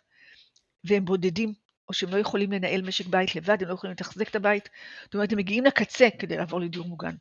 והם 0.84 1.06
בודדים, 1.06 1.54
או 1.90 1.94
שהם 1.94 2.10
לא 2.10 2.18
יכולים 2.18 2.52
לנהל 2.52 2.82
משק 2.82 3.06
בית 3.06 3.36
לבד, 3.36 3.58
הם 3.62 3.70
לא 3.70 3.74
יכולים 3.74 3.92
לתחזק 3.92 4.30
את 4.30 4.36
הבית, 4.36 4.70
זאת 5.04 5.14
אומרת, 5.14 5.32
הם 5.32 5.38
מגיעים 5.38 5.66
לקצה 5.66 6.08
כדי 6.20 6.38
לעבור 6.38 6.60
לדיור 6.60 6.88
מוגן. 6.88 7.16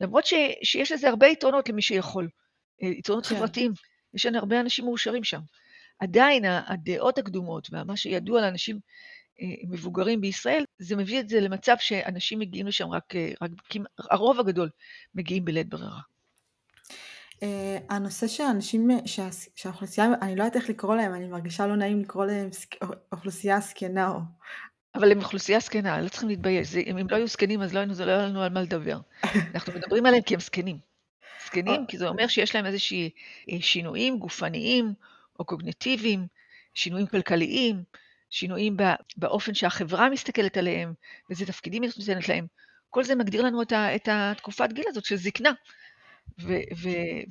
למרות 0.00 0.26
ש, 0.26 0.34
שיש 0.62 0.92
לזה 0.92 1.08
הרבה 1.08 1.26
יתרונות 1.26 1.68
למי 1.68 1.82
שיכול, 1.82 2.28
יתרונות 2.80 3.26
כן. 3.26 3.34
חברתיים, 3.34 3.72
יש 4.14 4.26
לנו 4.26 4.38
הרבה 4.38 4.60
אנשים 4.60 4.84
מאושרים 4.84 5.24
שם. 5.24 5.40
עדיין 5.98 6.44
הדעות 6.44 7.18
הקדומות 7.18 7.68
ומה 7.72 7.96
שידוע 7.96 8.40
לאנשים 8.40 8.78
אה, 9.40 9.46
מבוגרים 9.68 10.20
בישראל, 10.20 10.64
זה 10.78 10.96
מביא 10.96 11.20
את 11.20 11.28
זה 11.28 11.40
למצב 11.40 11.76
שאנשים 11.78 12.38
מגיעים 12.38 12.66
לשם 12.66 12.88
רק, 12.88 13.16
אה, 13.16 13.32
רק 13.42 13.50
הרוב 13.98 14.40
הגדול 14.40 14.70
מגיעים 15.14 15.44
בלית 15.44 15.68
ברירה. 15.68 16.00
Uh, 17.30 17.42
הנושא 17.88 18.26
שאנשים, 18.26 18.88
שה, 19.06 19.28
שהאוכלוסייה, 19.56 20.06
אני 20.22 20.36
לא 20.36 20.42
יודעת 20.44 20.56
איך 20.56 20.68
לקרוא 20.70 20.96
להם, 20.96 21.14
אני 21.14 21.26
מרגישה 21.26 21.66
לא 21.66 21.76
נעים 21.76 22.00
לקרוא 22.00 22.26
להם 22.26 22.50
אוכלוסייה 23.12 23.60
זקנה 23.60 24.08
או 24.08 24.18
אבל 24.94 25.12
הם 25.12 25.18
אוכלוסייה 25.18 25.60
זקנה, 25.60 26.00
לא 26.00 26.08
צריכים 26.08 26.28
להתבייש. 26.28 26.74
אם 26.74 26.96
הם 26.96 27.06
לא 27.10 27.16
היו 27.16 27.26
זקנים, 27.26 27.62
אז 27.62 27.74
לא 27.74 27.78
היינו, 27.78 27.94
זה 27.94 28.04
לא 28.04 28.10
היה 28.10 28.26
לנו 28.26 28.42
על 28.42 28.52
מה 28.52 28.62
לדבר. 28.62 29.00
אנחנו 29.54 29.72
מדברים 29.72 30.06
עליהם 30.06 30.22
כי 30.22 30.34
הם 30.34 30.40
זקנים. 30.40 30.89
זקנים, 31.50 31.86
כי 31.86 31.98
זה 31.98 32.08
אומר 32.08 32.26
שיש 32.26 32.54
להם 32.54 32.66
איזושהי 32.66 33.10
אה, 33.50 33.56
שינויים 33.60 34.18
גופניים 34.18 34.94
או 35.38 35.44
קוגניטיביים, 35.44 36.26
שינויים 36.74 37.06
כלכליים, 37.06 37.82
שינויים 38.30 38.76
באופן 39.16 39.54
שהחברה 39.54 40.10
מסתכלת 40.10 40.56
עליהם, 40.56 40.92
ואיזה 41.28 41.46
תפקידים 41.46 41.82
היא 41.82 41.90
נותנת 41.98 42.28
להם. 42.28 42.46
כל 42.90 43.04
זה 43.04 43.14
מגדיר 43.14 43.42
לנו 43.42 43.62
את, 43.62 43.72
ה, 43.72 43.94
את 43.94 44.08
התקופת 44.12 44.72
גיל 44.72 44.84
הזאת 44.88 45.04
של 45.04 45.16
זקנה, 45.16 45.52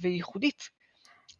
וייחודית. 0.01 0.69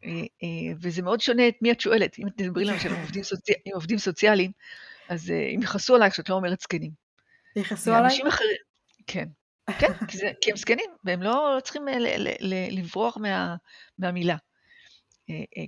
אה, 0.04 0.10
אה, 0.42 0.72
וזה 0.80 1.02
מאוד 1.02 1.20
שונה 1.20 1.48
את 1.48 1.54
מי 1.62 1.72
את 1.72 1.80
שואלת. 1.80 2.18
אם 2.18 2.28
את 2.28 2.32
תדברי 2.36 2.64
למשל 2.64 2.88
עם 2.88 3.00
עובדים, 3.00 3.22
סוצי... 3.22 3.52
עם 3.64 3.74
עובדים 3.74 3.98
סוציאליים, 3.98 4.52
אז 5.08 5.30
אה, 5.30 5.50
הם 5.54 5.62
יכעסו 5.62 5.94
עלייך 5.94 6.14
שאת 6.14 6.28
לא 6.28 6.34
אומרת 6.34 6.60
זקנים. 6.60 6.90
יכעסו 7.56 7.94
עליי? 7.94 8.20
אחרים, 8.28 8.56
כן. 9.06 9.28
כן, 9.78 10.06
כי, 10.08 10.18
זה, 10.18 10.30
כי 10.40 10.50
הם 10.50 10.56
זקנים, 10.56 10.90
והם 11.04 11.22
לא 11.22 11.58
צריכים 11.64 11.88
ל, 11.88 12.06
ל, 12.16 12.28
ל, 12.40 12.78
לברוח 12.78 13.16
מה, 13.16 13.56
מהמילה. 13.98 14.36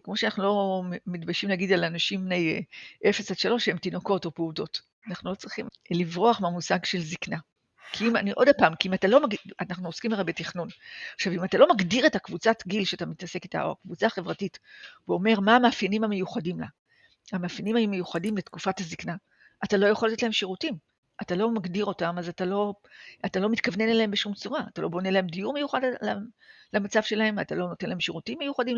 כמו 0.04 0.16
שאנחנו 0.16 0.42
לא 0.42 0.82
מתביישים 1.06 1.48
להגיד 1.48 1.72
על 1.72 1.84
אנשים 1.84 2.24
בני 2.24 2.62
0 3.10 3.30
עד 3.30 3.38
3 3.38 3.64
שהם 3.64 3.78
תינוקות 3.78 4.24
או 4.24 4.34
פעוטות. 4.34 4.80
אנחנו 5.08 5.30
לא 5.30 5.34
צריכים 5.34 5.68
לברוח 5.90 6.40
מהמושג 6.40 6.84
של 6.84 7.00
זקנה. 7.00 7.36
כי 7.92 8.08
אם, 8.08 8.16
אני 8.16 8.32
עוד 8.32 8.48
פעם, 8.58 8.74
כי 8.74 8.88
אם 8.88 8.94
אתה 8.94 9.08
לא 9.08 9.22
מגדיר, 9.22 9.38
אנחנו 9.60 9.88
עוסקים 9.88 10.12
הרי 10.12 10.24
בתכנון. 10.24 10.68
עכשיו, 11.14 11.32
אם 11.32 11.44
אתה 11.44 11.58
לא 11.58 11.68
מגדיר 11.74 12.06
את 12.06 12.16
הקבוצת 12.16 12.62
גיל 12.66 12.84
שאתה 12.84 13.06
מתעסק 13.06 13.44
איתה, 13.44 13.62
או 13.62 13.72
הקבוצה 13.72 14.06
החברתית, 14.06 14.58
ואומר 15.08 15.40
מה 15.40 15.56
המאפיינים 15.56 16.04
המיוחדים 16.04 16.60
לה, 16.60 16.66
המאפיינים 17.32 17.76
המיוחדים 17.76 18.36
לתקופת 18.36 18.80
הזקנה, 18.80 19.16
אתה 19.64 19.76
לא 19.76 19.86
יכול 19.86 20.08
לתת 20.08 20.22
להם 20.22 20.32
שירותים. 20.32 20.74
אתה 21.22 21.34
לא 21.34 21.50
מגדיר 21.50 21.84
אותם, 21.84 22.14
אז 22.18 22.28
אתה 22.28 22.44
לא, 22.44 22.74
אתה 23.26 23.40
לא 23.40 23.48
מתכוונן 23.48 23.88
אליהם 23.88 24.10
בשום 24.10 24.34
צורה. 24.34 24.60
אתה 24.72 24.82
לא 24.82 24.88
בונה 24.88 25.10
להם 25.10 25.26
דיור 25.26 25.52
מיוחד 25.52 25.80
למצב 26.72 27.02
שלהם, 27.02 27.38
אתה 27.38 27.54
לא 27.54 27.68
נותן 27.68 27.88
להם 27.88 28.00
שירותים 28.00 28.38
מיוחדים 28.38 28.76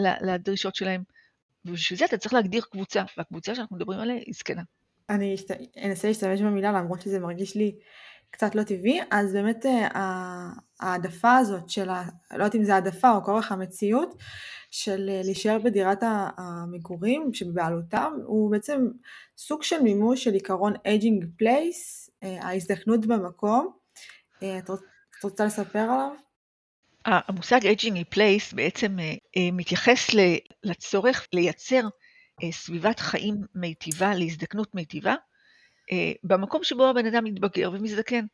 לדרישות 0.00 0.74
שלהם. 0.74 1.02
ובשביל 1.64 1.98
זה 1.98 2.04
אתה 2.04 2.18
צריך 2.18 2.34
להגדיר 2.34 2.62
קבוצה, 2.70 3.02
והקבוצה 3.16 3.54
שאנחנו 3.54 3.76
מדברים 3.76 4.00
עליה 4.00 4.16
היא 4.16 4.34
זקנה. 4.34 4.62
אני 5.10 5.36
אנסה 5.84 6.08
להשתמש 6.08 6.40
במילה 6.40 6.72
למרות 6.72 7.00
שזה 7.00 7.18
מרגיש 7.18 7.56
לי 7.56 7.74
קצת 8.30 8.54
לא 8.54 8.62
טבעי, 8.62 9.00
אז 9.10 9.32
באמת 9.32 9.66
אה, 9.66 10.48
העדפה 10.80 11.36
הזאת 11.36 11.68
של, 11.68 11.88
ה... 11.88 12.02
לא 12.30 12.44
יודעת 12.44 12.54
אם 12.54 12.64
זה 12.64 12.74
העדפה 12.74 13.10
או 13.10 13.24
כורח 13.24 13.52
המציאות, 13.52 14.14
של 14.72 15.08
אה, 15.08 15.20
להישאר 15.24 15.58
בדירת 15.64 15.98
המגורים 16.38 17.34
שבבעלותם, 17.34 18.12
הוא 18.26 18.50
בעצם 18.50 18.86
סוג 19.38 19.62
של 19.62 19.82
מימוש 19.82 20.24
של 20.24 20.32
עיקרון 20.32 20.72
place, 21.42 22.10
אה, 22.22 22.42
ההזדקנות 22.42 23.06
במקום. 23.06 23.72
את 24.38 24.70
רוצה 25.24 25.44
לספר 25.44 25.78
עליו? 25.78 26.10
המושג 27.04 27.60
aging 27.60 28.14
place 28.14 28.56
בעצם 28.56 28.96
מתייחס 29.52 30.10
לצורך 30.64 31.26
לייצר 31.32 31.88
סביבת 32.50 33.00
חיים 33.00 33.34
מיטיבה, 33.54 34.14
להזדקנות 34.14 34.74
מיטיבה, 34.74 35.14
אה, 35.92 36.12
במקום 36.24 36.64
שבו 36.64 36.86
הבן 36.86 37.06
אדם 37.06 37.24
מתבגר 37.24 37.70
ומזדקן. 37.72 38.24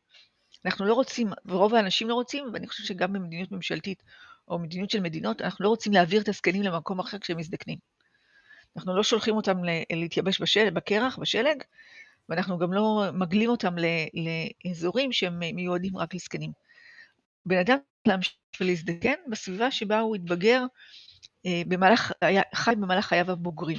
אנחנו 0.65 0.85
לא 0.85 0.93
רוצים, 0.93 1.27
ורוב 1.45 1.75
האנשים 1.75 2.09
לא 2.09 2.13
רוצים, 2.13 2.45
ואני 2.53 2.67
חושבת 2.67 2.87
שגם 2.87 3.13
במדיניות 3.13 3.51
ממשלתית 3.51 4.03
או 4.49 4.59
מדיניות 4.59 4.89
של 4.89 4.99
מדינות, 4.99 5.41
אנחנו 5.41 5.63
לא 5.63 5.69
רוצים 5.69 5.93
להעביר 5.93 6.21
את 6.21 6.29
הזקנים 6.29 6.63
למקום 6.63 6.99
אחר 6.99 7.19
כשהם 7.19 7.37
מזדקנים. 7.37 7.77
אנחנו 8.77 8.95
לא 8.95 9.03
שולחים 9.03 9.35
אותם 9.35 9.57
להתייבש 9.93 10.41
בשל, 10.41 10.69
בקרח, 10.69 11.17
בשלג, 11.17 11.63
ואנחנו 12.29 12.57
גם 12.57 12.73
לא 12.73 13.03
מגלים 13.13 13.49
אותם 13.49 13.75
לאזורים 14.65 15.11
שהם 15.11 15.39
מיועדים 15.39 15.97
רק 15.97 16.15
לזקנים. 16.15 16.51
בן 17.45 17.57
אדם 17.57 17.77
להמשיך 18.05 18.33
ולהזדקן 18.61 19.13
בסביבה 19.29 19.71
שבה 19.71 19.99
הוא 19.99 20.15
התבגר 20.15 20.63
אה, 21.45 21.61
במהלך, 21.67 22.11
חי 22.55 22.75
במהלך 22.75 23.05
חייו 23.05 23.31
הבוגרים. 23.31 23.77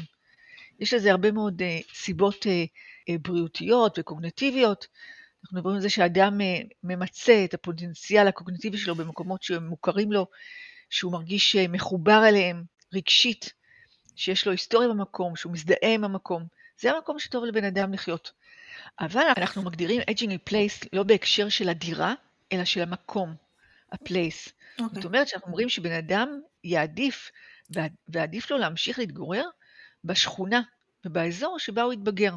יש 0.81 0.95
לזה 0.95 1.11
הרבה 1.11 1.33
מאוד 1.33 1.63
אה, 1.63 1.79
סיבות 1.95 2.47
אה, 2.47 3.15
בריאותיות 3.19 3.99
וקוגנטיביות. 3.99 4.87
אנחנו 5.42 5.59
מדברים 5.59 5.76
על 5.76 5.83
זה 5.83 5.90
שאדם 5.90 6.40
אה, 6.40 6.61
ממצה 6.85 7.44
את 7.44 7.55
הפוטנציאל 7.55 8.29
הקוגנטיבי 8.29 8.79
שלו 8.79 8.94
במקומות 8.94 9.42
שמוכרים 9.42 10.12
לו, 10.12 10.26
שהוא 10.90 11.12
מרגיש 11.12 11.57
אה, 11.57 11.68
מחובר 11.68 12.22
אליהם 12.29 12.64
רגשית, 12.94 13.53
שיש 14.16 14.46
לו 14.46 14.53
היסטוריה 14.53 14.88
במקום, 14.88 15.37
שהוא 15.37 15.53
מזדהה 15.53 15.94
עם 15.94 16.05
המקום. 16.05 16.46
זה 16.81 16.90
המקום 16.90 17.18
שטוב 17.18 17.44
לבן 17.44 17.64
אדם 17.64 17.92
לחיות. 17.92 18.33
אבל 19.00 19.26
אנחנו 19.37 19.62
מגדירים 19.62 20.00
aging 20.00 20.31
in 20.31 20.50
place 20.50 20.88
לא 20.92 21.03
בהקשר 21.03 21.48
של 21.48 21.68
הדירה, 21.68 22.14
אלא 22.53 22.64
של 22.64 22.81
המקום, 22.81 23.35
ה-place. 23.92 24.48
Okay. 24.48 24.83
אוקיי. 24.83 24.94
זאת 24.94 25.05
אומרת 25.05 25.29
שאנחנו 25.29 25.48
אומרים 25.48 25.68
שבן 25.68 25.92
אדם 25.92 26.40
יעדיף, 26.64 27.31
ועדיף 28.09 28.50
לו 28.50 28.59
להמשיך 28.59 28.98
להתגורר 28.98 29.44
בשכונה 30.05 30.62
ובאזור 31.05 31.59
שבה 31.59 31.83
הוא 31.83 31.92
יתבגר. 31.92 32.35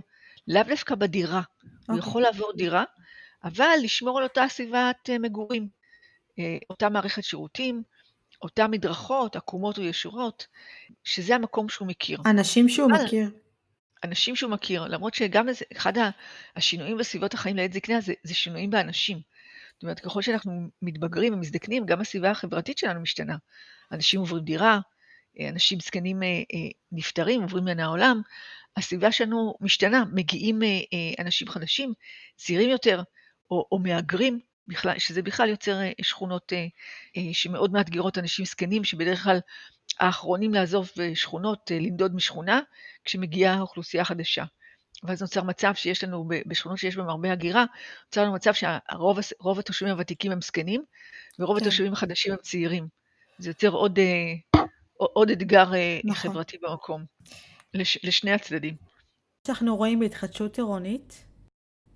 לאו 0.47 0.63
דווקא 0.67 0.95
בדירה. 0.95 1.41
Okay. 1.83 1.91
הוא 1.91 1.97
אוקיי. 1.97 2.09
יכול 2.09 2.21
לעבור 2.21 2.51
דירה, 2.57 2.83
אבל 3.43 3.75
לשמור 3.83 4.17
על 4.17 4.23
אותה 4.23 4.45
סביבת 4.49 5.09
אה, 5.09 5.19
מגורים. 5.19 5.67
אה, 6.39 6.57
אותה 6.69 6.89
מערכת 6.89 7.23
שירותים, 7.23 7.83
אותן 8.41 8.71
מדרכות, 8.71 9.35
עקומות 9.35 9.77
או 9.77 9.83
ישורות, 9.83 10.47
שזה 11.03 11.35
המקום 11.35 11.69
שהוא 11.69 11.87
מכיר. 11.87 12.19
אנשים 12.25 12.69
שהוא 12.69 12.91
אבל, 12.91 13.05
מכיר. 13.05 13.29
אנשים 14.03 14.35
שהוא 14.35 14.51
מכיר, 14.51 14.87
למרות 14.87 15.13
שגם 15.13 15.47
אחד 15.77 15.93
השינויים 16.55 16.97
בסביבות 16.97 17.33
החיים 17.33 17.55
לעת 17.55 17.73
זקנה 17.73 18.01
זה, 18.01 18.13
זה 18.23 18.33
שינויים 18.33 18.69
באנשים. 18.69 19.19
זאת 19.73 19.83
אומרת, 19.83 19.99
ככל 19.99 20.21
שאנחנו 20.21 20.69
מתבגרים 20.81 21.33
ומזדקנים, 21.33 21.85
גם 21.85 22.01
הסביבה 22.01 22.31
החברתית 22.31 22.77
שלנו 22.77 23.01
משתנה. 23.01 23.35
אנשים 23.91 24.19
עוברים 24.19 24.43
דירה, 24.43 24.79
אה, 25.39 25.49
אנשים 25.49 25.79
זקנים 25.79 26.19
נפטרים, 26.91 27.41
עוברים 27.41 27.65
מן 27.65 27.79
העולם, 27.79 28.21
הסביבה 28.77 29.11
שלנו 29.11 29.55
משתנה, 29.61 30.03
מגיעים 30.13 30.63
אה, 30.63 30.67
אה, 30.67 31.23
אנשים 31.23 31.47
חדשים, 31.47 31.93
צעירים 32.35 32.69
יותר, 32.69 33.01
או, 33.51 33.67
או 33.71 33.79
מהגרים, 33.79 34.39
בכלל, 34.67 34.99
שזה 34.99 35.21
בכלל 35.21 35.49
יוצר 35.49 35.81
אה, 35.81 35.91
שכונות 36.01 36.53
שמאוד 37.31 37.71
מאתגרות 37.71 38.17
אנשים 38.17 38.45
זקנים, 38.45 38.83
שבדרך 38.83 39.23
כלל 39.23 39.39
האחרונים 39.99 40.53
לעזוב 40.53 40.89
שכונות, 41.13 41.71
לנדוד 41.71 42.15
משכונה, 42.15 42.59
כשמגיעה 43.03 43.61
אוכלוסייה 43.61 44.05
חדשה. 44.05 44.43
ואז 45.03 45.21
נוצר 45.21 45.43
מצב 45.43 45.73
שיש 45.75 46.03
לנו, 46.03 46.27
בשכונות 46.47 46.77
שיש 46.77 46.95
בהן 46.95 47.09
הרבה 47.09 47.31
הגירה, 47.31 47.65
נוצר 48.05 48.23
לנו 48.23 48.33
מצב 48.33 48.51
שרוב 48.53 49.59
התושבים 49.59 49.91
הוותיקים 49.91 50.31
הם 50.31 50.41
זקנים, 50.41 50.83
ורוב 51.39 51.59
כן. 51.59 51.65
התושבים 51.65 51.93
החדשים 51.93 52.31
הם 52.31 52.37
צעירים. 52.41 52.87
זה 53.37 53.49
יוצר 53.49 53.69
עוד, 53.69 53.99
עוד 54.97 55.29
אתגר 55.29 55.71
נכון. 56.03 56.31
חברתי 56.31 56.57
במקום. 56.61 57.05
לש, 57.73 57.99
לשני 58.03 58.31
הצדדים. 58.31 58.75
שאנחנו 59.47 59.75
רואים 59.75 59.99
בהתחדשות 59.99 60.57
עירונית? 60.57 61.25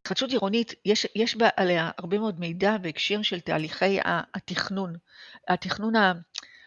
התחדשות 0.02 0.32
עירונית, 0.32 0.74
יש, 0.86 1.08
יש 1.16 1.36
בה 1.36 1.50
עליה 1.56 1.92
הרבה 1.98 2.20
מאוד 2.20 2.40
מידע 2.40 2.78
בהקשר 2.78 3.22
של 3.22 3.40
תהליכי 3.40 4.00
התכנון. 4.06 4.96
התכנון, 5.48 5.96
ה, 5.96 6.14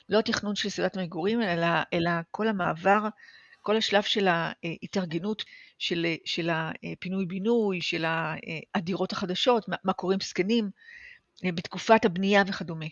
לא 0.08 0.18
התכנון 0.18 0.56
של 0.56 0.68
סביבת 0.68 0.96
המגורים, 0.96 1.42
אלא, 1.42 1.66
אלא 1.92 2.10
כל 2.30 2.48
המעבר, 2.48 3.08
כל 3.60 3.76
השלב 3.76 4.02
של 4.02 4.28
ההתארגנות 4.28 5.44
של, 5.78 6.06
של 6.24 6.50
הפינוי-בינוי, 6.52 7.80
של 7.80 8.04
הדירות 8.74 9.12
החדשות, 9.12 9.68
מה, 9.68 9.76
מה 9.84 9.92
קורה 9.92 10.14
עם 10.14 10.20
זקנים 10.20 10.70
בתקופת 11.44 12.04
הבנייה 12.04 12.42
וכדומה. 12.46 12.86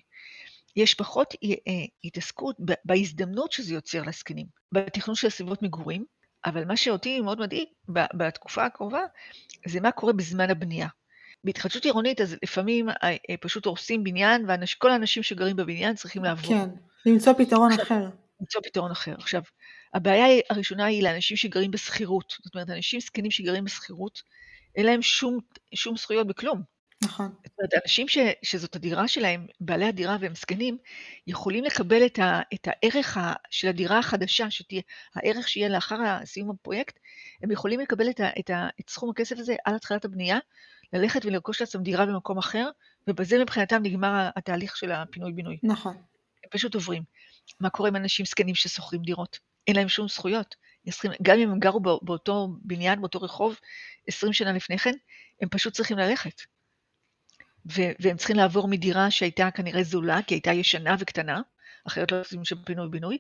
יש 0.77 0.95
פחות 0.95 1.35
אה, 1.45 1.49
אה, 1.49 1.85
התעסקות 2.05 2.57
בהזדמנות 2.85 3.53
שזה 3.53 3.75
יוצר 3.75 4.03
לזקנים, 4.03 4.47
בתכנון 4.73 5.15
של 5.15 5.29
סביבות 5.29 5.63
מגורים, 5.63 6.05
אבל 6.45 6.65
מה 6.65 6.77
שאותי 6.77 7.21
מאוד 7.21 7.41
מדאיג 7.41 7.69
בתקופה 7.89 8.65
הקרובה, 8.65 9.01
זה 9.67 9.81
מה 9.81 9.91
קורה 9.91 10.13
בזמן 10.13 10.51
הבנייה. 10.51 10.89
בהתחדשות 11.45 11.85
עירונית, 11.85 12.21
אז 12.21 12.37
לפעמים 12.43 12.89
אה, 12.89 13.37
פשוט 13.41 13.67
הורסים 13.67 14.05
בניין, 14.05 14.47
וכל 14.51 14.91
האנשים 14.91 15.23
שגרים 15.23 15.57
בבניין 15.57 15.95
צריכים 15.95 16.25
לעבור. 16.25 16.49
כן, 16.49 16.69
למצוא 17.07 17.33
פתרון 17.33 17.73
עכשיו, 17.73 17.87
אחר. 17.87 18.09
למצוא 18.41 18.61
פתרון 18.65 18.91
אחר. 18.91 19.15
עכשיו, 19.19 19.43
הבעיה 19.95 20.41
הראשונה 20.51 20.85
היא 20.85 21.03
לאנשים 21.03 21.37
שגרים 21.37 21.71
בשכירות. 21.71 22.35
זאת 22.45 22.55
אומרת, 22.55 22.71
אנשים 22.71 23.01
זקנים 23.01 23.31
שגרים 23.31 23.65
בשכירות, 23.65 24.23
אין 24.77 24.87
להם 24.87 25.03
שום, 25.03 25.39
שום 25.75 25.97
זכויות 25.97 26.27
בכלום. 26.27 26.63
נכון. 27.03 27.33
זאת 27.45 27.59
אומרת, 27.59 27.75
אנשים 27.83 28.09
ש, 28.09 28.19
שזאת 28.43 28.77
הדירה 28.77 29.09
שלהם, 29.09 29.47
בעלי 29.61 29.85
הדירה 29.85 30.17
והם 30.21 30.35
זקנים, 30.35 30.79
יכולים 31.27 31.65
לקבל 31.65 32.07
את, 32.07 32.19
ה, 32.19 32.41
את 32.55 32.69
הערך 32.69 33.17
ה, 33.17 33.33
של 33.51 33.69
הדירה 33.69 33.99
החדשה, 33.99 34.51
שתהיה, 34.51 34.83
הערך 35.15 35.49
שיהיה 35.49 35.69
לאחר 35.69 36.25
סיום 36.25 36.51
הפרויקט, 36.51 36.99
הם 37.43 37.51
יכולים 37.51 37.81
לקבל 37.81 38.11
את, 38.11 38.21
ה, 38.21 38.29
את, 38.39 38.51
ה, 38.51 38.69
את 38.81 38.91
סכום 38.91 39.11
הכסף 39.11 39.39
הזה 39.39 39.55
על 39.65 39.75
התחלת 39.75 40.05
הבנייה, 40.05 40.39
ללכת 40.93 41.25
ולרכוש 41.25 41.61
לעצמם 41.61 41.83
דירה 41.83 42.07
במקום 42.07 42.39
אחר, 42.39 42.69
ובזה 43.09 43.39
מבחינתם 43.39 43.83
נגמר 43.83 44.31
התהליך 44.37 44.77
של 44.77 44.93
הפינוי-בינוי. 44.93 45.59
נכון. 45.63 45.97
הם 46.45 46.51
פשוט 46.51 46.75
עוברים. 46.75 47.03
מה 47.61 47.71
קורה 47.71 47.89
עם 47.89 47.97
אנשים 47.97 48.27
זקנים 48.27 48.55
ששוכרים 48.55 49.03
דירות? 49.03 49.39
אין 49.67 49.77
להם 49.77 49.89
שום 49.89 50.09
זכויות. 50.09 50.55
20, 50.87 51.13
גם 51.23 51.39
אם 51.39 51.51
הם 51.51 51.59
גרו 51.59 51.81
באותו 51.81 52.49
בניין, 52.63 53.01
באותו 53.01 53.19
רחוב, 53.19 53.59
20 54.07 54.33
שנה 54.33 54.53
לפני 54.53 54.79
כן, 54.79 54.95
הם 55.43 55.49
פשוט 55.49 55.73
צריכים 55.75 55.99
ללכת. 55.99 56.41
והם 57.67 58.17
צריכים 58.17 58.37
לעבור 58.37 58.69
מדירה 58.69 59.11
שהייתה 59.11 59.51
כנראה 59.51 59.83
זולה, 59.83 60.23
כי 60.27 60.35
הייתה 60.35 60.53
ישנה 60.53 60.97
וקטנה, 60.99 61.41
אחרת 61.87 62.13
לא 62.13 62.21
עושים 62.21 62.45
שם 62.45 62.57
פינוי-בינוי, 62.65 63.19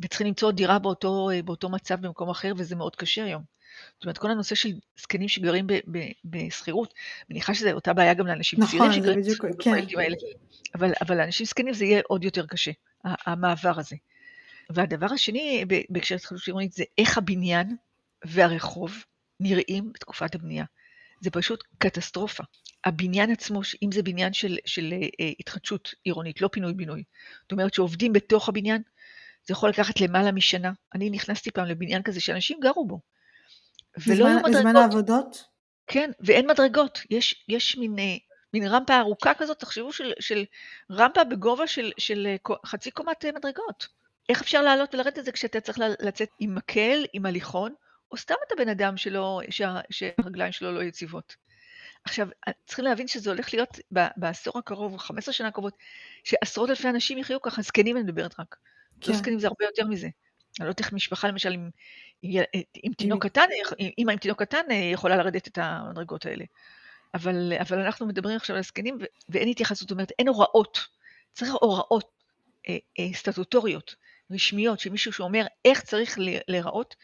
וצריכים 0.00 0.26
למצוא 0.26 0.52
דירה 0.52 0.78
באותו, 0.78 1.28
באותו 1.44 1.68
מצב 1.68 2.00
במקום 2.00 2.30
אחר, 2.30 2.52
וזה 2.56 2.76
מאוד 2.76 2.96
קשה 2.96 3.24
היום. 3.24 3.42
זאת 3.94 4.04
אומרת, 4.04 4.18
כל 4.18 4.30
הנושא 4.30 4.54
של 4.54 4.68
זקנים 5.00 5.28
שגרים 5.28 5.66
בשכירות, 6.24 6.94
מניחה 7.30 7.54
שזו 7.54 7.70
אותה 7.70 7.92
בעיה 7.92 8.14
גם 8.14 8.26
לאנשים 8.26 8.60
נכון, 8.60 8.78
צעירים 8.78 8.92
שגרים 8.92 9.20
בשכירות, 9.20 9.62
כן. 9.62 9.70
אבל, 10.74 10.92
אבל 11.00 11.16
לאנשים 11.16 11.46
זקנים 11.46 11.74
זה 11.74 11.84
יהיה 11.84 12.00
עוד 12.08 12.24
יותר 12.24 12.46
קשה, 12.46 12.70
המעבר 13.04 13.78
הזה. 13.78 13.96
והדבר 14.70 15.06
השני 15.06 15.64
בהקשר 15.90 16.14
להתחדשות 16.14 16.46
עירונית 16.46 16.72
זה 16.72 16.84
איך 16.98 17.18
הבניין 17.18 17.76
והרחוב 18.24 19.04
נראים 19.40 19.92
בתקופת 19.92 20.34
הבנייה. 20.34 20.64
זה 21.20 21.30
פשוט 21.30 21.64
קטסטרופה. 21.78 22.44
הבניין 22.84 23.30
עצמו, 23.30 23.60
אם 23.82 23.92
זה 23.92 24.02
בניין 24.02 24.32
של, 24.32 24.56
של 24.66 24.94
אה, 25.20 25.30
התחדשות 25.40 25.94
עירונית, 26.04 26.40
לא 26.40 26.48
פינוי-בינוי, 26.52 27.02
זאת 27.42 27.52
אומרת 27.52 27.74
שעובדים 27.74 28.12
בתוך 28.12 28.48
הבניין, 28.48 28.82
זה 29.46 29.52
יכול 29.52 29.68
לקחת 29.68 30.00
למעלה 30.00 30.32
משנה. 30.32 30.72
אני 30.94 31.10
נכנסתי 31.10 31.50
פעם 31.50 31.66
לבניין 31.66 32.02
כזה 32.02 32.20
שאנשים 32.20 32.60
גרו 32.60 32.86
בו. 32.86 33.00
ולא 34.06 34.26
היו 34.26 34.38
מדרגות. 34.38 34.56
בזמן 34.56 34.76
העבודות? 34.76 35.44
כן, 35.86 36.10
ואין 36.20 36.50
מדרגות. 36.50 37.00
יש, 37.10 37.44
יש 37.48 37.76
מין, 37.76 37.98
אה, 37.98 38.16
מין 38.54 38.66
רמפה 38.66 38.98
ארוכה 38.98 39.34
כזאת, 39.34 39.58
תחשבו, 39.58 39.92
של, 39.92 40.12
של 40.20 40.44
רמפה 40.90 41.24
בגובה 41.24 41.66
של, 41.66 41.92
של 41.98 42.26
אה, 42.26 42.56
חצי 42.66 42.90
קומת 42.90 43.24
אה, 43.24 43.30
מדרגות. 43.32 43.86
איך 44.28 44.40
אפשר 44.40 44.62
לעלות 44.62 44.94
ולרדת 44.94 45.18
את 45.18 45.24
זה 45.24 45.32
כשאתה 45.32 45.60
צריך 45.60 45.78
לצאת 46.00 46.28
עם 46.38 46.54
מקל, 46.54 47.04
עם 47.12 47.26
הליכון, 47.26 47.74
או 48.12 48.16
סתם 48.16 48.34
אתה 48.46 48.54
בן 48.56 48.68
אדם 48.68 48.96
שלא, 48.96 49.40
שה, 49.50 49.80
שהרגליים 49.90 50.52
שלו 50.52 50.72
לא 50.72 50.82
יציבות. 50.82 51.36
עכשיו, 52.04 52.28
צריכים 52.66 52.84
להבין 52.84 53.08
שזה 53.08 53.30
הולך 53.30 53.54
להיות 53.54 53.78
בעשור 54.16 54.58
הקרוב, 54.58 54.92
או 54.92 54.98
15 54.98 55.32
שנה 55.34 55.48
הקרובות, 55.48 55.74
שעשרות 56.24 56.70
אלפי 56.70 56.88
אנשים 56.88 57.18
יחיו 57.18 57.42
ככה, 57.42 57.62
זקנים 57.62 57.96
אני 57.96 58.04
מדברת 58.04 58.40
רק. 58.40 58.56
כן. 59.00 59.12
לא 59.12 59.18
זקנים 59.18 59.38
זה 59.38 59.46
הרבה 59.46 59.64
יותר 59.64 59.86
מזה. 59.86 60.06
אני 60.06 60.64
לא 60.64 60.70
יודעת 60.70 60.80
איך 60.80 60.92
משפחה, 60.92 61.28
למשל, 61.28 61.52
עם, 61.52 61.70
עם, 62.22 62.42
עם 62.74 62.92
תינוק 62.92 63.26
קטן, 63.26 63.46
אימא 63.98 64.12
עם 64.12 64.18
תינוק 64.18 64.42
קטן 64.42 64.70
אה, 64.70 64.76
יכולה 64.76 65.16
לרדת 65.16 65.48
את 65.48 65.58
המדרגות 65.58 66.26
האלה. 66.26 66.44
אבל, 67.14 67.52
אבל 67.60 67.78
אנחנו 67.80 68.06
מדברים 68.06 68.36
עכשיו 68.36 68.56
על 68.56 68.62
זקנים, 68.62 68.98
ואין 69.28 69.48
התייחסות, 69.48 69.88
זאת 69.88 69.90
אומרת, 69.90 70.12
אין 70.18 70.28
הוראות. 70.28 70.86
צריך 71.32 71.50
הוראות 71.60 72.10
אה, 72.68 72.76
אה, 72.98 73.08
סטטוטוריות, 73.14 73.94
רשמיות, 74.30 74.80
שמישהו 74.80 75.12
שאומר 75.12 75.46
איך 75.64 75.80
צריך 75.80 76.18
להיראות 76.48 76.96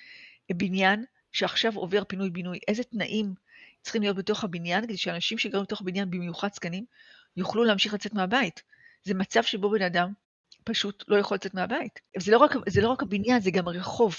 בניין 0.55 1.05
שעכשיו 1.33 1.73
עובר 1.75 2.05
פינוי-בינוי, 2.05 2.59
איזה 2.69 2.85
תנאים 2.85 3.35
צריכים 3.83 4.03
להיות 4.03 4.17
בתוך 4.17 4.45
הבניין, 4.45 4.85
כדי 4.85 4.97
שאנשים 4.97 5.38
שגרים 5.38 5.62
בתוך 5.62 5.81
הבניין, 5.81 6.11
במיוחד 6.11 6.49
זקנים, 6.55 6.85
יוכלו 7.37 7.65
להמשיך 7.65 7.95
לצאת 7.95 8.15
מהבית. 8.15 8.62
זה 9.05 9.15
מצב 9.15 9.43
שבו 9.43 9.71
בן 9.71 9.83
אדם 9.83 10.12
פשוט 10.65 11.05
לא 11.09 11.17
יכול 11.17 11.35
לצאת 11.35 11.55
מהבית. 11.55 12.01
זה 12.19 12.33
לא 12.33 12.38
רק, 12.38 12.53
זה 12.69 12.81
לא 12.81 12.88
רק 12.88 13.03
הבניין, 13.03 13.41
זה 13.41 13.51
גם 13.51 13.69
הרחוב. 13.69 14.17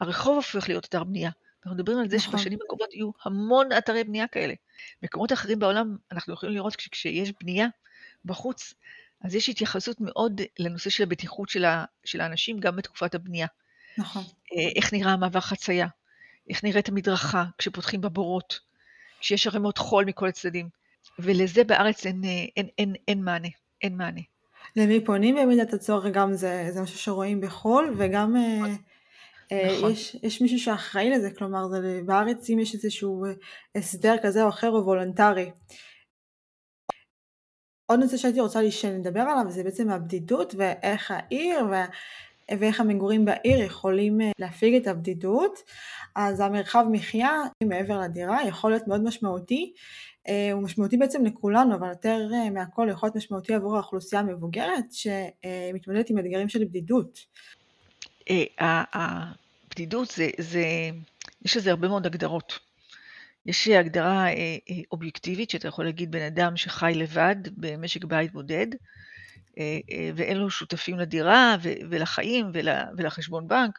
הרחוב 0.00 0.36
הופך 0.36 0.68
להיות 0.68 0.84
אתר 0.84 1.04
בנייה. 1.04 1.30
אנחנו 1.64 1.76
מדברים 1.76 1.98
על 1.98 2.08
זה 2.08 2.16
נכון. 2.16 2.38
שבשנים 2.38 2.58
הקרובות 2.64 2.94
יהיו 2.94 3.10
המון 3.24 3.72
אתרי 3.78 4.04
בנייה 4.04 4.26
כאלה. 4.26 4.54
מקומות 5.02 5.32
אחרים 5.32 5.58
בעולם, 5.58 5.96
אנחנו 6.12 6.34
יכולים 6.34 6.54
לראות 6.54 6.76
כשיש 6.76 7.32
בנייה 7.40 7.66
בחוץ, 8.24 8.74
אז 9.24 9.34
יש 9.34 9.48
התייחסות 9.48 9.96
מאוד 10.00 10.40
לנושא 10.58 10.90
של 10.90 11.02
הבטיחות 11.02 11.48
של, 11.48 11.64
ה, 11.64 11.84
של 12.04 12.20
האנשים 12.20 12.60
גם 12.60 12.76
בתקופת 12.76 13.14
הבנייה. 13.14 13.46
נכון. 13.98 14.22
אה, 14.22 14.68
איך 14.76 14.92
נראה 14.92 15.12
המעבר 15.12 15.40
חצייה, 15.40 15.86
איך 16.50 16.64
נראית 16.64 16.88
המדרכה 16.88 17.44
כשפותחים 17.58 18.00
בבורות, 18.00 18.60
כשיש 19.20 19.46
ערימות 19.46 19.78
חול 19.78 20.04
מכל 20.04 20.28
הצדדים. 20.28 20.80
ולזה 21.18 21.64
בארץ 21.64 22.06
אין, 22.06 22.24
אה, 22.24 22.44
אין, 22.56 22.66
אין, 22.78 22.94
אין, 23.08 23.24
מענה, 23.24 23.48
אין 23.82 23.96
מענה. 23.96 24.20
למי 24.76 25.04
פונים 25.04 25.36
במידת 25.36 25.72
הצורך, 25.72 26.04
גם 26.12 26.34
זה, 26.34 26.68
זה 26.70 26.82
משהו 26.82 26.98
שרואים 26.98 27.40
בחו"ל, 27.40 27.94
וגם 27.98 28.36
אה, 28.36 28.74
אה, 29.52 29.76
נכון. 29.76 29.90
יש, 29.90 30.16
יש 30.22 30.42
מישהו 30.42 30.58
שאחראי 30.58 31.10
לזה, 31.10 31.30
כלומר 31.30 31.68
זה, 31.68 32.00
בארץ 32.06 32.50
אם 32.50 32.58
יש 32.58 32.74
איזשהו 32.74 33.24
הסדר 33.74 34.14
כזה 34.22 34.42
או 34.42 34.48
אחר 34.48 34.66
הוא 34.66 34.80
וולונטרי. 34.80 35.50
עוד 37.86 38.00
נושא 38.00 38.16
שהייתי 38.16 38.40
רוצה 38.40 38.70
שנדבר 38.70 39.20
עליו 39.20 39.50
זה 39.50 39.62
בעצם 39.64 39.90
הבדידות 39.90 40.54
ואיך 40.58 41.10
העיר 41.10 41.64
וה, 41.70 41.86
ואיך 42.58 42.80
המגורים 42.80 43.24
בעיר 43.24 43.60
יכולים 43.60 44.18
להפיג 44.38 44.74
את 44.74 44.86
הבדידות. 44.86 45.58
אז 46.16 46.40
המרחב 46.40 46.84
מחיה 46.90 47.30
מעבר 47.64 48.00
לדירה 48.00 48.46
יכול 48.46 48.70
להיות 48.70 48.88
מאוד 48.88 49.04
משמעותי 49.04 49.72
אה, 50.28 50.52
הוא 50.52 50.62
משמעותי 50.62 50.96
בעצם 50.96 51.24
לכולנו, 51.24 51.74
אבל 51.74 51.88
יותר 51.88 52.28
אה, 52.34 52.50
מהכל 52.50 52.88
יכול 52.90 53.06
להיות 53.06 53.16
משמעותי 53.16 53.54
עבור 53.54 53.76
האוכלוסייה 53.76 54.20
המבוגרת 54.20 54.84
שמתמודדת 54.92 56.10
עם 56.10 56.18
אתגרים 56.18 56.48
של 56.48 56.64
בדידות. 56.64 57.18
אה, 58.30 58.44
הבדידות 58.92 60.08
זה, 60.08 60.30
זה, 60.38 60.64
יש 61.44 61.56
לזה 61.56 61.70
הרבה 61.70 61.88
מאוד 61.88 62.06
הגדרות. 62.06 62.58
יש 63.46 63.68
הגדרה 63.68 64.26
אובייקטיבית 64.92 65.50
שאתה 65.50 65.68
יכול 65.68 65.84
להגיד 65.84 66.10
בן 66.10 66.22
אדם 66.22 66.56
שחי 66.56 66.92
לבד 66.94 67.36
במשק 67.56 68.04
בית 68.04 68.32
בודד, 68.32 68.66
ואין 70.14 70.36
לו 70.36 70.50
שותפים 70.50 70.98
לדירה 70.98 71.56
ולחיים 71.62 72.50
ולחשבון 72.96 73.48
בנק, 73.48 73.78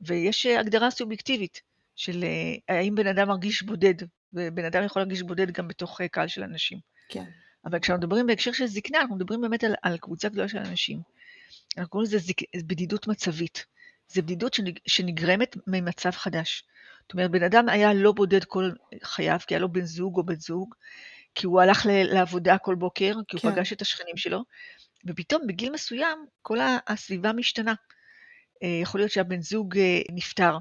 ויש 0.00 0.46
הגדרה 0.46 0.90
סובייקטיבית 0.90 1.62
של 1.96 2.24
האם 2.68 2.94
בן 2.94 3.06
אדם 3.06 3.28
מרגיש 3.28 3.62
בודד 3.62 3.94
ובן 4.32 4.64
אדם 4.64 4.84
יכול 4.84 5.02
להרגיש 5.02 5.22
בודד 5.22 5.50
גם 5.50 5.68
בתוך 5.68 6.00
אה, 6.00 6.08
קהל 6.08 6.28
של 6.28 6.42
אנשים. 6.42 6.78
כן. 7.08 7.24
אבל 7.64 7.78
כשאנחנו 7.78 8.06
מדברים 8.06 8.26
בהקשר 8.26 8.52
של 8.52 8.66
זקנה, 8.66 9.00
אנחנו 9.00 9.16
מדברים 9.16 9.40
באמת 9.40 9.64
על, 9.64 9.74
על 9.82 9.98
קבוצה 9.98 10.28
גדולה 10.28 10.48
של 10.48 10.58
אנשים. 10.58 11.00
אנחנו 11.76 11.90
קוראים 11.90 12.08
לזה 12.08 12.18
זיק, 12.18 12.40
בדידות 12.56 13.06
מצבית. 13.06 13.66
זה 14.08 14.22
בדידות 14.22 14.56
שנגרמת 14.86 15.56
ממצב 15.66 16.10
חדש. 16.10 16.64
זאת 17.02 17.12
אומרת, 17.12 17.30
בן 17.30 17.42
אדם 17.42 17.68
היה 17.68 17.94
לא 17.94 18.12
בודד 18.12 18.44
כל 18.44 18.70
חייו, 19.02 19.38
כי 19.46 19.54
היה 19.54 19.60
לו 19.60 19.72
בן 19.72 19.84
זוג 19.84 20.16
או 20.16 20.22
בת 20.22 20.40
זוג, 20.40 20.74
כי 21.34 21.46
הוא 21.46 21.60
הלך 21.60 21.86
לעבודה 21.88 22.58
כל 22.58 22.74
בוקר, 22.74 23.14
כי 23.28 23.36
הוא 23.36 23.42
כן. 23.42 23.52
פגש 23.52 23.72
את 23.72 23.82
השכנים 23.82 24.16
שלו, 24.16 24.44
ופתאום 25.06 25.46
בגיל 25.46 25.72
מסוים 25.72 26.26
כל 26.42 26.58
הסביבה 26.86 27.32
משתנה. 27.32 27.74
אה, 28.62 28.78
יכול 28.82 29.00
להיות 29.00 29.10
שהבן 29.10 29.40
זוג 29.40 29.78
אה, 29.78 30.00
נפטר, 30.12 30.58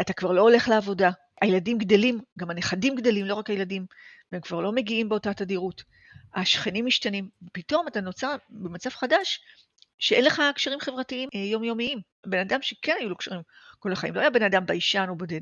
אתה 0.00 0.12
כבר 0.12 0.32
לא 0.32 0.40
הולך 0.40 0.68
לעבודה, 0.68 1.10
הילדים 1.40 1.78
גדלים, 1.78 2.20
גם 2.38 2.50
הנכדים 2.50 2.94
גדלים, 2.94 3.26
לא 3.26 3.34
רק 3.34 3.50
הילדים, 3.50 3.86
והם 4.32 4.40
כבר 4.40 4.60
לא 4.60 4.72
מגיעים 4.72 5.08
באותה 5.08 5.34
תדירות. 5.34 5.82
השכנים 6.34 6.86
משתנים, 6.86 7.28
ופתאום 7.42 7.88
אתה 7.88 8.00
נוצר 8.00 8.36
במצב 8.50 8.90
חדש 8.90 9.40
שאין 9.98 10.24
לך 10.24 10.42
קשרים 10.54 10.80
חברתיים 10.80 11.28
אה, 11.34 11.40
יומיומיים. 11.40 12.00
בן 12.26 12.38
אדם 12.38 12.62
שכן 12.62 12.94
היו 13.00 13.08
לו 13.08 13.16
קשרים 13.16 13.40
כל 13.78 13.92
החיים, 13.92 14.14
לא 14.14 14.20
היה 14.20 14.30
בן 14.30 14.42
אדם 14.42 14.66
ביישן 14.66 15.06
או 15.08 15.16
בודד. 15.16 15.40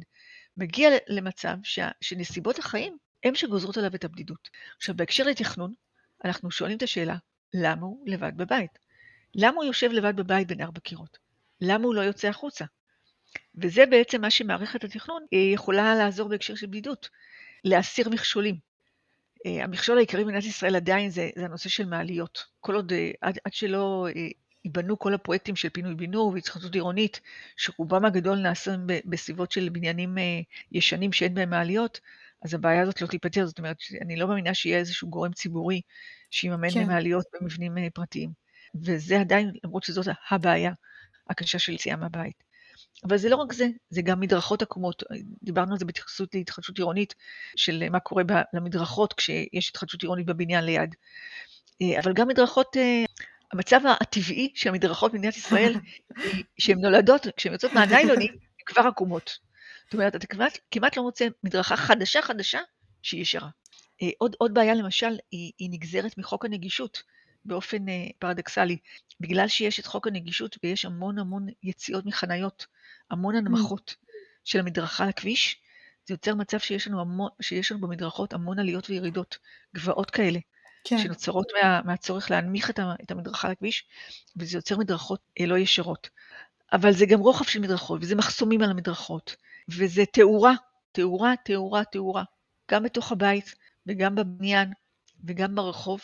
מגיע 0.57 0.91
למצב 1.09 1.57
ש... 1.63 1.79
שנסיבות 2.01 2.59
החיים 2.59 2.97
הם 3.25 3.35
שגוזרות 3.35 3.77
עליו 3.77 3.95
את 3.95 4.05
הבדידות. 4.05 4.49
עכשיו, 4.77 4.97
בהקשר 4.97 5.25
לתכנון, 5.25 5.73
אנחנו 6.25 6.51
שואלים 6.51 6.77
את 6.77 6.83
השאלה, 6.83 7.17
למה 7.55 7.87
הוא 7.87 8.05
לבד 8.07 8.33
בבית? 8.37 8.79
למה 9.35 9.57
הוא 9.57 9.65
יושב 9.65 9.91
לבד 9.91 10.17
בבית 10.17 10.49
בין 10.49 10.61
ארבע 10.61 10.81
קירות? 10.81 11.19
למה 11.61 11.85
הוא 11.85 11.95
לא 11.95 12.01
יוצא 12.01 12.29
החוצה? 12.29 12.65
וזה 13.55 13.87
בעצם 13.87 14.21
מה 14.21 14.31
שמערכת 14.31 14.85
התכנון 14.85 15.25
אה, 15.33 15.39
יכולה 15.39 15.95
לעזור 15.95 16.29
בהקשר 16.29 16.55
של 16.55 16.67
בדידות, 16.67 17.09
להסיר 17.65 18.09
מכשולים. 18.09 18.57
אה, 19.47 19.65
המכשול 19.65 19.97
העיקרי 19.97 20.25
במדינת 20.25 20.45
ישראל 20.45 20.77
עדיין 20.77 21.11
זה, 21.11 21.31
זה 21.37 21.45
הנושא 21.45 21.69
של 21.69 21.85
מעליות. 21.85 22.45
כל 22.61 22.75
עוד, 22.75 22.93
אה, 22.93 23.11
עד, 23.21 23.39
עד 23.45 23.53
שלא 23.53 24.07
ייבנו 24.65 24.99
כל 24.99 25.15
הפרויקטים 25.15 25.57
של 25.57 25.69
פינוי-בינוי 25.69 26.35
והתחדשות 26.35 26.75
עירונית, 26.75 27.21
שרובם 27.57 28.05
הגדול 28.05 28.39
נעשים 28.39 28.87
בסביבות 29.05 29.53
של 29.53 29.69
בניינים 29.69 30.19
ישנים 30.73 31.13
שאין 31.13 31.35
בהם 31.35 31.51
מעליות, 31.51 32.01
אז 32.43 32.55
הבעיה 32.55 32.83
הזאת 32.83 33.03
לא 33.03 33.07
תיפתר. 33.07 33.47
זאת 33.47 33.59
אומרת, 33.59 33.77
אני 34.01 34.17
לא 34.17 34.29
מאמינה 34.29 34.55
שיהיה 34.55 34.79
איזשהו 34.79 35.09
גורם 35.09 35.33
ציבורי 35.33 35.81
שיממן 36.31 36.71
כן. 36.71 36.87
מעליות 36.87 37.25
במבנים 37.33 37.91
פרטיים. 37.95 38.31
וזה 38.85 39.21
עדיין, 39.21 39.53
למרות 39.65 39.83
שזאת 39.83 40.07
הבעיה 40.31 40.73
הקשה 41.31 41.59
של 41.59 41.73
יציאה 41.73 41.97
מהבית. 41.97 42.51
אבל 43.05 43.17
זה 43.17 43.29
לא 43.29 43.37
רק 43.37 43.53
זה, 43.53 43.67
זה 43.91 44.03
גם 44.03 44.21
מדרכות 44.21 44.63
עקומות. 44.63 45.03
דיברנו 45.43 45.73
על 45.73 45.79
זה 45.79 45.85
בהתייחסות 45.85 46.35
להתחדשות 46.35 46.79
עירונית, 46.79 47.15
של 47.57 47.89
מה 47.91 48.01
קורה 48.01 48.23
למדרכות 48.53 49.13
כשיש 49.13 49.69
התחדשות 49.71 50.03
עירונית 50.03 50.27
בבניין 50.27 50.65
ליד. 50.65 50.95
אה, 51.83 52.01
אבל 52.01 52.13
גם 52.13 52.29
מדרכות, 52.29 52.77
אה, 52.77 53.05
המצב 53.53 53.81
הטבעי 54.01 54.53
של 54.55 54.69
המדרכות 54.69 55.13
במדינת 55.13 55.37
ישראל, 55.37 55.75
שהן 56.61 56.79
נולדות, 56.81 57.27
כשהן 57.37 57.53
יוצאות 57.53 57.73
מהניילונים, 57.73 58.33
הן 58.33 58.65
כבר 58.67 58.83
עקומות. 58.83 59.39
זאת 59.85 59.95
אומרת, 59.95 60.17
אתה 60.17 60.27
כמעט, 60.27 60.59
כמעט 60.71 60.97
לא 60.97 61.03
מוצא 61.03 61.29
מדרכה 61.45 61.77
חדשה 61.77 62.23
חדשה 62.23 62.61
שהיא 63.03 63.21
ישרה. 63.21 63.49
אה, 64.03 64.11
עוד, 64.19 64.37
עוד 64.39 64.55
בעיה 64.55 64.75
למשל, 64.75 65.19
היא, 65.31 65.53
היא 65.59 65.71
נגזרת 65.71 66.19
מחוק 66.19 66.45
הנגישות. 66.45 67.03
באופן 67.45 67.89
אה, 67.89 68.07
פרדוקסלי, 68.19 68.77
בגלל 69.21 69.49
שיש 69.49 69.81
את 69.81 69.87
חוק 69.87 70.07
הנגישות 70.07 70.57
ויש 70.63 70.85
המון 70.85 71.19
המון 71.19 71.47
יציאות 71.63 72.07
מחניות, 72.07 72.67
המון 73.11 73.35
הנמכות 73.35 73.97
של 74.45 74.59
המדרכה 74.59 75.07
לכביש, 75.07 75.61
זה 76.09 76.15
יוצר 76.15 76.35
מצב 76.35 76.59
שיש 76.59 76.89
לנו, 76.89 77.01
המון, 77.01 77.31
שיש 77.41 77.73
לנו 77.73 77.81
במדרכות 77.81 78.33
המון 78.33 78.59
עליות 78.59 78.91
וירידות, 78.91 79.39
גבעות 79.75 80.11
כאלה, 80.11 80.39
כן. 80.85 80.99
שנוצרות 80.99 81.47
מה, 81.63 81.81
מהצורך 81.85 82.31
להנמיך 82.31 82.71
את, 82.71 82.81
את 83.03 83.11
המדרכה 83.11 83.49
לכביש, 83.49 83.85
וזה 84.37 84.59
יוצר 84.59 84.77
מדרכות 84.77 85.21
אה, 85.41 85.47
לא 85.47 85.59
ישרות. 85.59 86.11
אבל 86.73 86.93
זה 86.93 87.07
גם 87.07 87.21
רוחב 87.21 87.45
של 87.45 87.61
מדרכות, 87.61 88.01
וזה 88.03 88.15
מחסומים 88.15 88.63
על 88.63 88.71
המדרכות, 88.71 89.37
וזה 89.69 90.05
תאורה, 90.13 90.55
תאורה, 90.93 91.35
תאורה, 91.45 91.85
תאורה, 91.85 92.25
גם 92.71 92.83
בתוך 92.83 93.13
הבית 93.13 93.55
וגם 93.87 94.15
בבניין 94.15 94.73
וגם 95.25 95.55
ברחוב. 95.55 96.01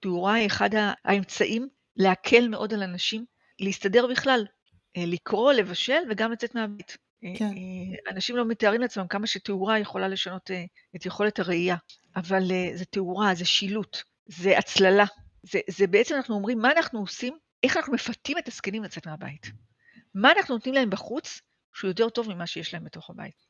תאורה 0.00 0.34
היא 0.34 0.46
אחד 0.46 0.70
האמצעים 1.04 1.68
להקל 1.96 2.48
מאוד 2.48 2.74
על 2.74 2.82
אנשים 2.82 3.24
להסתדר 3.60 4.06
בכלל, 4.06 4.46
אה, 4.96 5.04
לקרוא, 5.06 5.52
לבשל 5.52 6.02
וגם 6.10 6.32
לצאת 6.32 6.54
מהבית. 6.54 6.96
אה, 7.24 7.32
כן. 7.38 7.44
אה, 7.44 8.12
אנשים 8.12 8.36
לא 8.36 8.44
מתארים 8.44 8.80
לעצמם 8.80 9.06
כמה 9.06 9.26
שתאורה 9.26 9.78
יכולה 9.78 10.08
לשנות 10.08 10.50
את 10.96 11.06
יכולת 11.06 11.38
הראייה, 11.38 11.76
אבל 12.16 12.42
זה 12.74 12.84
תאורה, 12.84 13.34
זה 13.34 13.44
שילוט, 13.44 14.02
זה 14.26 14.58
הצללה. 14.58 15.04
זה, 15.42 15.60
זה 15.70 15.86
בעצם 15.86 16.14
אנחנו 16.14 16.34
אומרים 16.34 16.58
מה 16.58 16.72
אנחנו 16.72 17.00
עושים, 17.00 17.38
איך 17.62 17.76
אנחנו 17.76 17.92
מפתים 17.92 18.38
את 18.38 18.48
הזקנים 18.48 18.82
לצאת 18.82 19.06
מהבית. 19.06 19.50
מה 20.14 20.32
אנחנו 20.32 20.54
נותנים 20.54 20.74
להם 20.74 20.90
בחוץ 20.90 21.40
שהוא 21.74 21.88
יותר 21.88 22.08
טוב 22.08 22.34
ממה 22.34 22.46
שיש 22.46 22.74
להם 22.74 22.84
בתוך 22.84 23.10
הבית. 23.10 23.46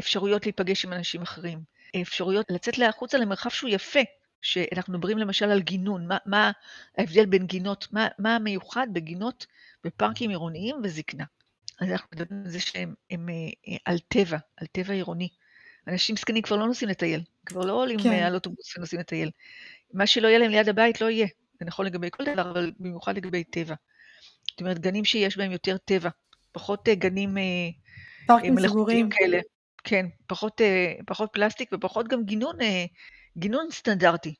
אפשרויות 0.00 0.46
להיפגש 0.46 0.84
עם 0.84 0.92
אנשים 0.92 1.22
אחרים, 1.22 1.58
אפשרויות 2.02 2.50
לצאת 2.50 2.74
החוצה 2.88 3.18
למרחב 3.18 3.50
שהוא 3.50 3.70
יפה, 3.70 4.00
שאנחנו 4.42 4.92
מדברים 4.92 5.18
למשל 5.18 5.50
על 5.50 5.60
גינון, 5.60 6.06
מה, 6.06 6.18
מה 6.26 6.50
ההבדל 6.98 7.26
בין 7.26 7.46
גינות, 7.46 7.88
מה, 7.92 8.08
מה 8.18 8.36
המיוחד 8.36 8.86
בגינות 8.92 9.46
בפארקים 9.84 10.30
עירוניים 10.30 10.76
וזקנה. 10.84 11.24
אז 11.80 11.90
אנחנו 11.90 12.08
מדברים 12.14 12.42
על 12.44 12.50
זה 12.50 12.60
שהם 12.60 12.94
הם, 13.10 13.28
אה, 13.28 13.76
על 13.84 13.98
טבע, 13.98 14.38
על 14.56 14.66
טבע 14.72 14.94
עירוני. 14.94 15.28
אנשים 15.88 16.16
זקנים 16.16 16.42
כבר 16.42 16.56
לא 16.56 16.66
נוסעים 16.66 16.90
לטייל, 16.90 17.20
כבר 17.46 17.60
לא 17.60 17.72
עולים 17.72 18.02
כן. 18.02 18.12
על 18.12 18.34
אוטובוס 18.34 18.76
ונוסעים 18.76 19.00
לטייל. 19.00 19.30
מה 19.92 20.06
שלא 20.06 20.28
יהיה 20.28 20.38
להם 20.38 20.50
ליד 20.50 20.68
הבית 20.68 21.00
לא 21.00 21.10
יהיה. 21.10 21.26
זה 21.60 21.66
נכון 21.66 21.86
לגבי 21.86 22.08
כל 22.10 22.24
דבר, 22.24 22.50
אבל 22.50 22.72
במיוחד 22.78 23.16
לגבי 23.16 23.44
טבע. 23.44 23.74
זאת 24.50 24.60
אומרת, 24.60 24.78
גנים 24.78 25.04
שיש 25.04 25.36
בהם 25.36 25.52
יותר 25.52 25.76
טבע, 25.76 26.08
פחות 26.52 26.88
אה, 26.88 26.94
גנים 26.94 27.38
אה, 27.38 28.50
מלאכותיים 28.50 29.10
כאלה. 29.10 29.38
כן, 29.84 30.06
פחות, 30.26 30.60
פחות 31.06 31.30
פלסטיק 31.32 31.70
ופחות 31.72 32.08
גם 32.08 32.24
גינון 32.24 32.56
גינון 33.38 33.70
סטנדרטי, 33.70 34.34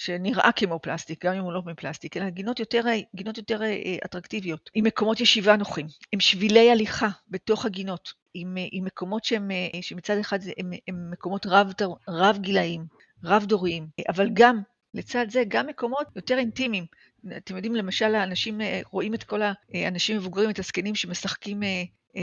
שנראה 0.00 0.52
כמו 0.52 0.78
פלסטיק, 0.82 1.24
גם 1.26 1.34
אם 1.34 1.42
הוא 1.42 1.52
לא 1.52 1.62
מפלסטיק, 1.66 2.16
אלא 2.16 2.28
גינות 2.28 2.60
יותר, 2.60 2.84
גינות 3.14 3.38
יותר 3.38 3.62
אה, 3.62 3.96
אטרקטיביות, 4.04 4.70
עם 4.74 4.84
מקומות 4.84 5.20
ישיבה 5.20 5.56
נוחים, 5.56 5.86
עם 6.12 6.20
שבילי 6.20 6.70
הליכה 6.70 7.08
בתוך 7.28 7.66
הגינות, 7.66 8.12
עם, 8.34 8.58
אה, 8.58 8.66
עם 8.72 8.84
מקומות 8.84 9.24
שהם, 9.24 9.50
אה, 9.50 9.82
שמצד 9.82 10.18
אחד 10.18 10.38
הם, 10.58 10.70
הם 10.88 11.10
מקומות 11.10 11.46
רב, 11.46 11.72
רב 12.08 12.38
גילאים, 12.40 12.84
רב 13.24 13.44
דוריים, 13.44 13.86
אבל 14.08 14.28
גם, 14.32 14.60
לצד 14.94 15.26
זה, 15.30 15.42
גם 15.48 15.66
מקומות 15.66 16.06
יותר 16.16 16.38
אינטימיים. 16.38 16.86
אתם 17.36 17.56
יודעים, 17.56 17.74
למשל, 17.74 18.14
האנשים 18.14 18.60
רואים 18.90 19.14
את 19.14 19.22
כל 19.22 19.40
האנשים 19.74 20.16
מבוגרים, 20.16 20.50
את 20.50 20.58
הזקנים 20.58 20.94
שמשחקים 20.94 21.60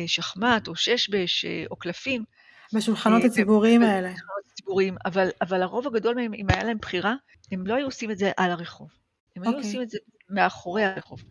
שחמט 0.08 0.68
או 0.68 0.76
ששבש 0.76 1.46
או 1.72 1.76
קלפים. 1.76 2.24
בשולחנות 2.74 3.24
הציבוריים 3.24 3.84
האלה. 3.84 4.14
ציבוריים, 4.56 4.98
אבל, 5.06 5.30
אבל 5.42 5.62
הרוב 5.62 5.88
הגדול 5.88 6.16
מהם, 6.16 6.34
אם 6.34 6.46
היה 6.50 6.64
להם 6.64 6.78
בחירה, 6.78 7.16
הם 7.52 7.68
לא 7.68 7.74
היו 7.74 7.86
עושים 7.86 8.12
את 8.12 8.18
זה 8.18 8.32
על 8.38 8.52
הרחוב. 8.52 8.90
הם 9.36 9.44
היו 9.44 9.52
okay. 9.52 9.56
אוקיי. 9.56 9.68
עושים 9.68 9.82
את 9.82 9.90
זה 9.90 9.98
מאחורי 10.30 10.84
הרחוב, 10.84 11.24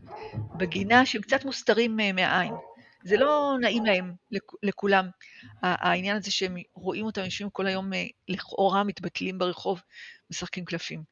בגינה 0.57 1.07
שהם 1.07 1.22
קצת 1.22 1.44
מוסתרים 1.44 2.01
אה, 2.01 2.12
מהעין. 2.12 2.55
זה 3.05 3.16
לא 3.16 3.57
נעים 3.61 3.85
להם, 3.85 4.12
לכולם, 4.62 5.09
העניין 5.62 6.16
הזה 6.16 6.31
שהם 6.31 6.57
רואים 6.75 7.05
אותם 7.05 7.25
יושבים 7.25 7.51
כל 7.51 7.66
היום 7.66 7.92
אה, 7.92 8.05
לכאורה 8.29 8.85
מתבטלים 8.85 9.38
ברחוב, 9.38 9.83
משחקים 10.31 10.64
קלפים. 10.64 11.03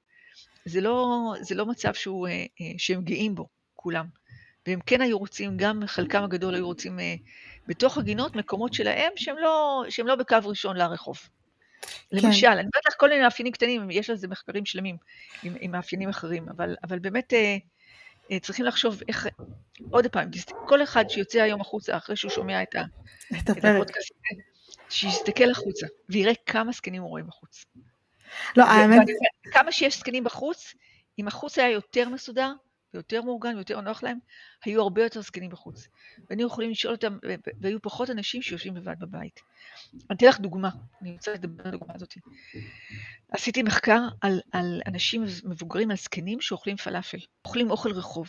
זה 0.64 0.80
לא, 0.80 1.32
זה 1.40 1.54
לא 1.54 1.66
מצב 1.66 1.94
שהוא, 1.94 2.28
אה, 2.28 2.44
שהם 2.78 3.02
גאים 3.02 3.34
בו, 3.34 3.48
כולם. 3.74 4.06
והם 4.66 4.80
כן 4.86 5.00
היו 5.00 5.18
רוצים, 5.18 5.56
גם 5.56 5.86
חלקם 5.86 6.22
הגדול 6.24 6.54
היו 6.54 6.66
רוצים 6.66 6.98
בתוך 7.66 7.98
הגינות 7.98 8.36
מקומות 8.36 8.74
שלהם 8.74 9.12
שהם 9.16 9.36
לא, 9.38 9.84
שהם 9.88 10.06
לא 10.06 10.14
בקו 10.14 10.36
ראשון 10.44 10.76
לרחוב. 10.76 11.18
כן. 12.10 12.16
למשל, 12.16 12.46
אני 12.46 12.60
אומרת 12.60 12.86
לך 12.88 12.94
כל 12.98 13.08
מיני 13.08 13.22
מאפיינים 13.22 13.52
קטנים, 13.52 13.90
יש 13.90 14.10
על 14.10 14.16
זה 14.16 14.28
מחקרים 14.28 14.66
שלמים 14.66 14.96
עם, 15.42 15.54
עם 15.60 15.70
מאפיינים 15.70 16.08
אחרים, 16.08 16.48
אבל, 16.48 16.76
אבל 16.84 16.98
באמת 16.98 17.32
אה, 17.32 17.56
אה, 18.30 18.38
צריכים 18.40 18.64
לחשוב 18.64 19.02
איך, 19.08 19.26
עוד 19.90 20.06
פעם, 20.06 20.30
כל 20.66 20.82
אחד 20.82 21.04
שיוצא 21.08 21.42
היום 21.42 21.60
החוצה 21.60 21.96
אחרי 21.96 22.16
שהוא 22.16 22.30
שומע 22.30 22.62
את, 22.62 22.74
ה, 22.74 22.82
את 23.38 23.64
הפודקאסט, 23.64 24.12
שיסתכל 24.88 25.50
החוצה 25.50 25.86
ויראה 26.08 26.32
כמה 26.46 26.72
זקנים 26.72 27.02
הוא 27.02 27.10
רואה 27.10 27.22
בחוץ. 27.22 27.64
לא, 28.56 28.64
האמת... 28.64 29.06
כמה 29.52 29.72
שיש 29.72 29.98
זקנים 29.98 30.24
בחוץ, 30.24 30.74
אם 31.18 31.28
החוץ 31.28 31.58
היה 31.58 31.70
יותר 31.70 32.08
מסודר, 32.08 32.52
ויותר 32.94 33.22
מאורגן 33.22 33.54
ויותר 33.54 33.80
נוח 33.80 34.02
להם, 34.02 34.18
היו 34.64 34.82
הרבה 34.82 35.02
יותר 35.02 35.20
זקנים 35.20 35.50
בחוץ. 35.50 35.88
והיינו 36.30 36.46
יכולים 36.46 36.70
לשאול 36.70 36.94
אותם, 36.94 37.18
והיו 37.60 37.82
פחות 37.82 38.10
אנשים 38.10 38.42
שיושבים 38.42 38.76
לבד 38.76 38.94
בבית. 38.98 39.40
אני 39.94 40.16
אתן 40.16 40.26
לך 40.26 40.40
דוגמה, 40.40 40.70
אני 41.02 41.12
רוצה 41.12 41.32
לדבר 41.32 41.62
על 41.62 41.68
הדוגמה 41.68 41.94
הזאת. 41.94 42.14
עשיתי 43.30 43.62
מחקר 43.62 44.00
על, 44.20 44.40
על 44.52 44.80
אנשים 44.86 45.24
מבוגרים, 45.44 45.90
על 45.90 45.96
זקנים 45.96 46.40
שאוכלים 46.40 46.76
פלאפל, 46.76 47.18
אוכלים 47.44 47.70
אוכל 47.70 47.92
רחוב. 47.92 48.28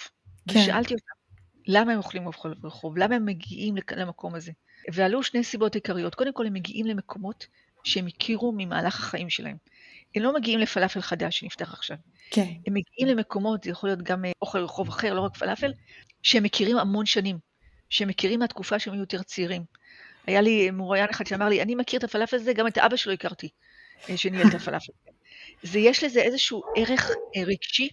כן. 0.50 0.60
ושאלתי 0.60 0.94
אותם, 0.94 1.42
למה 1.68 1.92
הם 1.92 1.98
אוכלים 1.98 2.28
אוכל 2.28 2.54
רחוב? 2.64 2.98
למה 2.98 3.16
הם 3.16 3.26
מגיעים 3.26 3.76
למקום 3.96 4.36
הזה? 4.36 4.52
ועלו 4.94 5.24
שני 5.24 5.44
סיבות 5.44 5.76
עיקריות. 5.76 6.16
קודם 6.16 6.34
כל, 6.34 6.48
הם 6.48 6.54
מגיעים 6.54 6.86
למקומות 6.86 7.48
שהם 7.84 8.08
הכירו 8.08 8.54
ממהלך 8.58 9.00
החיים 9.00 9.30
שלהם. 9.30 9.58
הם 10.16 10.24
לא 10.24 10.34
מגיעים 10.34 10.60
לפלאפל 10.60 11.02
חדש 11.02 11.40
שנפתח 11.40 11.74
עכשיו. 11.74 11.98
כן. 12.32 12.48
הם 12.68 12.74
מגיעים 12.74 13.18
למקומות, 13.18 13.64
זה 13.64 13.70
יכול 13.70 13.90
להיות 13.90 14.02
גם 14.02 14.26
אה, 14.26 14.32
אוכל 14.42 14.60
רחוב 14.60 14.88
אחר, 14.88 15.14
לא 15.14 15.22
רק 15.22 15.38
פלאפל, 15.38 15.74
שהם 16.24 16.44
מכירים 16.44 16.78
המון 16.78 17.06
שנים, 17.06 17.38
שהם 17.90 18.08
מכירים 18.08 18.40
מהתקופה 18.40 18.80
שהם 18.80 18.94
היו 18.94 19.02
יותר 19.02 19.24
צעירים. 19.24 19.64
היה 20.28 20.42
לי 20.42 20.72
מוריין 20.72 21.10
אחד 21.10 21.26
שאמר 21.26 21.50
לי, 21.50 21.62
אני 21.62 21.76
מכיר 21.76 22.00
את 22.00 22.04
הפלאפל 22.04 22.36
הזה, 22.36 22.54
גם 22.54 22.68
את 22.68 22.78
אבא 22.78 22.96
שלו 22.96 23.14
הכרתי, 23.14 23.50
אה, 24.10 24.18
שניהל 24.18 24.48
את 24.48 24.54
הפלאפל. 24.54 24.92
זה, 25.64 25.80
יש 25.80 26.04
לזה 26.04 26.22
איזשהו 26.22 26.64
ערך 26.76 27.10
אה, 27.36 27.44
רגשי, 27.44 27.90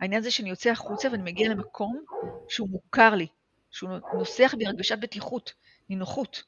העניין 0.00 0.20
הזה 0.20 0.30
שאני 0.30 0.50
יוצא 0.50 0.70
החוצה 0.70 1.08
ואני 1.12 1.22
מגיע 1.22 1.48
למקום 1.48 2.04
שהוא 2.48 2.68
מוכר 2.70 3.14
לי, 3.14 3.26
שהוא 3.70 3.90
נוסח 4.14 4.54
בי 4.58 4.66
הרגשת 4.66 4.98
בטיחות, 4.98 5.52
נינוחות. 5.88 6.42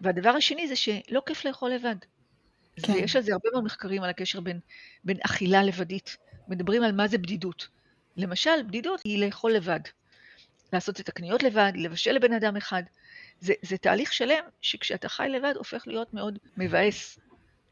והדבר 0.00 0.30
השני 0.30 0.68
זה 0.68 0.76
שלא 0.76 1.22
כיף 1.26 1.44
לאכול 1.44 1.70
לבד. 1.70 1.96
כן. 2.82 2.92
ויש 2.92 3.16
על 3.16 3.22
זה 3.22 3.32
הרבה 3.32 3.48
מאוד 3.52 3.64
מחקרים 3.64 4.02
על 4.02 4.10
הקשר 4.10 4.40
בין, 4.40 4.60
בין 5.04 5.16
אכילה 5.20 5.62
לבדית. 5.62 6.16
מדברים 6.48 6.82
על 6.82 6.92
מה 6.92 7.08
זה 7.08 7.18
בדידות. 7.18 7.68
למשל, 8.16 8.62
בדידות 8.66 9.00
היא 9.04 9.24
לאכול 9.26 9.52
לבד. 9.52 9.80
לעשות 10.72 11.00
את 11.00 11.08
הקניות 11.08 11.42
לבד, 11.42 11.72
לבשל 11.74 12.12
לבן 12.12 12.32
אדם 12.32 12.56
אחד. 12.56 12.82
זה, 13.40 13.52
זה 13.62 13.76
תהליך 13.76 14.12
שלם 14.12 14.44
שכשאתה 14.60 15.08
חי 15.08 15.28
לבד 15.28 15.54
הופך 15.56 15.82
להיות 15.86 16.14
מאוד 16.14 16.38
מבאס. 16.56 17.18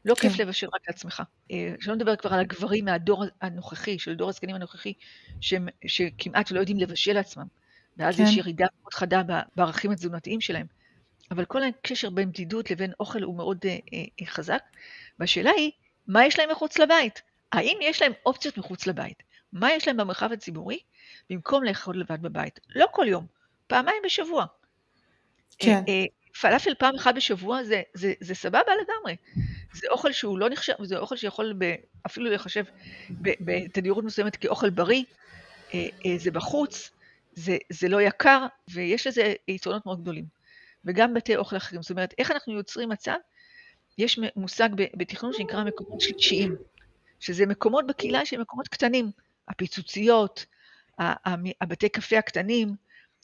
לא 0.05 0.15
כן. 0.15 0.29
כיף 0.29 0.39
לבשל 0.39 0.67
רק 0.73 0.81
לעצמך. 0.87 1.23
אה, 1.51 1.75
שלא 1.81 1.95
נדבר 1.95 2.15
כבר 2.15 2.33
על 2.33 2.39
הגברים 2.39 2.85
מהדור 2.85 3.25
הנוכחי, 3.41 3.99
של 3.99 4.15
דור 4.15 4.29
הזקנים 4.29 4.55
הנוכחי, 4.55 4.93
שהם, 5.41 5.67
שכמעט 5.87 6.51
לא 6.51 6.59
יודעים 6.59 6.77
לבשל 6.79 7.13
לעצמם. 7.13 7.45
ואז 7.97 8.17
כן. 8.17 8.23
יש 8.23 8.37
ירידה 8.37 8.65
מאוד 8.81 8.93
חדה 8.93 9.21
בערכים 9.55 9.91
התזונתיים 9.91 10.41
שלהם. 10.41 10.65
אבל 11.31 11.45
כל 11.45 11.63
הקשר 11.63 12.09
בין 12.09 12.29
בדידות 12.29 12.71
לבין 12.71 12.93
אוכל 12.99 13.23
הוא 13.23 13.37
מאוד 13.37 13.57
אה, 13.65 13.77
אה, 13.93 14.25
חזק, 14.25 14.63
והשאלה 15.19 15.51
היא, 15.57 15.71
מה 16.07 16.25
יש 16.25 16.39
להם 16.39 16.51
מחוץ 16.51 16.77
לבית? 16.77 17.21
האם 17.51 17.77
יש 17.81 18.01
להם 18.01 18.11
אופציות 18.25 18.57
מחוץ 18.57 18.87
לבית? 18.87 19.23
מה 19.53 19.71
יש 19.71 19.87
להם 19.87 19.97
במרחב 19.97 20.31
הציבורי 20.31 20.79
במקום 21.29 21.63
לאכול 21.63 21.99
לבד 21.99 22.21
בבית? 22.21 22.59
לא 22.75 22.85
כל 22.91 23.05
יום, 23.07 23.25
פעמיים 23.67 24.01
בשבוע. 24.05 24.45
כן. 25.59 25.71
אה, 25.71 25.93
אה, 25.93 26.05
פלאפל 26.41 26.73
פעם 26.75 26.95
אחת 26.95 27.15
בשבוע 27.15 27.63
זה, 27.63 27.81
זה, 27.93 28.13
זה 28.19 28.35
סבבה 28.35 28.71
לגמרי. 28.81 29.15
זה 29.73 29.87
אוכל 29.91 30.11
שהוא 30.11 30.39
לא 30.39 30.49
נחשב, 30.49 30.73
זה 30.83 30.97
אוכל 30.97 31.17
שיכול 31.17 31.53
ב, 31.57 31.73
אפילו 32.05 32.29
להיחשב 32.29 32.63
בתדירות 33.19 34.03
מסוימת 34.03 34.35
כאוכל 34.35 34.69
בריא, 34.69 35.03
זה 36.17 36.31
בחוץ, 36.31 36.91
זה, 37.33 37.57
זה 37.69 37.89
לא 37.89 38.01
יקר, 38.01 38.45
ויש 38.67 39.07
לזה 39.07 39.33
יתרונות 39.47 39.85
מאוד 39.85 40.01
גדולים. 40.01 40.25
וגם 40.85 41.13
בתי 41.13 41.35
אוכל 41.35 41.57
אחרים. 41.57 41.81
זאת 41.81 41.91
אומרת, 41.91 42.13
איך 42.17 42.31
אנחנו 42.31 42.53
יוצרים 42.53 42.89
מצב? 42.89 43.15
יש 43.97 44.19
מושג 44.35 44.69
בתכנון 44.75 45.33
שנקרא 45.33 45.63
מקומות 45.63 46.01
שלישיים, 46.01 46.55
שזה 47.19 47.45
מקומות 47.45 47.87
בקהילה 47.87 48.25
שהם 48.25 48.41
מקומות 48.41 48.67
קטנים, 48.67 49.11
הפיצוציות, 49.47 50.45
הבתי 51.61 51.89
קפה 51.89 52.17
הקטנים, 52.17 52.75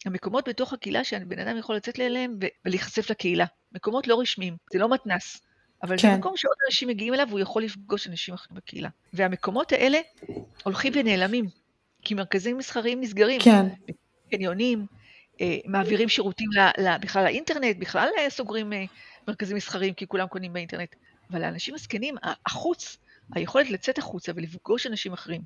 המקומות 0.05 0.49
בתוך 0.49 0.73
הקהילה 0.73 1.03
שהבן 1.03 1.39
אדם 1.39 1.57
יכול 1.57 1.75
לצאת 1.75 1.99
אליהם 1.99 2.39
ולהיחשף 2.65 3.09
לקהילה. 3.09 3.45
מקומות 3.71 4.07
לא 4.07 4.19
רשמיים, 4.19 4.57
זה 4.73 4.79
לא 4.79 4.89
מתנ"ס, 4.89 5.41
אבל 5.83 5.97
כן. 5.97 6.11
זה 6.11 6.17
מקום 6.17 6.37
שעוד 6.37 6.55
אנשים 6.67 6.87
מגיעים 6.87 7.13
אליו 7.13 7.25
והוא 7.29 7.39
יכול 7.39 7.63
לפגוש 7.63 8.07
אנשים 8.07 8.33
אחרים 8.33 8.57
בקהילה. 8.57 8.89
והמקומות 9.13 9.71
האלה 9.71 9.99
הולכים 10.63 10.93
ונעלמים, 10.95 11.45
כי 12.01 12.13
מרכזים 12.13 12.57
מסחריים 12.57 13.01
נסגרים. 13.01 13.41
כן, 13.41 13.65
קניונים, 14.31 14.85
מעבירים 15.65 16.09
שירותים 16.09 16.49
בכלל 17.01 17.23
לאינטרנט, 17.23 17.75
בכלל 17.79 18.07
אה, 18.17 18.29
סוגרים 18.29 18.73
אה, 18.73 18.83
מרכזים 19.27 19.57
מסחריים 19.57 19.93
כי 19.93 20.07
כולם 20.07 20.27
קונים 20.27 20.53
באינטרנט. 20.53 20.95
אבל 21.31 21.41
לאנשים 21.41 21.75
הזקנים, 21.75 22.15
החוץ, 22.45 22.97
היכולת 23.35 23.69
לצאת 23.69 23.97
החוצה 23.97 24.31
ולפגוש 24.35 24.87
אנשים 24.87 25.13
אחרים, 25.13 25.41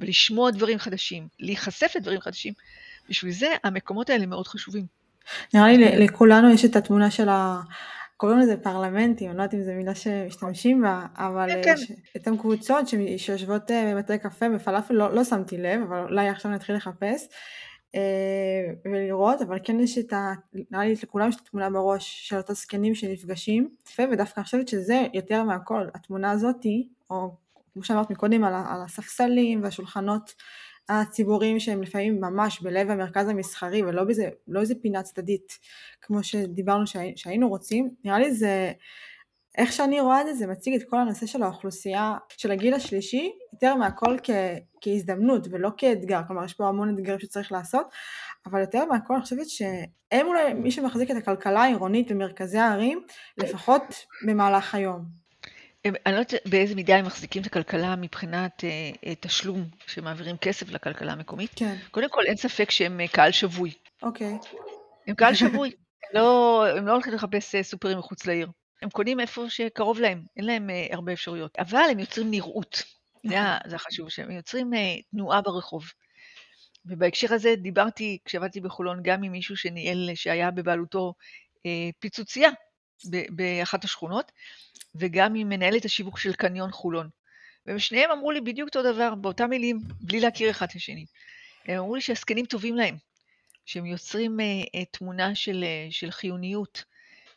ולשמוע 0.00 0.50
דברים 0.50 0.78
חדשים, 0.78 1.28
להיחשף 1.40 1.92
לדברים 1.96 2.20
חדשים, 2.20 2.52
בשביל 3.08 3.32
זה 3.32 3.46
המקומות 3.64 4.10
האלה 4.10 4.26
מאוד 4.26 4.46
חשובים. 4.46 4.86
נראה 5.54 5.66
לי 5.72 6.06
לכולנו 6.06 6.50
יש 6.50 6.64
את 6.64 6.76
התמונה 6.76 7.10
של 7.10 7.28
ה... 7.28 7.60
קוראים 8.16 8.38
לזה 8.38 8.56
פרלמנטים, 8.56 9.30
אני 9.30 9.38
לא 9.38 9.42
יודעת 9.42 9.54
אם 9.54 9.62
זו 9.62 9.72
מילה 9.72 9.94
שמשתמשים 9.94 10.82
בה, 10.82 11.06
אבל 11.16 11.48
כן, 11.48 11.58
אה, 11.58 11.62
כן. 11.64 11.72
יש 11.72 11.92
את 12.16 12.28
הקבוצות 12.28 12.88
ש- 12.88 12.94
שיושבות 13.16 13.70
אה, 13.70 13.92
בבתי 13.94 14.18
קפה 14.18 14.48
בפלאפל, 14.48 14.94
לא, 14.94 15.14
לא 15.14 15.24
שמתי 15.24 15.58
לב, 15.58 15.80
אבל 15.88 15.98
אולי 16.02 16.28
עכשיו 16.28 16.50
נתחיל 16.50 16.76
לחפש 16.76 17.22
אה, 17.22 17.36
ולראות, 18.84 19.42
אבל 19.42 19.58
כן 19.64 19.80
יש 19.80 19.98
את 19.98 20.12
ה... 20.12 20.32
נראה 20.70 20.84
לי 20.84 20.94
לכולם 21.02 21.28
יש 21.28 21.36
את 21.36 21.40
התמונה 21.40 21.70
בראש 21.70 22.28
של 22.28 22.36
אותם 22.36 22.54
זקנים 22.54 22.94
שנפגשים, 22.94 23.68
ודווקא 24.12 24.42
חושבת 24.42 24.68
שזה 24.68 25.06
יותר 25.14 25.42
מהכל, 25.42 25.86
התמונה 25.94 26.30
הזאתי, 26.30 26.88
או 27.10 27.34
כמו 27.72 27.82
שאמרת 27.82 28.10
מקודם 28.10 28.44
על, 28.44 28.54
על 28.54 28.82
הספסלים 28.84 29.62
והשולחנות 29.62 30.34
הציבוריים 30.88 31.60
שהם 31.60 31.82
לפעמים 31.82 32.20
ממש 32.20 32.62
בלב 32.62 32.90
המרכז 32.90 33.28
המסחרי 33.28 33.82
ולא 33.82 34.04
באיזה, 34.04 34.28
לא 34.48 34.60
איזה 34.60 34.74
פינה 34.82 35.02
צדדית 35.02 35.58
כמו 36.02 36.22
שדיברנו 36.22 36.86
שהי, 36.86 37.12
שהיינו 37.16 37.48
רוצים, 37.48 37.90
נראה 38.04 38.18
לי 38.18 38.34
זה, 38.34 38.72
איך 39.58 39.72
שאני 39.72 40.00
רואה 40.00 40.20
את 40.20 40.26
זה, 40.26 40.34
זה 40.34 40.46
מציג 40.46 40.74
את 40.74 40.88
כל 40.90 40.96
הנושא 40.98 41.26
של 41.26 41.42
האוכלוסייה 41.42 42.14
של 42.36 42.50
הגיל 42.50 42.74
השלישי 42.74 43.32
יותר 43.52 43.74
מהכל 43.74 44.16
כ, 44.22 44.30
כהזדמנות 44.80 45.46
ולא 45.50 45.70
כאתגר, 45.76 46.20
כלומר 46.26 46.44
יש 46.44 46.54
פה 46.54 46.68
המון 46.68 46.94
אתגרים 46.94 47.20
שצריך 47.20 47.52
לעשות, 47.52 47.86
אבל 48.46 48.60
יותר 48.60 48.84
מהכל 48.84 49.14
אני 49.14 49.22
חושבת 49.22 49.48
שהם 49.48 50.26
אולי 50.26 50.52
מי 50.54 50.70
שמחזיק 50.70 51.10
את 51.10 51.16
הכלכלה 51.16 51.62
העירונית 51.62 52.12
במרכזי 52.12 52.58
הערים, 52.58 53.00
לפחות 53.38 53.82
במהלך 54.26 54.74
היום. 54.74 55.04
הם- 55.84 55.94
אני 56.06 56.14
לא 56.14 56.18
יודעת 56.18 56.34
באיזה 56.46 56.74
מידה 56.74 56.96
הם 56.96 57.04
מחזיקים 57.04 57.42
את 57.42 57.46
הכלכלה 57.46 57.96
מבחינת 57.96 58.64
אה, 58.64 58.68
אה, 59.06 59.14
תשלום, 59.20 59.64
שמעבירים 59.86 60.36
כסף 60.36 60.70
לכלכלה 60.70 61.12
המקומית. 61.12 61.50
כן, 61.56 61.76
קודם 61.90 62.08
כל, 62.10 62.22
אין 62.26 62.36
ספק 62.36 62.70
שהם 62.70 63.00
אה, 63.00 63.08
קהל 63.08 63.30
שבוי. 63.32 63.72
אוקיי, 64.02 64.38
הם 65.06 65.14
קהל 65.14 65.34
שבוי. 65.40 65.70
לא, 66.14 66.64
הם 66.76 66.86
לא 66.86 66.92
הולכים 66.92 67.12
לחפש 67.12 67.54
אה, 67.54 67.62
סופרים 67.62 67.98
מחוץ 67.98 68.26
לעיר. 68.26 68.48
הם 68.82 68.90
קונים 68.90 69.20
איפה 69.20 69.50
שקרוב 69.50 70.00
להם, 70.00 70.22
אין 70.36 70.44
להם 70.44 70.70
אה, 70.70 70.86
הרבה 70.90 71.12
אפשרויות. 71.12 71.56
אבל 71.58 71.88
הם 71.90 71.98
יוצרים 71.98 72.30
נראות. 72.30 72.82
זה, 73.28 73.40
ה- 73.40 73.58
זה 73.66 73.76
החשוב, 73.76 74.08
שהם 74.08 74.30
יוצרים 74.30 74.74
אה, 74.74 74.96
תנועה 75.10 75.42
ברחוב. 75.42 75.84
ובהקשר 76.86 77.34
הזה 77.34 77.54
דיברתי, 77.56 78.18
כשעבדתי 78.24 78.60
בחולון, 78.60 79.00
גם 79.02 79.22
עם 79.22 79.32
מישהו 79.32 79.56
שניהל, 79.56 80.10
שהיה 80.14 80.50
בבעלותו 80.50 81.14
אה, 81.66 81.90
פיצוצייה 81.98 82.50
ב- 83.10 83.36
באחת 83.36 83.84
השכונות, 83.84 84.32
וגם 84.94 85.34
עם 85.34 85.48
מנהלת 85.48 85.84
השיווק 85.84 86.18
של 86.18 86.32
קניון 86.32 86.70
חולון. 86.70 87.08
ושניהם 87.66 88.10
אמרו 88.10 88.30
לי 88.30 88.40
בדיוק 88.40 88.68
אותו 88.68 88.92
דבר, 88.92 89.14
באותם 89.14 89.50
מילים, 89.50 89.80
בלי 90.00 90.20
להכיר 90.20 90.50
אחד 90.50 90.66
את 90.70 90.76
השני. 90.76 91.06
הם 91.66 91.78
אמרו 91.78 91.94
לי 91.94 92.00
שהזקנים 92.00 92.46
טובים 92.46 92.76
להם, 92.76 92.96
שהם 93.66 93.86
יוצרים 93.86 94.40
אה, 94.40 94.44
אה, 94.74 94.84
תמונה 94.84 95.34
של, 95.34 95.64
אה, 95.64 95.86
של 95.90 96.10
חיוניות, 96.10 96.84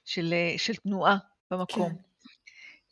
של, 0.05 0.33
אה, 0.33 0.57
של 0.57 0.75
תנועה 0.75 1.17
במקום. 1.57 1.89
כן, 1.89 2.13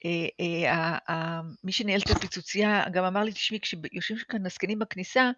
אה, 0.06 0.98
אה, 1.10 1.42
מי 1.64 1.72
שניהל 1.72 2.02
את 2.06 2.10
הפיצוצייה 2.10 2.84
גם 2.92 3.04
אמר 3.04 3.24
לי, 3.24 3.32
תשמעי, 3.32 3.60
כשיושבים 3.60 4.18
כאן 4.30 4.46
הזקנים 4.46 4.80
בכניסה, 4.80 5.32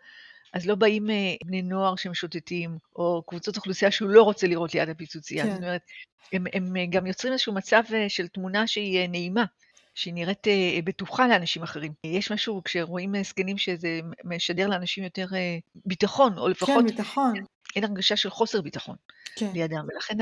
אז 0.53 0.65
לא 0.65 0.75
באים 0.75 1.09
אה, 1.09 1.35
בני 1.45 1.61
נוער 1.61 1.95
שמשוטטים, 1.95 2.77
או 2.95 3.23
קבוצות 3.27 3.57
אוכלוסייה 3.57 3.91
שהוא 3.91 4.09
לא 4.09 4.23
רוצה 4.23 4.47
לראות 4.47 4.73
ליד 4.73 4.89
הפיצוצייה. 4.89 5.43
כן. 5.43 5.49
זאת 5.49 5.57
אומרת, 5.57 5.81
הם, 6.33 6.45
הם 6.53 6.73
גם 6.89 7.07
יוצרים 7.07 7.33
איזשהו 7.33 7.53
מצב 7.53 7.83
של 8.07 8.27
תמונה 8.27 8.67
שהיא 8.67 9.09
נעימה. 9.09 9.45
שהיא 9.95 10.13
נראית 10.13 10.47
בטוחה 10.83 11.27
לאנשים 11.27 11.63
אחרים. 11.63 11.93
יש 12.03 12.31
משהו, 12.31 12.61
כשרואים 12.63 13.23
זקנים, 13.23 13.57
שזה 13.57 13.99
משדר 14.23 14.67
לאנשים 14.67 15.03
יותר 15.03 15.27
ביטחון, 15.85 16.37
או 16.37 16.47
לפחות 16.47 16.83
כן, 16.83 16.87
ביטחון, 16.87 17.33
אין 17.75 17.83
הרגשה 17.83 18.15
של 18.15 18.29
חוסר 18.29 18.61
ביטחון 18.61 18.95
כן. 19.35 19.49
לידם. 19.53 19.85
ולכן 19.93 20.17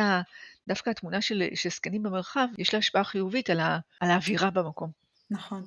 דווקא 0.67 0.89
התמונה 0.89 1.21
של, 1.21 1.43
של 1.55 1.69
זקנים 1.69 2.03
במרחב, 2.03 2.47
יש 2.57 2.73
לה 2.73 2.77
השפעה 2.77 3.03
חיובית 3.03 3.49
על, 3.49 3.59
ה, 3.59 3.79
על 3.99 4.11
האווירה 4.11 4.49
במקום. 4.49 4.89
נכון. 5.31 5.63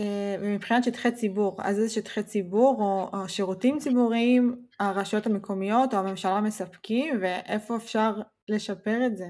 אה, 0.00 0.36
ומבחינת 0.40 0.84
שטחי 0.84 1.12
ציבור, 1.12 1.56
אז 1.62 1.78
איזה 1.78 1.94
שטחי 1.94 2.22
ציבור 2.22 3.08
או, 3.12 3.28
שירותים 3.28 3.78
ציבוריים 3.78 4.66
הרשויות 4.80 5.26
המקומיות 5.26 5.94
או 5.94 5.98
הממשלה 5.98 6.40
מספקים 6.40 7.18
ואיפה 7.20 7.76
אפשר 7.76 8.14
לשפר 8.48 9.06
את 9.06 9.16
זה? 9.16 9.26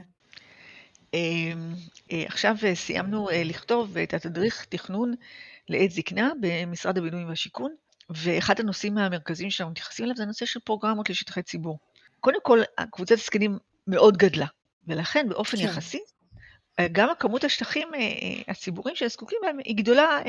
אה, 1.14 1.20
אה, 2.12 2.24
עכשיו 2.26 2.56
אה, 2.64 2.74
סיימנו 2.74 3.28
לכתוב 3.44 3.98
את 3.98 4.14
התדריך 4.14 4.66
תכנון 4.68 5.14
לעת 5.68 5.90
זקנה 5.90 6.32
במשרד 6.40 6.98
הבינוי 6.98 7.24
והשיכון, 7.24 7.74
ואחד 8.10 8.60
הנושאים 8.60 8.98
המרכזיים 8.98 9.50
שאנחנו 9.50 9.70
מתייחסים 9.70 10.04
אליו 10.04 10.16
זה 10.16 10.22
הנושא 10.22 10.46
של 10.46 10.60
פרוגרמות 10.60 11.10
לשטחי 11.10 11.42
ציבור. 11.42 11.78
קודם 12.20 12.38
כל, 12.42 12.60
קבוצת 12.90 13.12
הזקנים 13.12 13.58
מאוד 13.86 14.16
גדלה, 14.16 14.46
ולכן 14.88 15.28
באופן 15.28 15.56
כן. 15.56 15.62
יחסי, 15.64 15.98
אה, 16.78 16.86
גם 16.92 17.10
הכמות 17.10 17.44
השטחים 17.44 17.94
אה, 17.94 17.98
אה, 18.00 18.42
הציבוריים 18.48 18.96
שהם 18.96 19.08
זקוקים 19.08 19.38
להם 19.42 19.58
היא 19.64 19.76
גדולה 19.76 20.20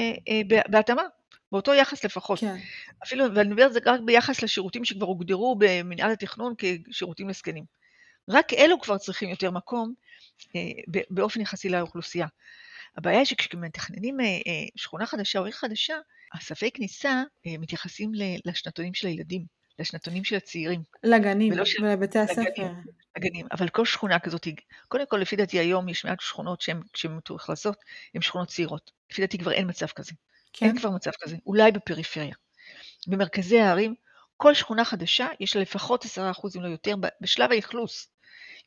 בה- 0.47 0.61
בהתאמה, 0.67 1.03
באותו 1.51 1.73
יחס 1.73 2.05
לפחות. 2.05 2.39
כן, 2.39 2.55
אפילו, 3.03 3.25
ואני 3.35 3.49
מדברת 3.49 3.67
על 3.67 3.73
זה 3.73 3.79
רק 3.85 3.99
ביחס 4.05 4.43
לשירותים 4.43 4.85
שכבר 4.85 5.05
הוגדרו 5.05 5.55
במנהל 5.59 6.11
התכנון 6.11 6.53
כשירותים 6.57 7.29
לזקנים. 7.29 7.63
רק 8.29 8.53
אלו 8.53 8.81
כבר 8.81 8.97
צריכים 8.97 9.29
יותר 9.29 9.51
מקום 9.51 9.93
באופן 11.09 11.41
יחסי 11.41 11.69
לאוכלוסייה. 11.69 12.27
הבעיה 12.97 13.17
היא 13.17 13.25
שכשמתכננים 13.25 14.17
שכונה 14.75 15.05
חדשה 15.05 15.39
או 15.39 15.45
עיר 15.45 15.53
חדשה, 15.53 15.95
הספי 16.33 16.71
כניסה 16.71 17.23
מתייחסים 17.45 18.11
לשנתונים 18.45 18.93
של 18.93 19.07
הילדים, 19.07 19.45
לשנתונים 19.79 20.23
של 20.23 20.35
הצעירים, 20.35 20.83
לגנים 21.03 21.53
ולא 21.53 21.65
של- 21.65 21.83
ולבתי 21.85 22.19
הספר. 22.19 22.41
לגנים. 22.41 22.75
הגנים. 23.15 23.47
אבל 23.51 23.69
כל 23.69 23.85
שכונה 23.85 24.19
כזאת, 24.19 24.47
קודם 24.87 25.05
כל, 25.07 25.17
לפי 25.17 25.35
דעתי 25.35 25.59
היום 25.59 25.89
יש 25.89 26.05
מעט 26.05 26.19
שכונות 26.19 26.61
שהן, 26.61 26.81
כשהן 26.93 27.11
מתאכלסות, 27.17 27.77
הן 28.15 28.21
שכונות 28.21 28.47
צעירות. 28.47 28.91
לפי 29.11 29.21
דעתי 29.21 29.37
כבר 29.37 29.51
אין 29.51 29.69
מצב 29.69 29.85
כזה. 29.87 30.11
כן, 30.53 30.65
אין 30.65 30.77
כבר 30.79 30.89
מצב 30.89 31.11
כזה, 31.21 31.35
אולי 31.45 31.71
בפריפריה. 31.71 32.35
במרכזי 33.07 33.59
הערים, 33.59 33.95
כל 34.37 34.53
שכונה 34.53 34.85
חדשה, 34.85 35.27
יש 35.39 35.55
לה 35.55 35.61
לפחות 35.61 36.05
10% 36.05 36.55
אם 36.57 36.61
לא 36.61 36.67
יותר, 36.67 36.95
בשלב 37.21 37.51
האכלוס, 37.51 38.07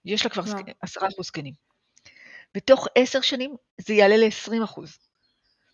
יש 0.04 0.24
לה 0.24 0.30
כבר 0.30 0.42
וואו. 0.42 0.58
זק- 0.58 0.72
10% 0.82 1.22
זקנים. 1.22 1.54
בתוך 2.54 2.88
10 2.94 3.20
שנים 3.20 3.54
זה 3.80 3.94
יעלה 3.94 4.16
ל-20%. 4.16 4.80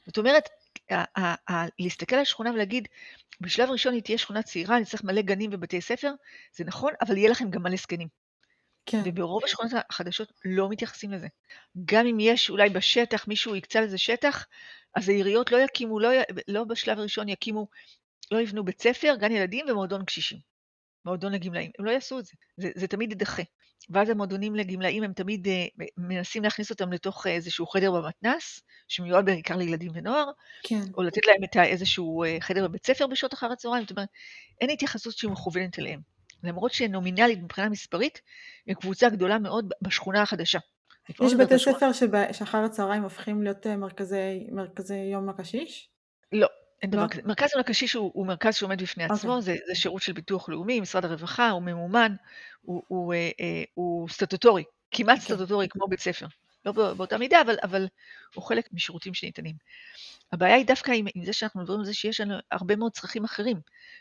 זאת 0.06 0.18
אומרת, 0.18 0.48
ה- 0.90 1.20
ה- 1.20 1.52
ה- 1.52 1.68
להסתכל 1.78 2.16
על 2.16 2.22
השכונה 2.22 2.50
ולהגיד, 2.50 2.88
בשלב 3.40 3.70
ראשון 3.70 3.94
היא 3.94 4.02
תהיה 4.02 4.18
שכונה 4.18 4.42
צעירה, 4.42 4.76
אני 4.76 4.84
צריך 4.84 5.04
מלא 5.04 5.22
גנים 5.22 5.50
ובתי 5.52 5.80
ספר, 5.80 6.12
זה 6.56 6.64
נכון, 6.64 6.92
אבל 7.00 7.16
יהיה 7.16 7.30
לכם 7.30 7.50
גם 7.50 7.62
מלא 7.62 7.76
זקנים. 7.76 8.08
כן, 8.86 9.02
וברוב 9.04 9.44
השכונות 9.44 9.72
החדשות 9.90 10.32
לא 10.44 10.68
מתייחסים 10.68 11.12
לזה. 11.12 11.26
גם 11.84 12.06
אם 12.06 12.16
יש 12.20 12.50
אולי 12.50 12.70
בשטח, 12.70 13.28
מישהו 13.28 13.56
יקצה 13.56 13.80
לזה 13.80 13.98
שטח, 13.98 14.46
אז 14.94 15.08
העיריות 15.08 15.52
לא 15.52 15.58
יקימו, 15.58 16.00
לא, 16.00 16.08
לא 16.48 16.64
בשלב 16.64 16.98
הראשון 16.98 17.28
יקימו, 17.28 17.68
לא 18.30 18.40
יבנו 18.40 18.64
בית 18.64 18.82
ספר, 18.82 19.14
גן 19.18 19.32
ילדים 19.32 19.66
ומועדון 19.68 20.04
קשישים. 20.04 20.38
מועדון 21.04 21.32
לגמלאים. 21.32 21.70
הם 21.78 21.84
לא 21.84 21.90
יעשו 21.90 22.18
את 22.18 22.24
זה. 22.24 22.32
זה, 22.56 22.70
זה 22.74 22.86
תמיד 22.88 23.10
יידחה. 23.10 23.42
ואז 23.90 24.10
המועדונים 24.10 24.54
לגמלאים, 24.54 25.02
הם 25.02 25.12
תמיד 25.12 25.48
אה, 25.48 25.66
מנסים 25.96 26.42
להכניס 26.42 26.70
אותם 26.70 26.92
לתוך 26.92 27.26
אה, 27.26 27.32
איזשהו 27.32 27.66
חדר 27.66 27.92
במתנ"ס, 27.92 28.62
שמיועד 28.88 29.24
בעיקר 29.24 29.56
לילדים 29.56 29.90
ונוער, 29.94 30.30
כן, 30.62 30.80
או 30.96 31.02
לתת 31.02 31.26
להם 31.26 31.44
את 31.44 31.56
איזשהו 31.56 32.24
אה, 32.24 32.36
חדר 32.40 32.68
בבית 32.68 32.86
ספר 32.86 33.06
בשעות 33.06 33.34
אחר 33.34 33.52
הצהריים. 33.52 33.82
זאת 33.82 33.90
אומרת, 33.90 34.08
אין 34.60 34.70
התייחסות 34.70 35.12
שהיא 35.12 35.30
מכוונת 35.30 35.78
אליהם. 35.78 36.00
למרות 36.42 36.72
שנומינלית 36.72 37.38
מבחינה 37.42 37.68
מספרית, 37.68 38.20
הם 38.66 38.74
קבוצה 38.74 39.08
גדולה 39.08 39.38
מאוד 39.38 39.72
בשכונה 39.82 40.22
החדשה. 40.22 40.58
לא 41.20 41.26
יש 41.26 41.34
בתי 41.34 41.58
ספר 41.58 41.92
שב- 41.92 42.32
שאחר 42.32 42.58
הצהריים 42.58 43.02
הופכים 43.02 43.42
להיות 43.42 43.66
מרכזי, 43.66 44.46
מרכזי 44.52 44.96
יום 44.96 45.28
לקשיש? 45.28 45.88
לא, 46.32 46.48
לא? 46.92 47.02
מרכז 47.24 47.48
יום 47.52 47.60
לקשיש 47.60 47.92
הוא, 47.92 48.10
הוא 48.14 48.26
מרכז 48.26 48.54
שעומד 48.56 48.82
בפני 48.82 49.04
עצמו, 49.04 49.30
אוקיי. 49.36 49.42
זה, 49.42 49.56
זה 49.66 49.74
שירות 49.74 50.02
של 50.02 50.12
ביטוח 50.12 50.48
לאומי, 50.48 50.80
משרד 50.80 51.04
הרווחה, 51.04 51.50
הוא 51.50 51.62
ממומן, 51.62 52.14
הוא, 52.62 52.82
הוא, 52.88 53.14
אה, 53.14 53.30
אה, 53.40 53.62
הוא 53.74 54.08
סטטוטורי, 54.08 54.64
כמעט 54.90 55.18
אוקיי. 55.20 55.34
סטטוטורי 55.36 55.68
כמו 55.68 55.86
בית 55.88 56.00
ספר. 56.00 56.26
לא 56.64 56.72
בא- 56.72 56.92
באותה 56.92 57.18
מידה, 57.18 57.40
אבל, 57.40 57.56
אבל 57.62 57.86
הוא 58.34 58.44
חלק 58.44 58.68
משירותים 58.72 59.14
שניתנים. 59.14 59.54
הבעיה 60.32 60.54
היא 60.54 60.66
דווקא 60.66 60.92
עם, 60.92 61.06
עם 61.14 61.24
זה 61.24 61.32
שאנחנו 61.32 61.60
מדברים 61.60 61.80
על 61.80 61.86
זה 61.86 61.94
שיש 61.94 62.20
לנו 62.20 62.34
הרבה 62.50 62.76
מאוד 62.76 62.92
צרכים 62.92 63.24
אחרים. 63.24 63.60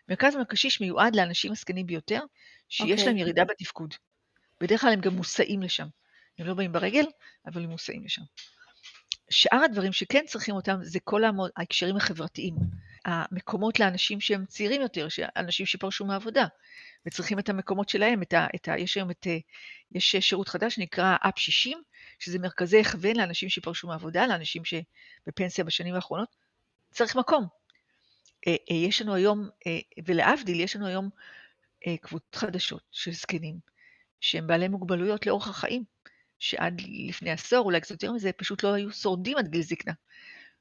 מרכז 0.09 0.33
יום 0.33 0.41
לקשיש 0.41 0.81
מיועד 0.81 1.15
לאנשים 1.15 1.51
הזקנים 1.51 1.85
ביותר, 1.85 2.19
שיש 2.69 2.91
אוקיי. 2.91 3.05
להם 3.05 3.17
ירידה 3.17 3.43
בתפקוד. 3.45 3.93
בדרך 4.61 4.81
כלל 4.81 4.93
הם 4.93 5.01
גם 5.01 5.13
מוסעים 5.13 5.61
לשם. 5.61 5.87
הם 6.39 6.47
לא 6.47 6.53
באים 6.53 6.71
ברגל, 6.71 7.05
אבל 7.45 7.63
הם 7.63 7.69
מוסעים 7.69 8.03
לשם. 8.05 8.21
שאר 9.33 9.63
הדברים 9.65 9.93
שכן 9.93 10.23
צריכים 10.27 10.55
אותם 10.55 10.77
זה 10.81 10.99
כל 10.99 11.21
ההקשרים 11.57 11.97
החברתיים. 11.97 12.55
המקומות 13.05 13.79
לאנשים 13.79 14.21
שהם 14.21 14.45
צעירים 14.45 14.81
יותר, 14.81 15.07
אנשים 15.37 15.65
שפרשו 15.65 16.05
מעבודה, 16.05 16.45
וצריכים 17.05 17.39
את 17.39 17.49
המקומות 17.49 17.89
שלהם, 17.89 18.21
את 18.21 18.33
ה, 18.33 18.47
את 18.55 18.67
ה, 18.67 18.79
יש 18.79 18.95
היום 18.95 19.11
את, 19.11 19.27
יש 19.91 20.15
שירות 20.15 20.49
חדש 20.49 20.75
שנקרא 20.75 21.15
אפ 21.21 21.39
60, 21.39 21.81
שזה 22.19 22.39
מרכזי 22.39 22.79
הכוון 22.79 23.15
לאנשים 23.15 23.49
שפרשו 23.49 23.87
מעבודה, 23.87 24.27
לאנשים 24.27 24.61
שבפנסיה 24.65 25.63
בשנים 25.63 25.95
האחרונות, 25.95 26.35
צריך 26.91 27.15
מקום. 27.15 27.47
אה, 28.47 28.55
אה, 28.71 28.75
יש 28.75 29.01
לנו 29.01 29.13
היום, 29.13 29.49
אה, 29.67 29.79
ולהבדיל, 30.05 30.59
יש 30.59 30.75
לנו 30.75 30.87
היום 30.87 31.09
קבוצות 32.01 32.35
חדשות 32.35 32.81
של 32.91 33.11
זקנים, 33.11 33.55
שהם 34.19 34.47
בעלי 34.47 34.67
מוגבלויות 34.67 35.25
לאורך 35.25 35.47
החיים, 35.47 35.83
שעד 36.43 36.81
לפני 37.09 37.31
עשור, 37.31 37.65
אולי 37.65 37.81
קצת 37.81 37.91
יותר 37.91 38.11
מזה, 38.11 38.31
פשוט 38.31 38.63
לא 38.63 38.73
היו 38.73 38.91
שורדים 38.91 39.37
עד 39.37 39.47
גיל 39.47 39.61
זקנה. 39.61 39.93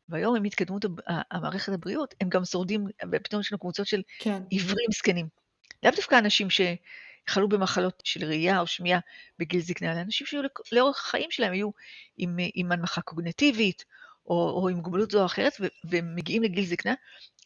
והיום 0.09 0.37
עם 0.37 0.45
התקדמות 0.45 0.85
המערכת 1.31 1.73
הבריאות, 1.73 2.15
הם 2.21 2.29
גם 2.29 2.45
שורדים, 2.45 2.85
ופתאום 3.13 3.41
יש 3.41 3.53
לנו 3.53 3.59
קבוצות 3.59 3.87
של 3.87 4.03
כן. 4.19 4.43
עיוורים 4.51 4.87
זקנים. 4.93 5.27
לאו 5.83 5.93
דווקא 5.97 6.19
אנשים 6.19 6.49
שחלו 6.51 7.49
במחלות 7.49 8.03
של 8.05 8.25
ראייה 8.25 8.61
או 8.61 8.67
שמיעה 8.67 9.01
בגיל 9.39 9.61
זקנה, 9.61 9.93
אלא 9.93 10.01
אנשים 10.01 10.27
שהיו 10.27 10.43
לאורך 10.73 11.07
החיים 11.07 11.31
שלהם 11.31 11.53
היו 11.53 11.71
עם, 12.17 12.37
עם 12.55 12.73
הנמכה 12.73 13.01
קוגנטיבית, 13.01 13.85
או, 14.27 14.35
או 14.35 14.69
עם 14.69 14.77
מוגבלות 14.77 15.11
זו 15.11 15.21
או 15.21 15.27
אחרת, 15.27 15.53
והם 15.85 16.15
מגיעים 16.15 16.43
לגיל 16.43 16.65
זקנה, 16.65 16.95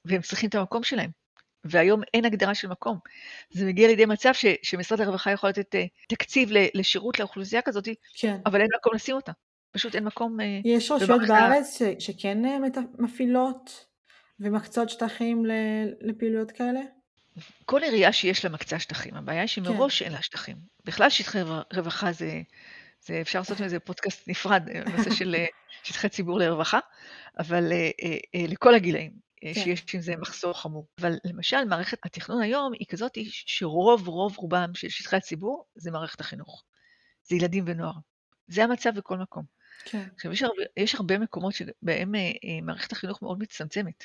והם 0.05 0.22
צריכים 0.22 0.49
את 0.49 0.55
המקום 0.55 0.82
שלהם. 0.82 1.11
והיום 1.71 2.01
אין 2.14 2.25
הגדרה 2.25 2.55
של 2.55 2.69
מקום. 2.69 2.99
זה 3.51 3.67
מגיע 3.67 3.89
לידי 3.89 4.07
מצב 4.07 4.33
ש, 4.33 4.47
שמשרד 4.62 5.01
הרווחה 5.01 5.31
יכול 5.31 5.51
לתת 5.51 5.75
uh, 5.75 5.79
תקציב 6.09 6.49
לשירות 6.75 7.21
לאוכלוסייה 7.21 7.62
כזאת, 7.62 7.89
כן. 8.19 8.37
אבל 8.47 8.61
אין 8.61 8.69
מקום 8.77 8.95
לשים 8.95 9.17
אותה. 9.17 9.33
פשוט 9.73 9.95
אין 9.95 10.05
מקום... 10.05 10.41
Uh, 10.41 10.43
יש 10.64 10.91
רשויות 10.91 11.21
בארץ 11.29 11.79
ש, 11.79 11.83
שכן 11.99 12.45
uh, 12.45 12.81
מפעילות 12.99 13.87
ומקצות 14.41 14.91
שטחים 14.91 15.45
לפעילויות 16.01 16.53
כאלה? 16.53 16.81
כל 17.64 17.83
עירייה 17.83 18.12
שיש 18.12 18.45
לה 18.45 18.51
מקצה 18.51 18.79
שטחים, 18.79 19.14
הבעיה 19.14 19.41
היא 19.41 19.49
שמראש 19.49 19.99
כן. 19.99 20.05
אין 20.05 20.12
לה 20.12 20.23
שטחים. 20.23 20.57
בכלל 20.85 21.11
שטחי 21.11 21.39
רווחה 21.75 22.12
זה, 22.12 22.43
זה 23.01 23.21
אפשר 23.21 23.39
לעשות 23.39 23.61
מזה 23.61 23.81
פודקאסט 23.81 24.29
נפרד, 24.29 24.69
נושא 24.97 25.11
של 25.11 25.37
שטחי 25.83 26.09
ציבור 26.09 26.39
לרווחה, 26.39 26.79
אבל 27.39 27.73
לכל 28.35 28.75
הגילאים. 28.75 29.26
כן. 29.37 29.55
שיש 29.55 29.95
עם 29.95 30.01
זה 30.01 30.16
מחסור 30.16 30.53
חמור. 30.53 30.89
אבל 31.01 31.12
למשל, 31.24 31.64
מערכת 31.64 31.99
התכנון 32.05 32.43
היום 32.43 32.72
היא 32.72 32.87
כזאת 32.89 33.18
שרוב 33.30 34.09
רוב 34.09 34.39
רובם 34.39 34.74
של 34.74 34.89
שטחי 34.89 35.16
הציבור 35.16 35.64
זה 35.74 35.91
מערכת 35.91 36.20
החינוך. 36.20 36.64
זה 37.22 37.37
ילדים 37.37 37.64
ונוער. 37.66 37.95
זה 38.49 38.64
המצב 38.64 38.91
בכל 38.95 39.18
מקום. 39.18 39.45
כן. 39.84 40.09
עכשיו, 40.14 40.32
יש 40.32 40.43
הרבה, 40.43 40.62
יש 40.76 40.95
הרבה 40.95 41.18
מקומות 41.18 41.55
שבהם 41.55 42.14
אה, 42.14 42.20
אה, 42.20 42.61
מערכת 42.62 42.93
החינוך 42.93 43.22
מאוד 43.22 43.39
מצטמצמת. 43.39 44.05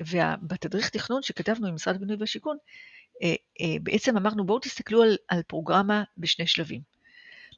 ובתדריך 0.00 0.88
תכנון 0.88 1.22
שכתבנו 1.22 1.66
עם 1.66 1.74
משרד 1.74 1.94
הבינוי 1.96 2.16
והשיכון, 2.20 2.56
אה, 3.22 3.34
אה, 3.60 3.76
בעצם 3.82 4.16
אמרנו 4.16 4.46
בואו 4.46 4.58
תסתכלו 4.58 5.02
על, 5.02 5.16
על 5.28 5.42
פרוגרמה 5.42 6.04
בשני 6.18 6.46
שלבים. 6.46 6.93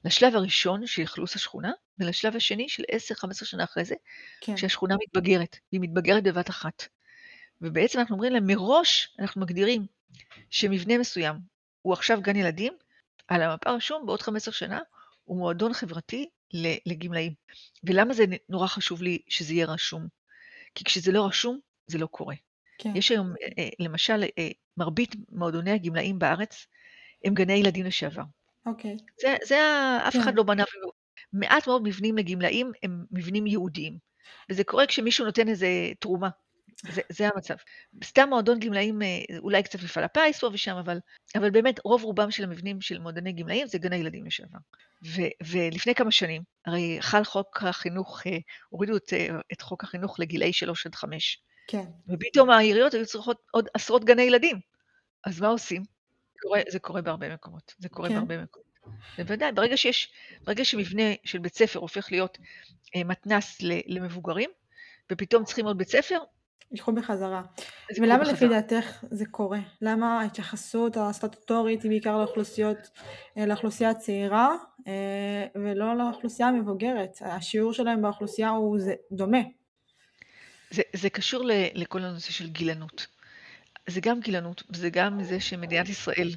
לשלב 0.06 0.36
הראשון 0.36 0.86
של 0.86 1.02
אכלוס 1.02 1.36
השכונה, 1.36 1.72
ולשלב 1.98 2.36
השני 2.36 2.68
של 2.68 2.82
10-15 2.82 3.44
שנה 3.44 3.64
אחרי 3.64 3.84
זה, 3.84 3.94
כן. 4.40 4.56
כשהשכונה 4.56 4.94
מתבגרת, 5.02 5.56
והיא 5.72 5.80
מתבגרת 5.80 6.22
בבת 6.22 6.50
אחת. 6.50 6.82
ובעצם 7.60 7.98
אנחנו 7.98 8.14
אומרים 8.14 8.32
להם, 8.32 8.46
מראש 8.46 9.16
אנחנו 9.18 9.40
מגדירים 9.40 9.86
שמבנה 10.50 10.98
מסוים 10.98 11.36
הוא 11.82 11.92
עכשיו 11.92 12.20
גן 12.22 12.36
ילדים, 12.36 12.72
על 13.28 13.42
המפה 13.42 13.70
רשום 13.70 14.06
בעוד 14.06 14.22
15 14.22 14.54
שנה 14.54 14.80
הוא 15.24 15.38
מועדון 15.38 15.72
חברתי 15.72 16.28
לגמלאים. 16.86 17.32
ולמה 17.84 18.14
זה 18.14 18.24
נורא 18.48 18.66
חשוב 18.66 19.02
לי 19.02 19.18
שזה 19.28 19.54
יהיה 19.54 19.66
רשום? 19.66 20.06
כי 20.74 20.84
כשזה 20.84 21.12
לא 21.12 21.26
רשום, 21.26 21.58
זה 21.86 21.98
לא 21.98 22.06
קורה. 22.06 22.34
כן. 22.78 22.96
יש 22.96 23.10
היום, 23.10 23.34
אה, 23.42 23.48
אה, 23.58 23.68
למשל, 23.78 24.24
אה, 24.38 24.48
מרבית 24.76 25.14
מועדוני 25.28 25.70
הגמלאים 25.70 26.18
בארץ 26.18 26.66
הם 27.24 27.34
גני 27.34 27.52
ילדים 27.52 27.86
לשעבר. 27.86 28.22
אוקיי. 28.66 28.96
זה, 29.20 29.36
זה 29.44 29.58
אף 30.08 30.12
כן. 30.12 30.20
אחד 30.20 30.34
לא 30.34 30.42
בנה, 30.42 30.64
מעט 31.32 31.66
מאוד 31.66 31.82
מבנים 31.82 32.16
לגמלאים 32.16 32.72
הם 32.82 33.04
מבנים 33.10 33.46
יהודיים. 33.46 33.98
וזה 34.50 34.64
קורה 34.64 34.86
כשמישהו 34.86 35.24
נותן 35.24 35.48
איזה 35.48 35.68
תרומה. 36.00 36.28
זה, 36.82 37.02
זה 37.08 37.28
המצב. 37.28 37.54
סתם 38.04 38.28
מועדון 38.28 38.58
גמלאים, 38.58 39.02
אה, 39.02 39.38
אולי 39.38 39.62
קצת 39.62 39.82
מפעל 39.82 40.04
הפיס 40.04 40.40
פה 40.40 40.50
ושם, 40.52 40.76
אבל, 40.76 40.98
אבל 41.36 41.50
באמת 41.50 41.80
רוב 41.84 42.04
רובם 42.04 42.30
של 42.30 42.44
המבנים 42.44 42.80
של 42.80 42.98
מועדוני 42.98 43.32
גמלאים 43.32 43.66
זה 43.66 43.78
גני 43.78 43.96
ילדים 43.96 44.26
לשעבר. 44.26 44.58
ו, 45.06 45.22
ולפני 45.46 45.94
כמה 45.94 46.10
שנים, 46.10 46.42
הרי 46.66 46.98
חל 47.00 47.24
חוק 47.24 47.62
החינוך, 47.62 48.26
אה, 48.26 48.38
הורידו 48.68 48.96
את, 48.96 49.12
אה, 49.12 49.28
את 49.52 49.62
חוק 49.62 49.84
החינוך 49.84 50.20
לגילאי 50.20 50.52
3 50.52 50.86
עד 50.86 50.94
5. 50.94 51.42
כן. 51.68 51.84
ופתאום 52.08 52.50
העיריות 52.50 52.94
היו 52.94 53.06
צריכות 53.06 53.38
עוד 53.50 53.68
עשרות 53.74 54.04
גני 54.04 54.22
ילדים. 54.22 54.60
אז 55.24 55.40
מה 55.40 55.48
עושים? 55.48 55.82
זה 56.36 56.48
קורה, 56.48 56.60
זה 56.68 56.78
קורה 56.78 57.02
בהרבה 57.02 57.34
מקומות. 57.34 57.74
זה 57.78 57.88
קורה 57.88 58.08
כן. 58.08 58.14
בהרבה 58.14 58.42
מקומות. 58.42 58.66
בוודאי, 59.18 59.52
ברגע 59.52 59.76
שיש, 59.76 60.12
ברגע 60.44 60.64
שמבנה 60.64 61.02
של 61.24 61.38
בית 61.38 61.54
ספר 61.54 61.78
הופך 61.78 62.12
להיות 62.12 62.38
אה, 62.96 63.04
מתנ"ס 63.04 63.58
למבוגרים, 63.86 64.50
ופתאום 65.12 65.44
צריכים 65.44 65.66
עוד 65.66 65.78
בית 65.78 65.88
ספר, 65.88 66.18
ילכו 66.72 66.92
בחזרה. 66.92 67.42
ולמה 67.98 68.24
לפי 68.24 68.48
דעתך 68.48 69.04
זה 69.10 69.24
קורה? 69.30 69.58
למה 69.82 70.20
ההתייחסות 70.20 70.96
הסטטוטורית 70.96 71.82
היא 71.82 71.90
בעיקר 71.90 72.18
לאוכלוסיות, 72.18 72.78
אה, 73.38 73.46
לאוכלוסייה 73.46 73.90
הצעירה 73.90 74.56
אה, 74.86 75.46
ולא 75.54 75.96
לאוכלוסייה 75.96 76.48
המבוגרת? 76.48 77.18
השיעור 77.20 77.72
שלהם 77.72 78.02
באוכלוסייה 78.02 78.48
הוא 78.48 78.78
זה, 78.78 78.94
דומה. 79.12 79.38
זה, 80.70 80.82
זה 80.92 81.10
קשור 81.10 81.42
לכל 81.74 82.04
הנושא 82.04 82.32
של 82.32 82.48
גילנות. 82.48 83.06
זה 83.86 84.00
גם 84.00 84.20
גילנות, 84.20 84.62
וזה 84.70 84.90
גם 84.90 85.22
זה 85.22 85.40
שמדינת 85.40 85.88
ישראל 85.88 86.30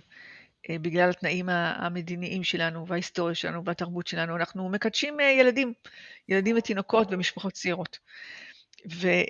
אה, 0.70 0.80
בגלל 0.80 1.10
התנאים 1.10 1.50
המדיניים 1.50 2.44
שלנו 2.44 2.88
וההיסטוריה 2.88 3.36
שלנו 3.36 3.66
והתרבות 3.66 4.08
שלנו, 4.08 4.36
אנחנו 4.36 4.70
מקדשים 4.70 5.20
אה, 5.20 5.26
ילדים, 5.26 5.74
ילדים 6.30 6.58
ותינוקות 6.58 7.08
ומשפחות 7.12 7.54
צעירות. 7.54 8.00
וזה 8.86 9.24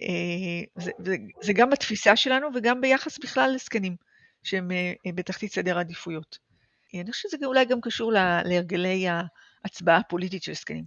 אה, 1.47 1.53
גם 1.53 1.69
בתפיסה 1.69 2.15
שלנו 2.15 2.47
וגם 2.55 2.81
ביחס 2.81 3.17
בכלל 3.17 3.51
לזקנים, 3.55 3.95
שהם 4.43 4.71
בתחתית 5.15 5.53
סדר 5.53 5.77
העדיפויות. 5.77 6.37
אני 6.93 7.11
חושבת 7.11 7.31
שזה 7.31 7.45
אולי 7.45 7.65
גם 7.65 7.81
קשור 7.81 8.11
להרגלי 8.45 9.05
ההצבעה 9.63 9.97
הפוליטית 9.97 10.43
של 10.43 10.53
זקנים. 10.53 10.83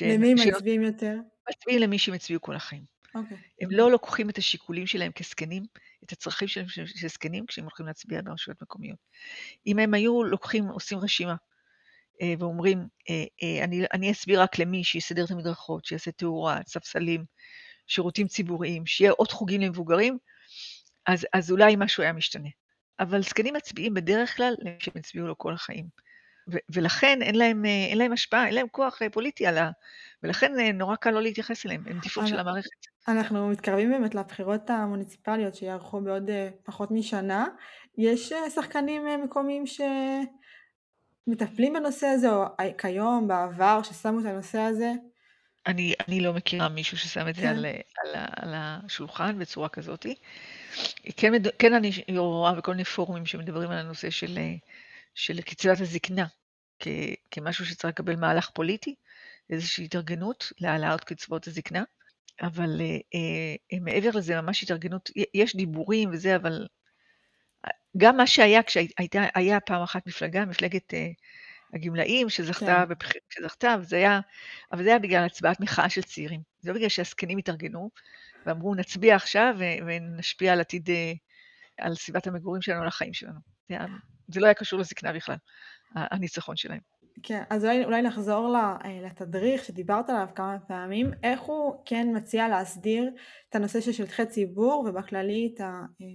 למי 0.00 0.34
מצביעים 0.34 0.82
יותר? 0.82 1.16
מצביעים 1.50 1.82
למי 1.82 1.98
שהם 1.98 2.14
הצביעו 2.14 2.40
כל 2.40 2.56
החיים. 2.56 2.82
Okay. 2.82 3.18
אוקיי. 3.18 3.36
הם 3.60 3.70
לא 3.70 3.90
לוקחים 3.90 4.30
את 4.30 4.38
השיקולים 4.38 4.86
שלהם 4.86 5.12
כזקנים, 5.12 5.62
את 6.06 6.12
הצרכים 6.12 6.48
שלהם 6.48 6.68
של 6.68 7.08
זקנים, 7.08 7.46
כשהם 7.46 7.64
הולכים 7.64 7.86
להצביע 7.86 8.20
ברשויות 8.24 8.62
מקומיות. 8.62 8.98
אם 9.66 9.78
הם 9.78 9.94
היו 9.94 10.24
לוקחים, 10.24 10.68
עושים 10.68 10.98
רשימה, 10.98 11.34
אה, 12.22 12.34
ואומרים, 12.38 12.88
אה, 13.10 13.24
אה, 13.42 13.64
אני, 13.64 13.84
אני 13.92 14.10
אסביר 14.10 14.42
רק 14.42 14.58
למי 14.58 14.84
שיסדר 14.84 15.24
את 15.24 15.30
המדרכות, 15.30 15.84
שיעשה 15.84 16.10
תאורה, 16.10 16.60
ספסלים, 16.66 17.24
שירותים 17.86 18.26
ציבוריים, 18.26 18.86
שיהיה 18.86 19.10
עוד 19.10 19.32
חוגים 19.32 19.60
למבוגרים, 19.60 20.18
אז, 21.06 21.26
אז 21.32 21.50
אולי 21.50 21.74
משהו 21.78 22.02
היה 22.02 22.12
משתנה. 22.12 22.48
אבל 23.00 23.22
זקנים 23.22 23.54
מצביעים 23.54 23.94
בדרך 23.94 24.36
כלל 24.36 24.54
למי 24.58 24.76
שהם 24.78 24.94
הצביעו 24.96 25.26
לו 25.26 25.38
כל 25.38 25.54
החיים. 25.54 26.05
ולכן 26.68 27.22
אין 27.22 27.34
להם, 27.34 27.64
אין 27.64 27.98
להם 27.98 28.12
השפעה, 28.12 28.46
אין 28.46 28.54
להם 28.54 28.66
כוח 28.70 28.98
פוליטי 29.12 29.46
על 29.46 29.58
ה... 29.58 29.70
ולכן 30.22 30.70
נורא 30.74 30.96
קל 30.96 31.10
לא 31.10 31.22
להתייחס 31.22 31.66
אליהם, 31.66 31.82
הם 31.86 32.00
טיפול 32.00 32.26
של 32.26 32.38
המערכת. 32.38 32.70
אנחנו 33.08 33.48
מתקרבים 33.48 33.90
באמת 33.90 34.14
לבחירות 34.14 34.70
המוניציפליות 34.70 35.54
שיערכו 35.54 36.00
בעוד 36.00 36.30
אה, 36.30 36.48
פחות 36.64 36.90
משנה. 36.90 37.46
יש 37.98 38.32
אה, 38.32 38.50
שחקנים 38.50 39.06
אה, 39.08 39.16
מקומיים 39.16 39.64
שמטפלים 41.26 41.72
בנושא 41.72 42.06
הזה, 42.06 42.32
או 42.32 42.44
כיום, 42.78 43.28
בעבר, 43.28 43.82
ששמו 43.82 44.20
את 44.20 44.24
הנושא 44.24 44.58
הזה? 44.58 44.92
אני, 45.66 45.94
אני 46.08 46.20
לא 46.20 46.32
מכירה 46.32 46.68
מישהו 46.68 46.98
ששם 46.98 47.28
את 47.28 47.34
זה 47.34 47.42
כן. 47.42 47.48
על, 47.48 47.66
על, 47.66 48.22
על 48.36 48.54
השולחן 48.54 49.38
בצורה 49.38 49.68
כזאת. 49.68 50.06
כן, 51.16 51.32
כן 51.58 51.74
אני 51.74 51.90
רואה 52.16 52.54
בכל 52.54 52.70
מיני 52.70 52.84
פורומים 52.84 53.26
שמדברים 53.26 53.70
על 53.70 53.78
הנושא 53.78 54.10
של, 54.10 54.38
של 55.16 55.40
קצבת 55.40 55.80
הזקנה, 55.80 56.26
כ, 56.78 56.88
כמשהו 57.30 57.66
שצריך 57.66 57.94
לקבל 57.94 58.16
מהלך 58.16 58.50
פוליטי, 58.50 58.94
איזושהי 59.50 59.84
התארגנות 59.84 60.52
להעלאת 60.60 61.04
קצבאות 61.04 61.46
הזקנה. 61.46 61.82
אבל 62.42 62.80
אה, 62.80 62.96
אה, 63.72 63.80
מעבר 63.80 64.10
לזה, 64.14 64.40
ממש 64.40 64.62
התארגנות, 64.62 65.10
יש 65.34 65.56
דיבורים 65.56 66.10
וזה, 66.12 66.36
אבל 66.36 66.66
גם 67.96 68.16
מה 68.16 68.26
שהיה 68.26 68.62
כשהיה 68.62 69.60
פעם 69.60 69.82
אחת 69.82 70.06
מפלגה, 70.06 70.44
מפלגת 70.44 70.94
אה, 70.94 71.08
הגמלאים, 71.74 72.28
שזכתה, 72.28 72.66
כן. 72.66 72.88
בבח... 72.88 73.08
שזכתה, 73.30 73.76
וזה 73.80 73.96
היה, 73.96 74.20
אבל 74.72 74.82
זה 74.82 74.88
היה 74.88 74.98
בגלל 74.98 75.24
הצבעת 75.24 75.60
מחאה 75.60 75.90
של 75.90 76.02
צעירים. 76.02 76.40
זה 76.60 76.70
לא 76.70 76.76
בגלל 76.76 76.88
שהזקנים 76.88 77.38
התארגנו, 77.38 77.90
ואמרו, 78.46 78.74
נצביע 78.74 79.16
עכשיו 79.16 79.54
ונשפיע 79.58 80.52
על 80.52 80.60
עתיד, 80.60 80.90
אה, 80.90 81.12
על 81.78 81.94
סביבת 81.94 82.26
המגורים 82.26 82.62
שלנו, 82.62 82.82
על 82.82 82.88
החיים 82.88 83.14
שלנו. 83.14 83.40
זה, 83.68 83.74
היה, 83.74 83.86
זה 84.28 84.40
לא 84.40 84.46
היה 84.46 84.54
קשור 84.54 84.78
לזקנה 84.80 85.12
בכלל, 85.12 85.36
הניצחון 85.94 86.56
שלהם. 86.56 86.80
כן, 87.22 87.42
אז 87.50 87.64
אולי, 87.64 87.84
אולי 87.84 88.02
נחזור 88.02 88.56
אה, 88.56 89.00
לתדריך 89.02 89.64
שדיברת 89.64 90.10
עליו 90.10 90.28
כמה 90.34 90.58
פעמים, 90.68 91.10
איך 91.22 91.40
הוא 91.40 91.74
כן 91.84 92.08
מציע 92.14 92.48
להסדיר 92.48 93.10
את 93.48 93.54
הנושא 93.54 93.80
של 93.80 93.92
שטחי 93.92 94.26
ציבור 94.26 94.86
ובכללי 94.88 95.52
את 95.54 95.60
ה, 95.60 95.64
אה, 96.00 96.06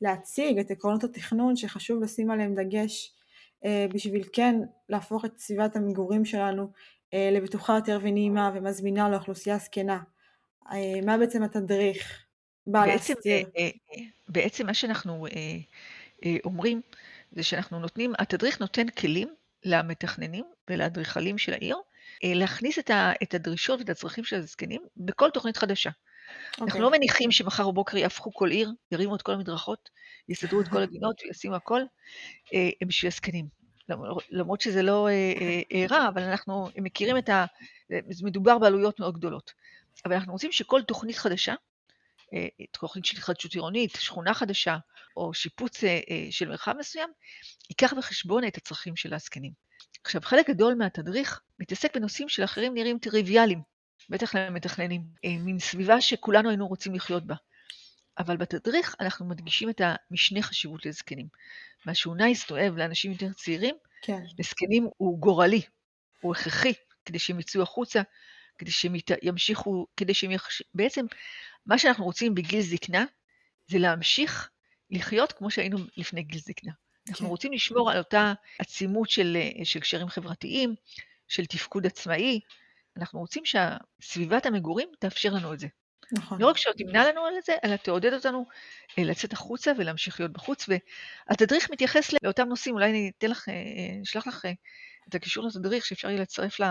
להציג 0.00 0.58
את 0.58 0.70
עקרונות 0.70 1.04
התכנון 1.04 1.56
שחשוב 1.56 2.02
לשים 2.02 2.30
עליהם 2.30 2.54
דגש 2.54 3.14
אה, 3.64 3.86
בשביל 3.94 4.22
כן 4.32 4.54
להפוך 4.88 5.24
את 5.24 5.38
סביבת 5.38 5.76
המגורים 5.76 6.24
שלנו 6.24 6.72
לבטוחה 7.32 7.74
יותר 7.74 7.98
ונעימה 8.02 8.50
ומזמינה 8.54 9.08
לאוכלוסייה 9.08 9.58
זקנה. 9.58 9.98
מה 11.04 11.18
בעצם 11.18 11.42
התדריך 11.42 12.24
בא 12.66 12.86
בעצם, 12.86 13.12
להסתיר? 13.14 13.46
בעצם 14.28 14.66
מה 14.66 14.74
שאנחנו 14.74 15.26
אומרים 16.44 16.80
זה 17.32 17.42
שאנחנו 17.42 17.78
נותנים, 17.78 18.12
התדריך 18.18 18.60
נותן 18.60 18.88
כלים 18.88 19.34
למתכננים 19.64 20.44
ולאדריכלים 20.70 21.38
של 21.38 21.52
העיר, 21.52 21.76
אה, 22.24 22.34
להכניס 22.34 22.78
את, 22.78 22.90
ה, 22.90 23.12
את 23.22 23.34
הדרישות 23.34 23.80
ואת 23.80 23.88
הצרכים 23.88 24.24
של 24.24 24.36
הזקנים 24.36 24.82
בכל 24.96 25.30
תוכנית 25.30 25.56
חדשה. 25.56 25.90
Okay. 25.90 26.46
אנחנו 26.48 26.66
אוקיי. 26.66 26.80
לא 26.80 26.90
מניחים 26.90 27.32
שמחר 27.32 27.70
בבוקר 27.70 27.96
יהפכו 27.96 28.32
כל 28.32 28.50
עיר, 28.50 28.70
ירימו 28.92 29.16
את 29.16 29.22
כל 29.22 29.32
המדרכות, 29.32 29.88
יסדרו 30.28 30.60
את 30.60 30.68
כל 30.68 30.82
הגינות 30.82 31.20
וישימו 31.24 31.54
הכל 31.54 31.80
אה, 32.54 32.70
בשביל 32.86 33.12
הזקנים. 33.12 33.62
למרות 34.30 34.60
שזה 34.60 34.82
לא 34.82 35.08
אה, 35.08 35.86
רע, 35.90 36.08
אבל 36.08 36.22
אנחנו 36.22 36.68
מכירים 36.76 37.18
את 37.18 37.28
ה... 37.28 37.44
מדובר 38.22 38.58
בעלויות 38.58 39.00
מאוד 39.00 39.14
גדולות. 39.14 39.52
אבל 40.04 40.14
אנחנו 40.14 40.32
רוצים 40.32 40.52
שכל 40.52 40.82
תוכנית 40.82 41.16
חדשה, 41.16 41.54
תוכנית 42.72 43.04
של 43.04 43.16
התחדשות 43.16 43.54
עירונית, 43.54 43.96
שכונה 44.00 44.34
חדשה, 44.34 44.76
או 45.16 45.34
שיפוץ 45.34 45.80
של 46.30 46.48
מרחב 46.48 46.74
מסוים, 46.78 47.10
ייקח 47.70 47.92
בחשבון 47.92 48.46
את 48.46 48.56
הצרכים 48.56 48.96
של 48.96 49.14
הזקנים. 49.14 49.52
עכשיו, 50.04 50.20
חלק 50.24 50.50
גדול 50.50 50.74
מהתדריך 50.74 51.40
מתעסק 51.58 51.96
בנושאים 51.96 52.28
שלאחרים 52.28 52.74
נראים 52.74 52.98
טריוויאליים, 52.98 53.62
בטח 54.08 54.34
למתכננים, 54.34 55.02
אה, 55.24 55.36
מין 55.38 55.58
סביבה 55.58 56.00
שכולנו 56.00 56.48
היינו 56.48 56.68
רוצים 56.68 56.94
לחיות 56.94 57.26
בה. 57.26 57.34
אבל 58.18 58.36
בתדריך 58.36 58.94
אנחנו 59.00 59.28
מדגישים 59.28 59.70
את 59.70 59.80
המשנה 59.84 60.42
חשיבות 60.42 60.86
לזקנים. 60.86 61.26
מה 61.86 61.94
שהוא 61.94 62.16
נייס 62.16 62.50
אוהב 62.50 62.76
לאנשים 62.76 63.12
יותר 63.12 63.32
צעירים, 63.32 63.74
כן. 64.02 64.22
לזקנים 64.38 64.88
הוא 64.96 65.18
גורלי, 65.18 65.62
הוא 66.20 66.34
הכרחי, 66.34 66.72
כדי 67.04 67.18
שהם 67.18 67.40
יצאו 67.40 67.62
החוצה, 67.62 68.02
כדי 68.62 68.70
שהם 68.70 68.94
ימשיכו, 69.22 69.86
כדי 69.96 70.14
שהם 70.14 70.30
יחש... 70.30 70.62
בעצם, 70.74 71.06
מה 71.66 71.78
שאנחנו 71.78 72.04
רוצים 72.04 72.34
בגיל 72.34 72.60
זקנה, 72.60 73.04
זה 73.66 73.78
להמשיך 73.78 74.50
לחיות 74.90 75.32
כמו 75.32 75.50
שהיינו 75.50 75.78
לפני 75.96 76.22
גיל 76.22 76.40
זקנה. 76.40 76.72
אנחנו 77.08 77.26
כן. 77.26 77.30
רוצים 77.30 77.52
לשמור 77.52 77.90
על 77.90 77.98
אותה 77.98 78.32
עצימות 78.58 79.10
של, 79.10 79.36
אה, 79.40 79.64
של 79.64 79.80
קשרים 79.80 80.08
חברתיים, 80.08 80.74
של 81.28 81.46
תפקוד 81.46 81.86
עצמאי. 81.86 82.40
אנחנו 82.96 83.20
רוצים 83.20 83.42
שסביבת 83.44 84.46
המגורים 84.46 84.88
תאפשר 84.98 85.30
לנו 85.32 85.52
את 85.52 85.58
זה. 85.58 85.66
נכון. 86.12 86.40
לא 86.40 86.46
רק 86.46 86.56
שלא 86.56 86.72
תמנע 86.72 87.08
לנו 87.08 87.24
על 87.24 87.34
זה, 87.44 87.52
אלא 87.64 87.76
תעודד 87.76 88.12
אותנו 88.12 88.46
אה, 88.98 89.04
לצאת 89.04 89.32
החוצה 89.32 89.72
ולהמשיך 89.78 90.20
להיות 90.20 90.32
בחוץ. 90.32 90.66
והתדריך 91.28 91.70
מתייחס 91.70 92.10
לאותם 92.22 92.48
נושאים, 92.48 92.74
אולי 92.74 92.90
אני 92.90 93.10
אתן 93.18 93.30
לך, 93.30 93.48
אשלח 94.02 94.26
אה, 94.26 94.32
לך 94.32 94.46
את 95.08 95.14
הקישור 95.14 95.46
לתדריך 95.46 95.86
שאפשר 95.86 96.10
יהיה 96.10 96.20
לצרף 96.20 96.60
ל... 96.60 96.64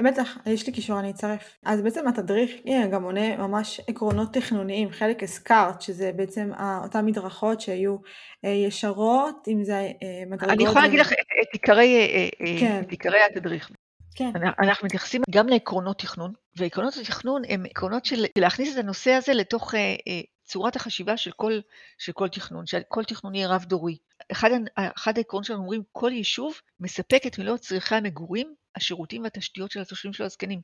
אמת 0.00 0.18
לך, 0.18 0.38
יש 0.46 0.66
לי 0.66 0.72
קישור, 0.72 0.98
אני 0.98 1.10
אצרף. 1.10 1.56
אז 1.64 1.80
בעצם 1.80 2.08
התדריך 2.08 2.50
גם 2.92 3.02
עונה 3.02 3.36
ממש 3.36 3.80
עקרונות 3.88 4.32
תכנוניים, 4.32 4.90
חלק 4.90 5.22
הזכרת, 5.22 5.82
שזה 5.82 6.10
בעצם 6.16 6.50
אותן 6.84 7.06
מדרכות 7.06 7.60
שהיו 7.60 7.96
אה, 8.44 8.50
ישרות, 8.50 9.48
אם 9.48 9.64
זה 9.64 9.74
אה, 9.74 10.22
מדרגות... 10.26 10.54
אני 10.54 10.64
יכולה 10.64 10.84
להגיד 10.84 11.00
לך 11.00 11.12
את 11.12 11.48
עיקרי, 11.52 11.96
אה, 11.96 12.28
כן. 12.60 12.80
את 12.80 12.90
עיקרי 12.90 13.20
התדריך. 13.30 13.70
כן. 14.14 14.30
אנחנו 14.58 14.86
מתייחסים 14.86 15.22
גם 15.30 15.48
לעקרונות 15.48 15.98
תכנון, 15.98 16.32
ועקרונות 16.56 16.96
התכנון 16.96 17.42
הם 17.48 17.64
עקרונות 17.70 18.04
של 18.04 18.24
להכניס 18.38 18.74
את 18.74 18.78
הנושא 18.84 19.10
הזה 19.10 19.34
לתוך 19.34 19.74
צורת 20.44 20.76
החשיבה 20.76 21.16
של 21.16 21.30
כל, 21.30 21.60
של 21.98 22.12
כל 22.12 22.28
תכנון, 22.28 22.66
שכל 22.66 23.04
תכנון 23.04 23.34
יהיה 23.34 23.48
רב-דורי. 23.48 23.96
אחד, 24.32 24.50
אחד 24.76 25.16
העקרונות 25.16 25.44
שלנו 25.44 25.60
אומרים, 25.60 25.82
כל 25.92 26.10
יישוב 26.12 26.60
מספק 26.80 27.22
את 27.26 27.38
מלוא 27.38 27.56
צרכי 27.56 27.94
המגורים, 27.94 28.54
השירותים 28.76 29.22
והתשתיות 29.22 29.70
של 29.70 29.80
התושבים 29.80 30.12
של 30.12 30.24
הזקנים. 30.24 30.60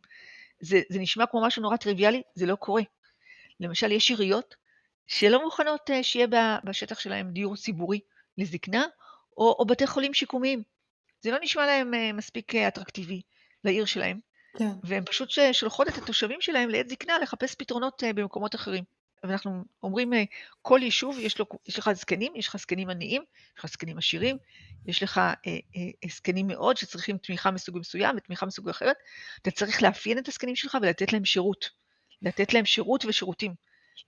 זה, 0.61 0.81
זה 0.89 0.99
נשמע 0.99 1.27
כמו 1.27 1.47
משהו 1.47 1.63
נורא 1.63 1.77
טריוויאלי, 1.77 2.23
זה 2.35 2.47
לא 2.47 2.55
קורה. 2.55 2.83
למשל, 3.61 3.93
יש 3.93 4.11
עיריות 4.11 4.55
שלא 5.07 5.45
מוכנות 5.45 5.91
אה, 5.91 6.03
שיהיה 6.03 6.27
בשטח 6.65 6.99
שלהם 6.99 7.31
דיור 7.31 7.57
ציבורי 7.57 8.01
לזקנה, 8.39 8.85
או, 9.37 9.57
או 9.59 9.67
בתי 9.67 9.87
חולים 9.87 10.15
שיקומיים. 10.15 10.63
זה 11.21 11.31
לא 11.31 11.39
נשמע 11.43 11.67
להם 11.67 11.95
אה, 11.95 12.13
מספיק 12.13 12.55
אה, 12.55 12.69
אטרקטיבי 12.69 13.23
לעיר 13.65 13.85
שלהם. 13.85 14.21
כן. 14.59 14.71
והן 14.83 15.05
פשוט 15.05 15.29
שולחות 15.53 15.89
את 15.89 15.99
התושבים 15.99 16.41
שלהם 16.41 16.69
לעת 16.69 16.89
זקנה 16.89 17.19
לחפש 17.19 17.55
פתרונות 17.55 18.03
במקומות 18.15 18.55
אחרים. 18.55 18.85
ואנחנו 19.29 19.65
אומרים, 19.83 20.15
אה, 20.15 20.25
כל 20.63 20.81
יישוב 20.83 21.19
יש, 21.19 21.39
לו, 21.39 21.47
יש 21.69 21.79
לך 21.79 21.93
זקנים, 21.93 22.33
יש 22.37 22.49
לך 22.49 22.57
זקנים 22.57 22.91
עניים, 22.91 23.23
יש 23.57 23.59
לך 23.59 23.67
זקנים 23.71 23.99
עשירים, 23.99 24.37
יש 24.87 25.03
לך 25.03 25.19
אה, 25.19 25.33
אה, 25.47 26.09
זקנים 26.09 26.47
מאוד 26.47 26.77
שצריכים 26.77 27.19
תמיכה 27.19 27.51
מסוג 27.51 27.79
מסוים 27.79 28.17
ותמיכה 28.17 28.47
מסוג 28.47 28.69
אחרת. 28.69 28.97
אתה 29.43 29.51
צריך 29.51 29.83
לאפיין 29.83 30.19
את 30.19 30.29
הזקנים 30.29 30.57
שלך 30.57 30.79
ולתת 30.83 31.13
להם 31.13 31.25
שירות. 31.25 31.71
לתת 32.23 32.55
להם 32.55 32.65
שירות 32.65 33.05
ושירותים. 33.05 33.55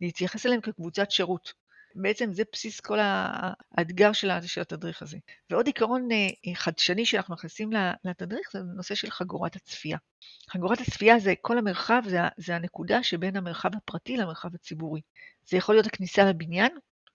להתייחס 0.01 0.47
אליהם 0.47 0.61
כקבוצת 0.61 1.11
שירות. 1.11 1.53
בעצם 1.97 2.33
זה 2.33 2.43
בסיס 2.53 2.81
כל 2.81 2.99
האתגר 3.01 4.13
של, 4.13 4.31
התדריך 4.61 5.03
הזה. 5.03 5.19
ועוד 5.51 5.67
עיקרון 5.67 6.09
אה, 6.13 6.55
חדשני 6.55 7.07
שאנחנו 7.07 7.35
מכניסים 7.35 7.71
לתדריך 8.05 8.49
זה 8.53 8.59
נושא 8.77 8.95
של 8.95 9.11
חגורת 9.11 9.57
הצפייה. 9.57 9.99
חגורת 10.51 10.81
הצפייה 10.81 11.19
זה 11.19 11.35
כל 11.41 11.59
המרחב, 11.59 12.03
זה, 12.07 12.19
זה 12.37 12.57
הנקודה 12.57 13.03
שבין 13.03 13.37
המרחב 13.37 13.71
הפרטי 13.77 14.17
למרחב 14.17 14.55
הציבורי. 14.55 15.01
זה 15.45 15.57
יכול 15.57 15.75
להיות 15.75 15.87
הכניסה 15.87 16.25
לבניין, 16.25 16.73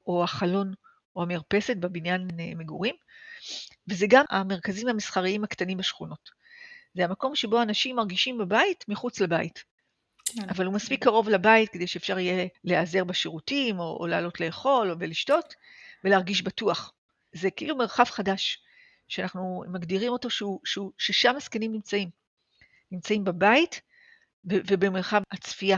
או 0.07 0.23
החלון, 0.23 0.73
או 1.15 1.21
המרפסת 1.21 1.77
בבניין 1.77 2.27
אה, 2.39 2.51
מגורים, 2.55 2.95
וזה 3.87 4.05
גם 4.09 4.25
המרכזים 4.29 4.87
המסחריים 4.87 5.43
הקטנים 5.43 5.77
בשכונות. 5.77 6.29
זה 6.93 7.05
המקום 7.05 7.35
שבו 7.35 7.61
אנשים 7.61 7.95
מרגישים 7.95 8.37
בבית 8.37 8.85
מחוץ 8.87 9.21
לבית. 9.21 9.70
אבל 10.49 10.65
הוא 10.65 10.73
מספיק 10.73 11.03
קרוב 11.03 11.29
לבית 11.29 11.69
כדי 11.69 11.87
שאפשר 11.87 12.19
יהיה 12.19 12.47
להיעזר 12.63 13.03
בשירותים, 13.03 13.79
או, 13.79 13.97
או 13.99 14.07
לעלות 14.07 14.39
לאכול, 14.39 14.91
או 14.91 14.99
ולשתות, 14.99 15.53
ולהרגיש 16.03 16.41
בטוח. 16.41 16.93
זה 17.33 17.51
כאילו 17.51 17.77
מרחב 17.77 18.03
חדש, 18.03 18.63
שאנחנו 19.07 19.63
מגדירים 19.67 20.11
אותו 20.11 20.29
שהוא, 20.29 20.59
שהוא, 20.65 20.91
ששם 20.97 21.35
הזקנים 21.35 21.71
נמצאים. 21.71 22.09
נמצאים 22.91 23.23
בבית 23.23 23.81
ובמרחב 24.45 25.21
הצפייה. 25.31 25.77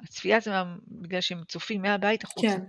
הצפייה 0.00 0.40
זה 0.40 0.50
בגלל 0.88 1.20
שהם 1.20 1.44
צופים 1.48 1.82
מהבית 1.82 2.24
החוצה. 2.24 2.46
כן. 2.46 2.64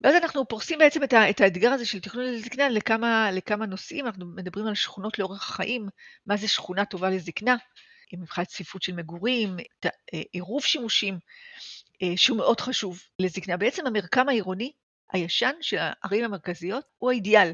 ואז 0.00 0.14
אנחנו 0.14 0.48
פורסים 0.48 0.78
בעצם 0.78 1.04
את, 1.04 1.14
את 1.14 1.40
האתגר 1.40 1.70
הזה 1.70 1.86
של 1.86 2.00
תכנון 2.00 2.24
לזקנה 2.24 2.68
לכמה, 2.68 3.30
לכמה 3.32 3.66
נושאים, 3.66 4.06
אנחנו 4.06 4.26
מדברים 4.26 4.66
על 4.66 4.74
שכונות 4.74 5.18
לאורך 5.18 5.50
החיים, 5.50 5.88
מה 6.26 6.36
זה 6.36 6.48
שכונה 6.48 6.84
טובה 6.84 7.10
לזקנה, 7.10 7.56
מבחינת 8.16 8.48
צפיפות 8.48 8.82
של 8.82 8.92
מגורים, 8.94 9.56
אה, 9.84 9.90
עירוב 10.32 10.64
שימושים, 10.64 11.18
אה, 12.02 12.12
שהוא 12.16 12.38
מאוד 12.38 12.60
חשוב 12.60 13.02
לזקנה. 13.18 13.56
בעצם 13.56 13.86
המרקם 13.86 14.28
העירוני 14.28 14.72
הישן 15.12 15.52
של 15.60 15.76
הערים 15.80 16.24
המרכזיות 16.24 16.84
הוא 16.98 17.10
האידיאל 17.10 17.52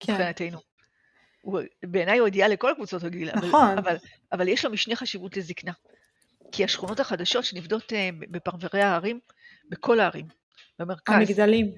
כן. 0.00 0.12
מבחינתנו. 0.12 0.58
בעיניי 1.82 2.18
הוא 2.18 2.26
אידיאל 2.26 2.52
לכל 2.52 2.72
קבוצות 2.76 3.04
הגיל, 3.04 3.30
נכון. 3.34 3.78
אבל, 3.78 3.78
אבל, 3.78 3.96
אבל 4.32 4.48
יש 4.48 4.64
לו 4.64 4.70
משנה 4.70 4.96
חשיבות 4.96 5.36
לזקנה. 5.36 5.72
כי 6.52 6.64
השכונות 6.64 7.00
החדשות 7.00 7.44
שנבדות 7.44 7.92
אה, 7.92 8.10
בפרברי 8.30 8.82
הערים, 8.82 9.20
בכל 9.68 10.00
הערים, 10.00 10.26
במרכז. 10.78 11.14
המגדלים. 11.14 11.72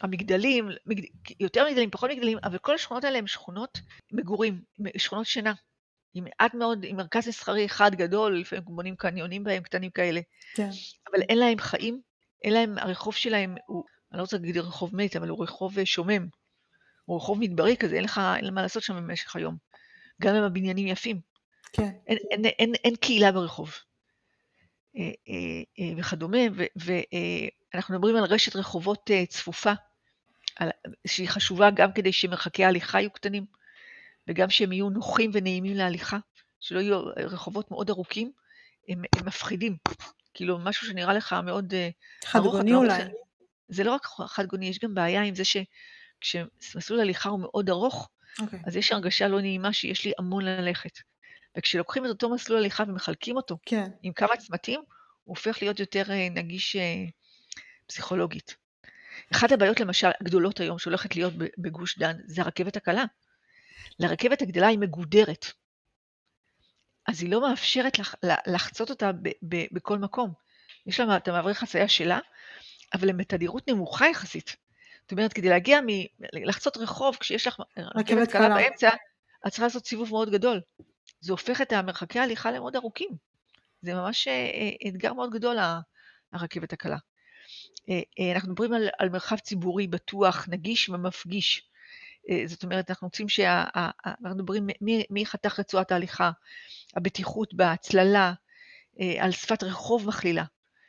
המגדלים, 0.00 0.68
מגד... 0.86 1.04
יותר 1.40 1.66
מגדלים, 1.68 1.90
פחות 1.90 2.10
מגדלים, 2.10 2.38
אבל 2.44 2.58
כל 2.58 2.74
השכונות 2.74 3.04
האלה 3.04 3.18
הן 3.18 3.26
שכונות 3.26 3.80
מגורים, 4.12 4.60
שכונות 4.96 5.26
שינה. 5.26 5.52
עם 6.14 6.24
מעט 6.24 6.54
מאוד, 6.54 6.84
עם 6.88 6.96
מרכז 6.96 7.28
מסחרי 7.28 7.66
אחד 7.66 7.94
גדול, 7.94 8.38
לפעמים 8.40 8.64
בונים 8.64 8.96
קניונים 8.96 9.44
בהם, 9.44 9.62
קטנים 9.62 9.90
כאלה. 9.90 10.20
כן. 10.54 10.70
אבל 11.12 11.22
אין 11.22 11.38
להם 11.38 11.58
חיים, 11.58 12.00
אין 12.44 12.52
להם, 12.52 12.78
הרחוב 12.78 13.14
שלהם 13.14 13.54
הוא, 13.66 13.84
אני 14.12 14.18
לא 14.18 14.22
רוצה 14.22 14.36
להגיד 14.36 14.56
רחוב 14.56 14.96
מת, 14.96 15.16
אבל 15.16 15.28
הוא 15.28 15.42
רחוב 15.42 15.78
אה, 15.78 15.86
שומם. 15.86 16.28
הוא 17.04 17.16
רחוב 17.16 17.38
מדברי 17.38 17.76
כזה, 17.76 17.96
אין 17.96 18.04
לך, 18.04 18.20
אין 18.36 18.54
מה 18.54 18.62
לעשות 18.62 18.82
שם 18.82 18.96
במשך 18.96 19.36
היום. 19.36 19.56
גם 20.22 20.34
אם 20.34 20.42
הבניינים 20.42 20.86
יפים. 20.86 21.20
כן. 21.72 21.90
אין, 22.06 22.18
אין, 22.30 22.44
אין, 22.44 22.74
אין, 22.74 22.96
קהילה 22.96 23.32
ברחוב. 23.32 23.74
אה, 24.96 25.10
אה, 25.28 25.92
וכדומה, 25.96 26.38
ואנחנו 26.76 27.94
מדברים 27.94 28.16
על 28.16 28.24
רשת 28.24 28.56
רחובות 28.56 29.10
צפופה, 29.28 29.72
שהיא 31.06 31.28
חשובה 31.28 31.70
גם 31.70 31.92
כדי 31.92 32.12
שמרחקי 32.12 32.64
ההליכה 32.64 33.00
יהיו 33.00 33.10
קטנים. 33.10 33.44
וגם 34.30 34.50
שהם 34.50 34.72
יהיו 34.72 34.90
נוחים 34.90 35.30
ונעימים 35.34 35.76
להליכה, 35.76 36.18
שלא 36.60 36.80
יהיו 36.80 37.04
רחובות 37.16 37.70
מאוד 37.70 37.90
ארוכים, 37.90 38.32
הם, 38.88 39.02
הם 39.16 39.26
מפחידים. 39.26 39.76
כאילו, 40.34 40.58
משהו 40.58 40.86
שנראה 40.86 41.14
לך 41.14 41.32
מאוד 41.44 41.74
אה, 41.74 41.88
חדגוני 42.24 42.74
אולי. 42.74 42.98
לא 42.98 43.10
זה 43.68 43.84
לא 43.84 43.92
רק 43.92 44.06
חדגוני, 44.06 44.66
יש 44.66 44.78
גם 44.78 44.94
בעיה 44.94 45.22
עם 45.22 45.34
זה 45.34 45.42
שכשמסלול 45.44 47.00
ההליכה 47.00 47.28
הוא 47.28 47.40
מאוד 47.40 47.70
ארוך, 47.70 48.08
okay. 48.08 48.42
אוקיי. 48.42 48.60
אז 48.66 48.76
יש 48.76 48.92
הרגשה 48.92 49.28
לא 49.28 49.40
נעימה 49.40 49.72
שיש 49.72 50.04
לי 50.04 50.12
המון 50.18 50.44
ללכת. 50.44 50.98
וכשלוקחים 51.58 52.04
את 52.04 52.10
אותו 52.10 52.30
מסלול 52.30 52.58
הליכה 52.58 52.84
ומחלקים 52.88 53.36
אותו 53.36 53.58
כן. 53.66 53.90
עם 54.02 54.12
כמה 54.12 54.36
צמתים, 54.38 54.80
הוא 54.80 55.36
הופך 55.36 55.62
להיות 55.62 55.80
יותר 55.80 56.02
אה, 56.10 56.28
נגיש 56.30 56.76
אה, 56.76 57.04
פסיכולוגית. 57.86 58.56
אחת 59.32 59.52
הבעיות 59.52 59.80
למשל 59.80 60.08
הגדולות 60.20 60.60
היום 60.60 60.78
שהולכת 60.78 61.16
להיות 61.16 61.32
בגוש 61.58 61.98
דן 61.98 62.16
זה 62.26 62.42
הרכבת 62.42 62.76
הקלה. 62.76 63.04
לרכבת 63.98 64.42
הגדלה 64.42 64.66
היא 64.66 64.78
מגודרת. 64.78 65.46
אז 67.08 67.22
היא 67.22 67.30
לא 67.30 67.40
מאפשרת 67.40 67.98
לח, 67.98 68.14
לחצות 68.46 68.90
אותה 68.90 69.12
ב, 69.12 69.28
ב, 69.48 69.64
בכל 69.72 69.98
מקום. 69.98 70.32
יש 70.86 71.00
לה 71.00 71.16
את 71.16 71.28
המעברי 71.28 71.54
חצייה 71.54 71.88
שלה, 71.88 72.18
אבל 72.94 73.10
הם 73.10 73.16
בתדירות 73.16 73.68
נמוכה 73.68 74.08
יחסית. 74.08 74.56
זאת 75.02 75.12
אומרת, 75.12 75.32
כדי 75.32 75.48
להגיע, 75.48 75.80
מ... 75.80 75.86
לחצות 76.46 76.76
רחוב 76.76 77.16
כשיש 77.20 77.46
לך 77.46 77.62
רכבת 77.76 78.32
קלה 78.32 78.48
באמצע, 78.48 78.88
את 79.46 79.50
צריכה 79.50 79.64
לעשות 79.64 79.86
סיבוב 79.86 80.10
מאוד 80.10 80.30
גדול. 80.30 80.60
זה 81.20 81.32
הופך 81.32 81.60
את 81.60 81.72
המרחקי 81.72 82.18
ההליכה 82.18 82.50
למאוד 82.50 82.76
ארוכים. 82.76 83.08
זה 83.82 83.94
ממש 83.94 84.28
אה, 84.28 84.32
אה, 84.32 84.88
אתגר 84.88 85.12
מאוד 85.12 85.30
גדול, 85.30 85.56
הרכבת 86.32 86.72
הקלה. 86.72 86.96
אה, 87.90 88.32
אנחנו 88.34 88.52
מדברים 88.52 88.72
על, 88.72 88.88
על 88.98 89.08
מרחב 89.08 89.36
ציבורי 89.36 89.86
בטוח, 89.86 90.48
נגיש 90.48 90.88
ומפגיש. 90.88 91.69
זאת 92.46 92.62
אומרת, 92.64 92.90
אנחנו 92.90 93.06
רוצים 93.06 93.28
שה... 93.28 93.64
אנחנו 94.06 94.34
מדברים 94.34 94.66
מחתך 95.10 95.58
רצועת 95.58 95.92
ההליכה, 95.92 96.30
הבטיחות 96.96 97.54
בהצללה, 97.54 98.32
על 99.18 99.30
שפת 99.30 99.62
רחוב 99.62 100.06
מכלילה, 100.06 100.44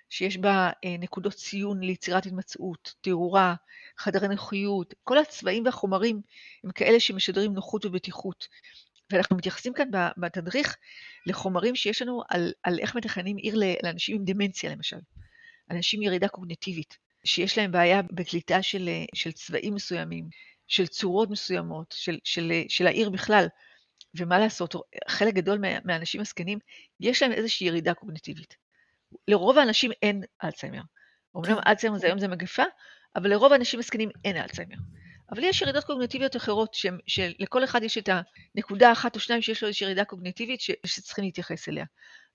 שיש 0.10 0.38
בה 0.38 0.70
נקודות 1.00 1.34
ציון 1.34 1.82
ליצירת 1.82 2.26
התמצאות, 2.26 2.94
תאורה, 3.02 3.56
חדרי 3.98 4.28
נוחיות, 4.28 4.94
כל 5.04 5.18
הצבעים 5.18 5.66
והחומרים 5.66 6.22
הם 6.64 6.72
כאלה 6.72 7.00
שמשדרים 7.00 7.54
נוחות 7.54 7.86
ובטיחות. 7.86 8.48
ואנחנו 9.12 9.36
מתייחסים 9.36 9.74
כאן 9.74 9.90
בתדריך 10.18 10.78
לחומרים 11.26 11.76
שיש 11.76 12.02
לנו 12.02 12.24
על, 12.30 12.54
על 12.64 12.80
איך 12.80 12.96
מתכננים 12.96 13.38
עיר 13.38 13.56
לאנשים 13.84 14.16
עם 14.16 14.26
דמנציה 14.26 14.72
למשל, 14.72 14.98
אנשים 15.72 16.00
עם 16.00 16.08
ירידה 16.08 16.28
קוגנטיבית, 16.28 16.98
שיש 17.24 17.58
להם 17.58 17.72
בעיה 17.72 18.02
בקליטה 18.02 18.62
של, 18.62 18.90
של 19.16 19.32
צבעים 19.32 19.76
מסוימים, 19.76 20.30
של 20.72 20.88
צורות 20.88 21.30
מסוימות, 21.30 21.96
של, 21.98 22.20
של, 22.24 22.52
של 22.70 22.88
העיר 22.88 23.10
בכלל. 23.10 23.48
ומה 24.16 24.40
לעשות, 24.40 24.76
חלק 25.08 25.34
גדול 25.34 25.60
מהאנשים 25.86 26.22
הזקנים, 26.22 26.60
יש 27.00 27.22
להם 27.22 27.32
איזושהי 27.32 27.68
ירידה 27.68 27.94
קוגנטיבית. 27.94 28.56
לרוב 29.28 29.58
האנשים 29.58 29.92
אין 30.02 30.24
אלצהיימר. 30.44 30.82
אמנם 31.38 31.56
כן. 31.56 31.68
אלצהיימר 31.68 31.98
זה 31.98 32.08
היום 32.08 32.20
זה 32.20 32.28
מגפה, 32.28 32.64
אבל 33.16 33.30
לרוב 33.30 33.54
האנשים 33.54 33.80
הזקנים 33.80 34.10
אין 34.26 34.38
אלצהיימר. 34.38 34.76
אבל 35.32 35.44
יש 35.44 35.62
ירידות 35.62 35.84
קוגניטיביות 35.84 36.36
אחרות, 36.36 36.74
ש, 36.74 36.86
שלכל 37.08 37.64
אחד 37.64 37.84
יש 37.84 37.98
את 37.98 38.10
הנקודה 38.56 38.92
אחת 38.92 39.16
או 39.16 39.20
שניים 39.20 39.42
שיש 39.42 39.64
לו 39.64 39.68
איזושהי 39.68 39.86
ירידה 39.86 40.06
קוגניטיבית 40.06 40.62
ש, 40.62 40.72
שצריכים 40.86 41.24
להתייחס 41.24 41.70
אליה. 41.70 41.86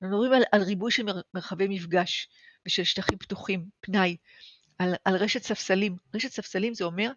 אנחנו 0.02 0.16
מדברים 0.16 0.32
על, 0.32 0.42
על 0.52 0.62
ריבוי 0.62 0.90
של 0.90 1.02
מר, 1.02 1.20
מרחבי 1.34 1.68
מפגש 1.68 2.28
ושל 2.66 2.84
שטחים 2.84 3.18
פתוחים, 3.18 3.64
פנאי, 3.80 4.16
על, 4.78 4.94
על 5.04 5.16
רשת 5.16 5.42
ספסלים. 5.42 5.96
רשת 6.14 6.32
ספסלים 6.32 6.74
זה 6.74 6.84
אומר 6.84 7.10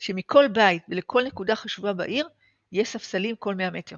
שמכל 0.00 0.48
בית 0.48 0.82
ולכל 0.88 1.22
נקודה 1.22 1.56
חשובה 1.56 1.92
בעיר, 1.92 2.28
יש 2.72 2.88
ספסלים 2.88 3.36
כל 3.36 3.54
100 3.54 3.70
מטר. 3.70 3.96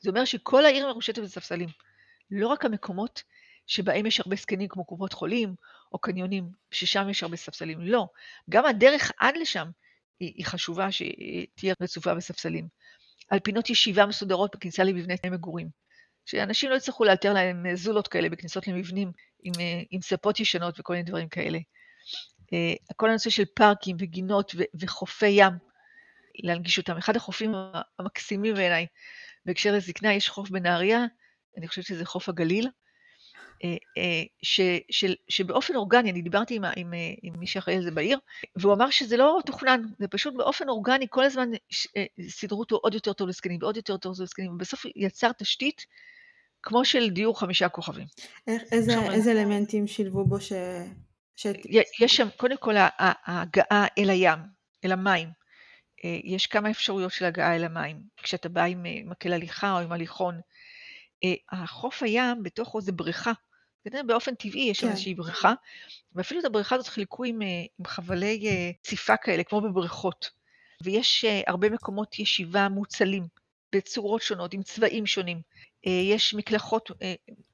זה 0.00 0.10
אומר 0.10 0.24
שכל 0.24 0.64
העיר 0.64 0.86
מרושתת 0.86 1.22
בספסלים. 1.22 1.68
לא 2.30 2.48
רק 2.48 2.64
המקומות 2.64 3.22
שבהם 3.66 4.06
יש 4.06 4.20
הרבה 4.20 4.36
זקנים 4.36 4.68
כמו 4.68 4.84
קופות 4.84 5.12
חולים 5.12 5.54
או 5.92 5.98
קניונים, 5.98 6.48
ששם 6.70 7.08
יש 7.08 7.22
הרבה 7.22 7.36
ספסלים. 7.36 7.80
לא, 7.80 8.06
גם 8.50 8.66
הדרך 8.66 9.12
עד 9.18 9.36
לשם 9.36 9.68
היא, 10.20 10.32
היא 10.36 10.46
חשובה 10.46 10.88
שתהיה 10.92 11.74
רצופה 11.82 12.14
בספסלים. 12.14 12.68
על 13.30 13.40
פינות 13.40 13.70
ישיבה 13.70 14.06
מסודרות 14.06 14.56
בכניסה 14.56 14.84
למבני 14.84 15.16
מגורים. 15.30 15.68
שאנשים 16.26 16.70
לא 16.70 16.74
יצטרכו 16.74 17.04
לאלתר 17.04 17.32
להם 17.32 17.66
זולות 17.74 18.08
כאלה 18.08 18.28
בכניסות 18.28 18.68
למבנים 18.68 19.12
עם, 19.42 19.52
עם 19.90 20.00
ספות 20.00 20.40
ישנות 20.40 20.80
וכל 20.80 20.92
מיני 20.92 21.04
דברים 21.04 21.28
כאלה. 21.28 21.58
אה, 22.52 22.74
כל 22.96 23.10
הנושא 23.10 23.30
של 23.30 23.44
פארקים 23.54 23.96
וגינות 23.98 24.54
וחופי 24.74 25.28
ים, 25.28 25.52
להנגיש 26.42 26.78
אותם. 26.78 26.96
אחד 26.96 27.16
החופים 27.16 27.52
המקסימים 27.98 28.54
בעיניי 28.54 28.86
בהקשר 29.46 29.72
לזקנה, 29.72 30.14
יש 30.14 30.28
חוף 30.28 30.50
בנהריה, 30.50 31.04
אני 31.58 31.68
חושבת 31.68 31.84
שזה 31.84 32.04
חוף 32.04 32.28
הגליל, 32.28 32.68
אה, 33.64 33.76
אה, 33.98 34.22
ש, 34.42 34.60
של, 34.90 35.14
שבאופן 35.28 35.76
אורגני, 35.76 36.10
אני 36.10 36.22
דיברתי 36.22 36.54
עם, 36.54 36.64
עם, 36.76 36.94
עם 37.22 37.34
מי 37.38 37.46
שאחראי 37.46 37.76
על 37.76 37.82
זה 37.82 37.90
בעיר, 37.90 38.18
והוא 38.56 38.74
אמר 38.74 38.90
שזה 38.90 39.16
לא 39.16 39.38
תוכנן, 39.46 39.82
זה 39.98 40.08
פשוט 40.08 40.34
באופן 40.34 40.68
אורגני, 40.68 41.06
כל 41.10 41.24
הזמן 41.24 41.50
סידרו 42.28 42.60
אותו 42.60 42.76
עוד 42.76 42.94
יותר 42.94 43.12
טוב 43.12 43.28
לזקנים 43.28 43.58
ועוד 43.62 43.76
יותר 43.76 43.96
טוב 43.96 44.22
לזקנים, 44.22 44.52
ובסוף 44.52 44.86
יצר 44.96 45.32
תשתית 45.32 45.86
כמו 46.62 46.84
של 46.84 47.10
דיור 47.10 47.40
חמישה 47.40 47.68
כוכבים. 47.68 48.06
איך, 48.46 48.62
איזה, 48.72 49.12
איזה 49.12 49.32
אלמנטים 49.32 49.86
שילבו 49.86 50.24
בו 50.24 50.40
ש... 50.40 50.52
ש... 51.36 51.46
יש 52.00 52.16
שם, 52.16 52.28
קודם 52.36 52.56
כל, 52.56 52.74
ההגעה 52.76 53.86
אל 53.98 54.10
הים, 54.10 54.38
אל 54.84 54.92
המים. 54.92 55.28
יש 56.24 56.46
כמה 56.46 56.70
אפשרויות 56.70 57.12
של 57.12 57.24
הגעה 57.24 57.56
אל 57.56 57.64
המים. 57.64 58.00
כשאתה 58.16 58.48
בא 58.48 58.64
עם 58.64 58.86
מקל 59.04 59.32
הליכה 59.32 59.72
או 59.72 59.78
עם 59.78 59.92
הליכון, 59.92 60.40
החוף 61.52 62.02
הים 62.02 62.42
בתוכו 62.42 62.80
זה 62.80 62.92
בריכה. 62.92 63.32
באופן 64.06 64.34
טבעי 64.34 64.60
יש 64.70 64.80
כן. 64.80 64.88
איזושהי 64.88 65.14
בריכה, 65.14 65.54
ואפילו 66.14 66.40
את 66.40 66.44
הבריכה 66.44 66.74
הזאת 66.74 66.88
חילקו 66.88 67.24
עם, 67.24 67.42
אה, 67.42 67.48
עם 67.78 67.86
חבלי 67.86 68.48
אה, 68.48 68.70
ציפה 68.82 69.16
כאלה, 69.16 69.44
כמו 69.44 69.60
בבריכות. 69.60 70.30
ויש 70.82 71.24
אה, 71.24 71.40
הרבה 71.46 71.70
מקומות 71.70 72.18
ישיבה 72.18 72.68
מוצלים, 72.68 73.26
בצורות 73.74 74.22
שונות, 74.22 74.54
עם 74.54 74.62
צבעים 74.62 75.06
שונים. 75.06 75.40
יש 75.84 76.34
מקלחות 76.34 76.90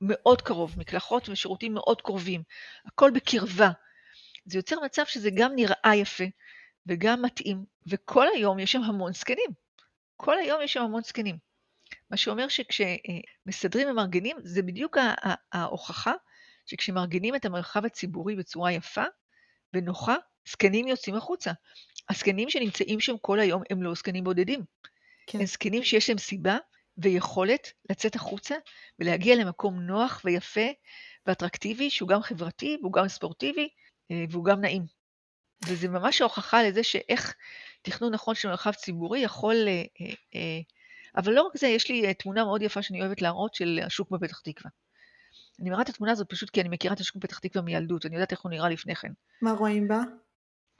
מאוד 0.00 0.42
קרוב, 0.42 0.74
מקלחות 0.78 1.28
ושירותים 1.28 1.74
מאוד 1.74 2.02
קרובים, 2.02 2.42
הכל 2.86 3.10
בקרבה. 3.10 3.70
זה 4.44 4.58
יוצר 4.58 4.76
מצב 4.84 5.02
שזה 5.06 5.30
גם 5.34 5.52
נראה 5.54 5.92
יפה 5.96 6.24
וגם 6.86 7.22
מתאים, 7.22 7.64
וכל 7.86 8.26
היום 8.34 8.58
יש 8.58 8.72
שם 8.72 8.82
המון 8.82 9.12
זקנים. 9.12 9.50
כל 10.16 10.38
היום 10.38 10.62
יש 10.62 10.72
שם 10.72 10.82
המון 10.82 11.02
זקנים. 11.02 11.38
מה 12.10 12.16
שאומר 12.16 12.46
שכשמסדרים 12.48 13.88
ומארגנים, 13.88 14.36
זה 14.42 14.62
בדיוק 14.62 14.96
ההוכחה 15.52 16.12
שכשמארגנים 16.66 17.34
את 17.34 17.44
המרחב 17.44 17.84
הציבורי 17.84 18.36
בצורה 18.36 18.72
יפה 18.72 19.04
ונוחה, 19.74 20.16
זקנים 20.48 20.88
יוצאים 20.88 21.14
החוצה. 21.14 21.52
הזקנים 22.08 22.50
שנמצאים 22.50 23.00
שם 23.00 23.18
כל 23.18 23.40
היום 23.40 23.62
הם 23.70 23.82
לא 23.82 23.94
זקנים 23.94 24.24
בודדים. 24.24 24.64
כן. 25.26 25.38
הם 25.38 25.46
זקנים 25.46 25.82
שיש 25.82 26.08
להם 26.08 26.18
סיבה 26.18 26.56
ויכולת 26.98 27.72
לצאת 27.90 28.14
החוצה 28.14 28.54
ולהגיע 28.98 29.36
למקום 29.36 29.80
נוח 29.80 30.22
ויפה 30.24 30.66
ואטרקטיבי, 31.26 31.90
שהוא 31.90 32.08
גם 32.08 32.22
חברתי 32.22 32.78
והוא 32.80 32.92
גם 32.92 33.08
ספורטיבי 33.08 33.68
אה, 34.10 34.24
והוא 34.30 34.44
גם 34.44 34.60
נעים. 34.60 34.82
וזה 35.66 35.88
ממש 35.88 36.20
ההוכחה 36.20 36.62
לזה 36.62 36.82
שאיך 36.82 37.34
תכנון 37.82 38.12
נכון 38.12 38.34
של 38.34 38.48
מרחב 38.48 38.72
ציבורי 38.72 39.20
יכול 39.20 39.56
אה, 39.68 39.84
אה, 40.34 40.60
אבל 41.16 41.32
לא 41.32 41.42
רק 41.42 41.56
זה, 41.56 41.66
יש 41.66 41.88
לי 41.88 42.14
תמונה 42.14 42.44
מאוד 42.44 42.62
יפה 42.62 42.82
שאני 42.82 43.00
אוהבת 43.00 43.22
להראות 43.22 43.54
של 43.54 43.80
השוק 43.86 44.10
בפתח 44.10 44.40
תקווה. 44.40 44.70
אני 45.60 45.70
מראה 45.70 45.82
את 45.82 45.88
התמונה 45.88 46.12
הזאת 46.12 46.30
פשוט 46.30 46.50
כי 46.50 46.60
אני 46.60 46.68
מכירה 46.68 46.94
את 46.94 47.00
השוק 47.00 47.16
בפתח 47.16 47.38
תקווה 47.38 47.64
מילדות, 47.64 48.06
אני 48.06 48.14
יודעת 48.14 48.32
איך 48.32 48.40
הוא 48.40 48.50
נראה 48.50 48.68
לפני 48.68 48.94
כן. 48.94 49.12
מה 49.42 49.52
רואים 49.52 49.88
בה? 49.88 50.00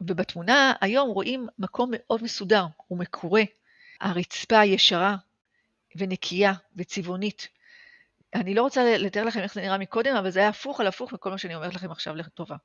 ובתמונה 0.01 0.73
היום 0.81 1.11
רואים 1.11 1.47
מקום 1.59 1.91
מאוד 1.93 2.23
מסודר, 2.23 2.67
הוא 2.87 2.99
מקורה. 2.99 3.43
הרצפה 4.01 4.65
ישרה 4.65 5.17
ונקייה 5.97 6.53
וצבעונית. 6.77 7.49
אני 8.35 8.55
לא 8.55 8.63
רוצה 8.63 8.99
לתאר 8.99 9.25
לכם 9.25 9.41
איך 9.41 9.55
זה 9.55 9.61
נראה 9.61 9.79
מקודם, 9.79 10.17
אבל 10.17 10.31
זה 10.31 10.41
היה 10.41 10.49
הפוך 10.49 10.81
על 10.81 10.87
הפוך 10.87 11.13
מכל 11.13 11.31
מה 11.31 11.39
שאני 11.39 11.55
אומרת 11.55 11.75
לכם 11.75 11.91
עכשיו 11.91 12.15
לטובה. 12.17 12.57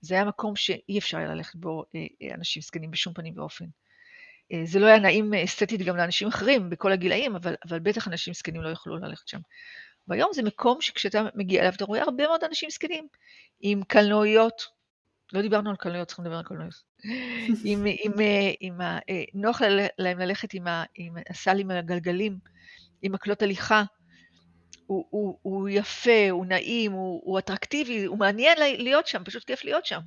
זה 0.00 0.14
היה 0.14 0.24
מקום 0.24 0.56
שאי 0.56 0.98
אפשר 0.98 1.18
היה 1.18 1.28
ללכת 1.34 1.54
בו 1.54 1.84
אה, 1.94 2.06
אה, 2.22 2.34
אנשים 2.34 2.62
זקנים 2.62 2.90
בשום 2.90 3.14
פנים 3.14 3.38
ואופן. 3.38 3.64
אה, 4.52 4.60
זה 4.64 4.78
לא 4.78 4.86
היה 4.86 4.98
נעים 4.98 5.34
אסתטית 5.34 5.82
גם 5.82 5.96
לאנשים 5.96 6.28
אחרים 6.28 6.70
בכל 6.70 6.92
הגילאים, 6.92 7.36
אבל, 7.36 7.54
אבל 7.68 7.78
בטח 7.78 8.08
אנשים 8.08 8.34
זקנים 8.34 8.62
לא 8.62 8.68
יכלו 8.68 8.96
ללכת 8.96 9.28
שם. 9.28 9.40
והיום 10.08 10.30
זה 10.34 10.42
מקום 10.42 10.80
שכשאתה 10.80 11.22
מגיע 11.34 11.60
אליו 11.60 11.72
אתה 11.76 11.84
רואה 11.84 12.02
הרבה 12.02 12.26
מאוד 12.26 12.44
אנשים 12.44 12.70
זקנים, 12.70 13.08
עם 13.60 13.82
קלנועיות, 13.82 14.75
לא 15.32 15.42
דיברנו 15.42 15.70
על 15.70 15.76
קלנועיות, 15.76 16.08
צריכים 16.08 16.24
לדבר 16.24 16.36
על 16.36 16.44
קלנועיות, 16.44 16.74
אה, 17.04 17.10
עם, 17.64 17.86
עם, 18.60 18.80
נוח 19.34 19.60
להם 19.98 20.18
ללכת 20.18 20.54
עם, 20.54 20.66
ה, 20.66 20.84
עם 20.94 21.14
הסל 21.30 21.58
עם 21.58 21.70
הגלגלים, 21.70 22.38
עם 23.02 23.12
מקלות 23.12 23.42
הליכה, 23.42 23.84
הוא, 24.86 25.06
הוא, 25.10 25.38
הוא 25.42 25.68
יפה, 25.68 26.30
הוא 26.30 26.46
נעים, 26.46 26.92
הוא, 26.92 27.22
הוא 27.24 27.38
אטרקטיבי, 27.38 28.04
הוא 28.04 28.18
מעניין 28.18 28.58
להיות 28.58 29.06
שם, 29.06 29.24
פשוט 29.24 29.44
כיף 29.44 29.64
להיות 29.64 29.86
שם. 29.86 30.00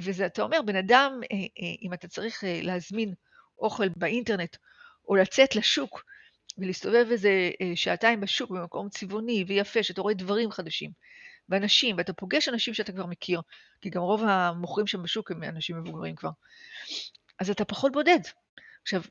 וזה, 0.00 0.26
אתה 0.26 0.42
אומר, 0.42 0.62
בן 0.62 0.76
אדם, 0.76 1.20
אם 1.82 1.92
אתה 1.92 2.08
צריך 2.08 2.44
להזמין 2.62 3.14
אוכל 3.58 3.88
באינטרנט, 3.96 4.56
או 5.08 5.16
לצאת 5.16 5.56
לשוק 5.56 6.04
ולהסתובב 6.58 7.06
איזה 7.10 7.50
אה, 7.60 7.72
שעתיים 7.74 8.20
בשוק 8.20 8.50
במקום 8.50 8.88
צבעוני 8.88 9.44
ויפה, 9.48 9.82
שאתה 9.82 10.00
רואה 10.00 10.14
דברים 10.14 10.50
חדשים, 10.50 10.90
ואנשים, 11.48 11.96
ואתה 11.98 12.12
פוגש 12.12 12.48
אנשים 12.48 12.74
שאתה 12.74 12.92
כבר 12.92 13.06
מכיר, 13.06 13.40
כי 13.80 13.90
גם 13.90 14.02
רוב 14.02 14.22
המוכרים 14.24 14.86
שם 14.86 15.02
בשוק 15.02 15.30
הם 15.30 15.42
אנשים 15.42 15.76
מבוגרים 15.76 16.16
כבר, 16.16 16.30
אז 17.38 17.50
אתה 17.50 17.64
פחות 17.64 17.92
בודד. 17.92 18.20
עכשיו, 18.82 19.02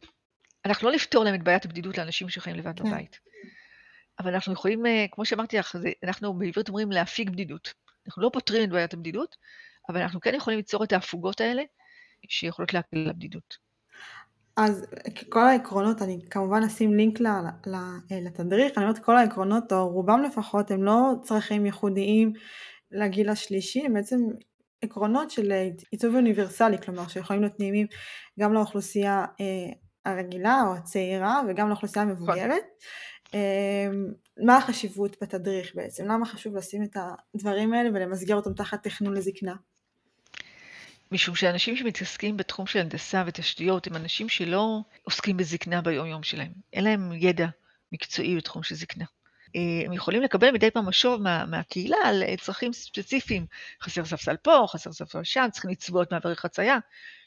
אנחנו 0.66 0.90
לא 0.90 0.96
נפתור 0.96 1.24
להם 1.24 1.36
את 1.36 1.44
בעיית 1.44 1.66
הבדידות 1.66 1.98
לאנשים 1.98 2.30
שחיים 2.30 2.56
לבד 2.56 2.80
כן. 2.80 2.86
בבית. 2.86 3.20
אבל 4.20 4.34
אנחנו 4.34 4.54
יכולים, 4.54 4.86
אה, 4.86 5.06
כמו 5.12 5.26
שאמרתי 5.26 5.58
לך, 5.58 5.76
אנחנו 6.04 6.34
בעברית 6.34 6.70
אומרים 6.70 6.92
להפיג 6.92 7.30
בדידות. 7.30 7.74
אנחנו 8.08 8.22
לא 8.22 8.30
פותרים 8.34 8.64
את 8.64 8.70
בעיית 8.70 8.94
הבדידות, 8.94 9.36
אבל 9.90 10.02
אנחנו 10.02 10.20
כן 10.20 10.36
יכולים 10.36 10.60
ליצור 10.60 10.84
את 10.84 10.94
ההפוגות 10.94 11.42
האלה, 11.42 11.64
שיכולות 12.30 12.74
להקל 12.74 12.98
על 12.98 13.10
הבדידות. 13.10 13.58
אז 14.58 14.86
כל 15.30 15.48
העקרונות, 15.48 16.02
אני 16.02 16.20
כמובן 16.30 16.64
אשים 16.64 16.94
לינק 16.94 17.20
לתדריך, 18.12 18.78
אני 18.78 18.86
אומרת 18.86 19.00
כל 19.00 19.18
העקרונות, 19.18 19.74
או 19.74 19.90
רובם 19.90 20.22
לפחות, 20.24 20.72
הם 20.72 20.84
לא 20.84 21.14
צרכים 21.24 21.66
ייחודיים 21.66 22.34
לגיל 22.92 23.30
השלישי, 23.30 23.86
הם 23.86 23.94
בעצם 23.94 24.20
עקרונות 24.82 25.32
של 25.32 25.52
עיצוב 25.92 26.16
אוניברסלי, 26.16 26.78
כלומר 26.78 27.08
שיכולים 27.08 27.42
להיות 27.42 27.60
נעימים 27.60 27.88
גם 28.40 28.54
לאוכלוסייה 28.54 29.26
אה, 29.42 29.74
הרגילה 30.06 30.62
או 30.68 30.76
הצעירה 30.76 31.42
וגם 31.48 31.70
לאוכלוסייה 31.70 32.06
המבוגרת. 32.06 32.64
אה, 33.34 33.88
מה 34.46 34.58
החשיבות 34.58 35.18
בתדריך 35.22 35.76
בעצם? 35.76 36.06
למה 36.06 36.26
חשוב 36.26 36.56
לשים 36.56 36.84
את 36.84 36.98
הדברים 37.36 37.74
האלה 37.74 37.90
ולמסגר 37.90 38.36
אותם 38.36 38.54
תחת 38.54 38.84
תכנון 38.84 39.14
לזקנה? 39.14 39.56
משום 41.12 41.36
שאנשים 41.36 41.78
שמתעסקים 41.78 42.38
בתחום 42.38 42.68
של 42.68 42.80
הנדסה 42.80 43.24
ותשתיות 43.28 43.88
הם 43.88 43.96
אנשים 43.96 44.30
שלא 44.30 44.82
עוסקים 45.04 45.38
בזקנה 45.38 45.82
ביום 45.82 46.08
יום 46.08 46.24
שלהם. 46.24 46.52
אין 46.74 46.84
להם 46.84 47.12
ידע 47.14 47.48
מקצועי 47.92 48.36
בתחום 48.36 48.64
של 48.64 48.76
זקנה. 48.76 49.06
אה, 49.56 49.86
הם 49.86 49.94
יכולים 49.94 50.22
לקבל 50.22 50.52
מדי 50.52 50.72
פעם 50.72 50.86
משוב 50.86 51.22
מה, 51.22 51.46
מהקהילה 51.46 51.98
על 52.06 52.24
אה, 52.24 52.38
צרכים 52.38 52.74
ספציפיים. 52.74 53.46
חסר 53.82 54.06
ספסל 54.06 54.38
פה, 54.38 54.66
חסר 54.70 54.94
ספסל 54.94 55.24
שם, 55.24 55.48
צריכים 55.52 55.72
לצבוע 55.72 56.04
את 56.04 56.12
מעברי 56.12 56.36
חצייה, 56.36 56.78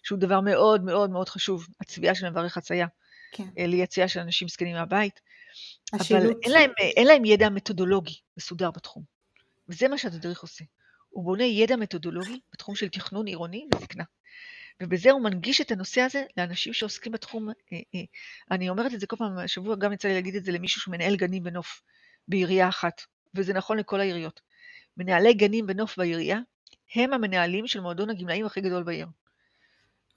שהוא 0.03 0.19
דבר 0.19 0.41
מאוד 0.41 0.85
מאוד 0.85 1.11
מאוד 1.11 1.29
חשוב, 1.29 1.67
הצביעה 1.81 2.15
של 2.15 2.25
מעברי 2.25 2.51
חצייה, 2.51 2.87
כן. 3.33 3.49
אה, 3.59 3.67
ליציאה 3.67 4.09
של 4.09 4.21
אנשים 4.21 4.49
זקנים 4.49 4.77
מהבית. 4.77 5.21
השילוט. 5.93 6.23
אבל 6.23 6.35
אין 6.43 6.53
להם, 6.53 6.71
אין 6.79 7.07
להם 7.07 7.25
ידע 7.25 7.49
מתודולוגי 7.49 8.15
מסודר 8.37 8.71
בתחום. 8.71 9.03
וזה 9.69 9.89
מה 9.89 9.99
שהתדריך 9.99 10.43
עושה. 10.43 10.65
הוא 11.11 11.25
בונה 11.25 11.45
ידע 11.45 11.77
מתודולוגי 11.77 12.41
בתחום 12.53 12.75
של 12.75 12.89
תכנון 12.89 13.27
עירוני 13.27 13.67
וזקנה. 13.75 14.05
ובזה 14.83 15.11
הוא 15.11 15.23
מנגיש 15.23 15.61
את 15.61 15.71
הנושא 15.71 16.01
הזה 16.01 16.25
לאנשים 16.37 16.73
שעוסקים 16.73 17.13
בתחום, 17.13 17.49
אה, 17.49 17.55
אה, 17.73 18.01
אני 18.51 18.69
אומרת 18.69 18.95
את 18.95 19.01
זה 19.01 19.07
כל 19.07 19.17
פעם, 19.17 19.39
השבוע 19.39 19.77
גם 19.77 19.93
יצא 19.93 20.09
לי 20.09 20.15
להגיד 20.15 20.35
את 20.35 20.45
זה 20.45 20.53
למישהו 20.53 20.81
שמנהל 20.81 21.17
גנים 21.17 21.43
בנוף, 21.43 21.83
בעירייה 22.29 22.69
אחת, 22.69 23.03
וזה 23.35 23.53
נכון 23.53 23.79
לכל 23.79 24.01
העיריות. 24.01 24.41
מנהלי 24.97 25.35
גנים 25.35 25.67
בנוף 25.67 25.99
בעירייה 25.99 26.39
הם 26.95 27.13
המנהלים 27.13 27.67
של 27.67 27.81
מועדון 27.81 28.11
הגמלאים 28.11 28.47
הכי 28.47 28.61
גדול 28.61 28.83
בעיר. 28.83 29.07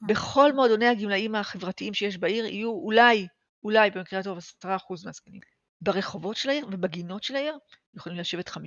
בכל 0.08 0.54
מועדוני 0.54 0.88
הגמלאים 0.88 1.36
החברתיים 1.36 1.94
שיש 1.94 2.18
בעיר 2.18 2.46
יהיו 2.46 2.70
אולי, 2.70 3.28
אולי 3.64 3.90
במקרה 3.92 4.20
הטוב 4.20 4.38
10% 4.38 4.68
מהזקנים. 5.06 5.42
ברחובות 5.82 6.36
של 6.36 6.50
העיר 6.50 6.68
ובגינות 6.72 7.24
של 7.24 7.36
העיר 7.36 7.58
יכולים 7.94 8.18
לשבת 8.18 8.50
50% 8.50 8.58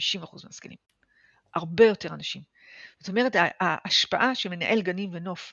מהזקנים. 0.44 0.78
הרבה 1.54 1.84
יותר 1.84 2.14
אנשים. 2.14 2.42
זאת 2.98 3.08
אומרת, 3.08 3.36
ההשפעה 3.60 4.34
של 4.34 4.48
מנהל 4.48 4.82
גנים 4.82 5.10
ונוף 5.12 5.52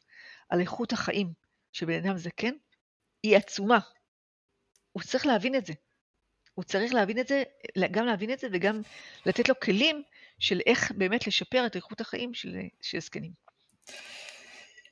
על 0.49 0.59
איכות 0.59 0.93
החיים 0.93 1.33
של 1.73 1.85
בן 1.85 2.05
אדם 2.05 2.17
זקן 2.17 2.53
היא 3.23 3.37
עצומה. 3.37 3.79
הוא 4.91 5.03
צריך 5.03 5.25
להבין 5.25 5.55
את 5.55 5.65
זה. 5.65 5.73
הוא 6.53 6.63
צריך 6.63 6.93
להבין 6.93 7.19
את 7.19 7.27
זה, 7.27 7.43
גם 7.91 8.05
להבין 8.05 8.33
את 8.33 8.39
זה 8.39 8.47
וגם 8.51 8.81
לתת 9.25 9.49
לו 9.49 9.59
כלים 9.59 10.03
של 10.39 10.59
איך 10.65 10.91
באמת 10.91 11.27
לשפר 11.27 11.65
את 11.65 11.75
איכות 11.75 12.01
החיים 12.01 12.33
של, 12.33 12.57
של 12.81 12.99
זקנים. 12.99 13.31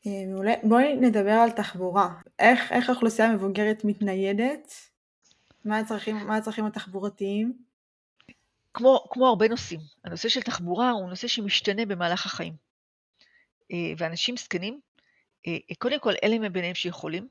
אה, 0.08 0.56
בואי 0.64 0.96
נדבר 0.96 1.32
על 1.32 1.52
תחבורה. 1.52 2.10
איך, 2.40 2.72
איך 2.72 2.90
האוכלוסייה 2.90 3.28
המבוגרת 3.28 3.84
מתניידת? 3.84 4.74
מה 5.66 5.78
הצרכים, 5.78 6.16
מה 6.16 6.38
הצרכים 6.38 6.66
התחבורתיים? 6.66 7.69
כמו, 8.74 9.08
כמו 9.10 9.28
הרבה 9.28 9.48
נושאים, 9.48 9.80
הנושא 10.04 10.30
של 10.30 10.42
תחבורה 10.42 10.92
הוא 10.92 11.10
נושא 11.10 11.28
שמשתנה 11.28 11.86
במהלך 11.86 12.26
החיים. 12.26 12.54
אה, 13.72 13.94
ואנשים 13.98 14.38
זקנים, 14.38 14.80
אה, 15.48 15.76
קודם 15.80 16.00
כל 16.00 16.14
אלה 16.24 16.40
מביניהם 16.40 16.76
שיכולים, 16.76 17.28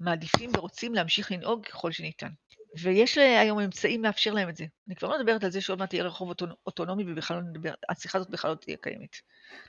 מעדיפים 0.00 0.50
ורוצים 0.56 0.94
להמשיך 0.94 1.32
לנהוג 1.32 1.66
ככל 1.66 1.92
שניתן. 1.92 2.30
ויש 2.78 3.18
היום 3.18 3.60
אמצעים 3.60 4.04
לאפשר 4.04 4.32
להם 4.32 4.48
את 4.48 4.56
זה. 4.56 4.64
אני 4.88 4.96
כבר 4.96 5.08
לא 5.08 5.18
מדברת 5.18 5.44
על 5.44 5.50
זה 5.50 5.60
שעוד 5.60 5.78
מעט 5.78 5.94
יהיה 5.94 6.04
רחוב 6.04 6.32
אוטונומי 6.66 7.04
ובכלל 7.06 7.36
לא 7.36 7.42
נדבר, 7.42 7.74
השיחה 7.88 8.18
הזאת 8.18 8.30
בכלל 8.30 8.50
לא 8.50 8.56
תהיה 8.56 8.76
קיימת. 8.76 9.16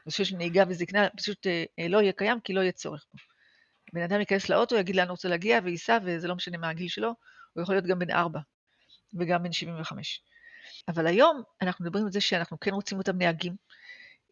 נושא 0.06 0.24
של 0.24 0.36
נהיגה 0.36 0.64
וזקנה 0.68 1.10
פשוט 1.18 1.48
אה, 1.48 1.88
לא 1.90 2.02
יהיה 2.02 2.14
קיים 2.14 2.40
כי 2.40 2.54
לא 2.54 2.62
יהיה 2.62 2.72
צורך 2.72 3.06
בו. 3.14 3.20
בן 3.94 4.02
אדם 4.02 4.20
ייכנס 4.20 4.50
לאוטו, 4.50 4.76
יגיד 4.76 4.96
לאן 4.96 5.08
הוא 5.08 5.12
רוצה 5.12 5.30
להגיע 5.30 5.60
וייסע, 5.64 5.98
וזה 6.06 6.28
לא 6.28 6.36
משנה 6.36 6.58
מה 6.58 6.70
הגיל 6.70 6.88
שלו, 6.88 7.14
הוא 7.54 7.64
יכול 7.64 7.76
להיות 7.76 7.86
גם 7.86 8.00
בן 8.00 8.12
4 8.12 8.40
וגם 9.20 9.44
בן 9.44 9.52
75. 9.52 10.22
אבל 10.88 11.08
היום 11.08 11.42
אנחנו 11.62 11.86
מדברים 11.86 12.06
על 12.06 12.12
זה 12.12 12.22
שאנחנו 12.22 12.60
כן 12.60 12.74
רוצים 12.74 12.98
אותם 12.98 13.18
נהגים, 13.18 13.56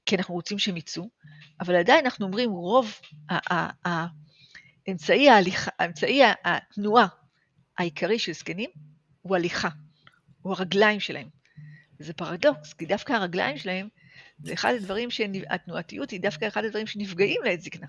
כי 0.06 0.16
אנחנו 0.16 0.34
רוצים 0.34 0.60
שהם 0.60 0.78
יצאו, 0.78 1.10
אבל 1.60 1.76
עדיין 1.76 2.06
אנחנו 2.06 2.26
אומרים 2.26 2.52
רוב 2.52 2.94
האמצעי 4.88 5.30
ההליכה, 5.30 5.72
האמצעי 5.80 6.22
התנועה 6.44 7.08
העיקרי 7.78 8.20
של 8.20 8.34
זקנים 8.34 8.70
הוא 9.22 9.36
הליכה, 9.36 9.70
הוא 10.42 10.54
הרגליים 10.54 11.00
שלהם. 11.00 11.30
זה 12.00 12.14
פרדוקס, 12.14 12.74
כי 12.74 12.86
דווקא 12.86 13.14
הרגליים 13.14 13.58
שלהם 13.58 13.88
זה 14.44 14.54
אחד 14.54 14.74
הדברים, 14.74 15.12
שהתנועתיות 15.12 16.12
היא 16.12 16.22
דווקא 16.22 16.48
אחד 16.48 16.66
הדברים 16.66 16.88
שנפגעים 16.88 17.42
לעת 17.44 17.62
זקנה. 17.62 17.88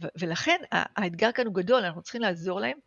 ולכן 0.00 0.60
האתגר 0.72 1.32
כאן 1.32 1.46
הוא 1.46 1.54
גדול, 1.54 1.84
אנחנו 1.84 2.02
צריכים 2.02 2.22
לעזור 2.22 2.60
להם 2.60 2.78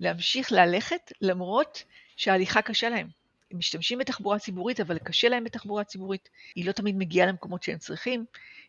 להמשיך 0.00 0.52
ללכת 0.52 1.12
למרות 1.20 1.84
שההליכה 2.16 2.62
קשה 2.62 2.88
להם. 2.88 3.08
הם 3.50 3.58
משתמשים 3.58 3.98
בתחבורה 3.98 4.38
ציבורית, 4.38 4.80
אבל 4.80 4.98
קשה 4.98 5.28
להם 5.28 5.44
בתחבורה 5.44 5.84
ציבורית. 5.84 6.28
היא 6.54 6.66
לא 6.66 6.72
תמיד 6.72 6.96
מגיעה 6.96 7.26
למקומות 7.26 7.62
שהם 7.62 7.78
צריכים, 7.78 8.24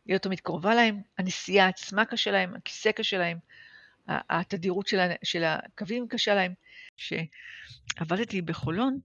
היא 0.05 0.13
לא 0.13 0.17
תמיד 0.17 0.39
קרובה 0.39 0.75
להם, 0.75 1.01
הנסיעה 1.17 1.67
עצמה 1.67 2.05
קשה 2.05 2.31
להם, 2.31 2.55
הכיסא 2.55 2.91
קשה 2.91 3.17
להם, 3.17 3.37
התדירות 4.07 4.87
של, 4.87 4.97
של 5.23 5.43
הקווים 5.43 6.07
קשה 6.07 6.35
להם. 6.35 6.53
כשעבדתי 6.97 8.41
בחולון, 8.41 8.99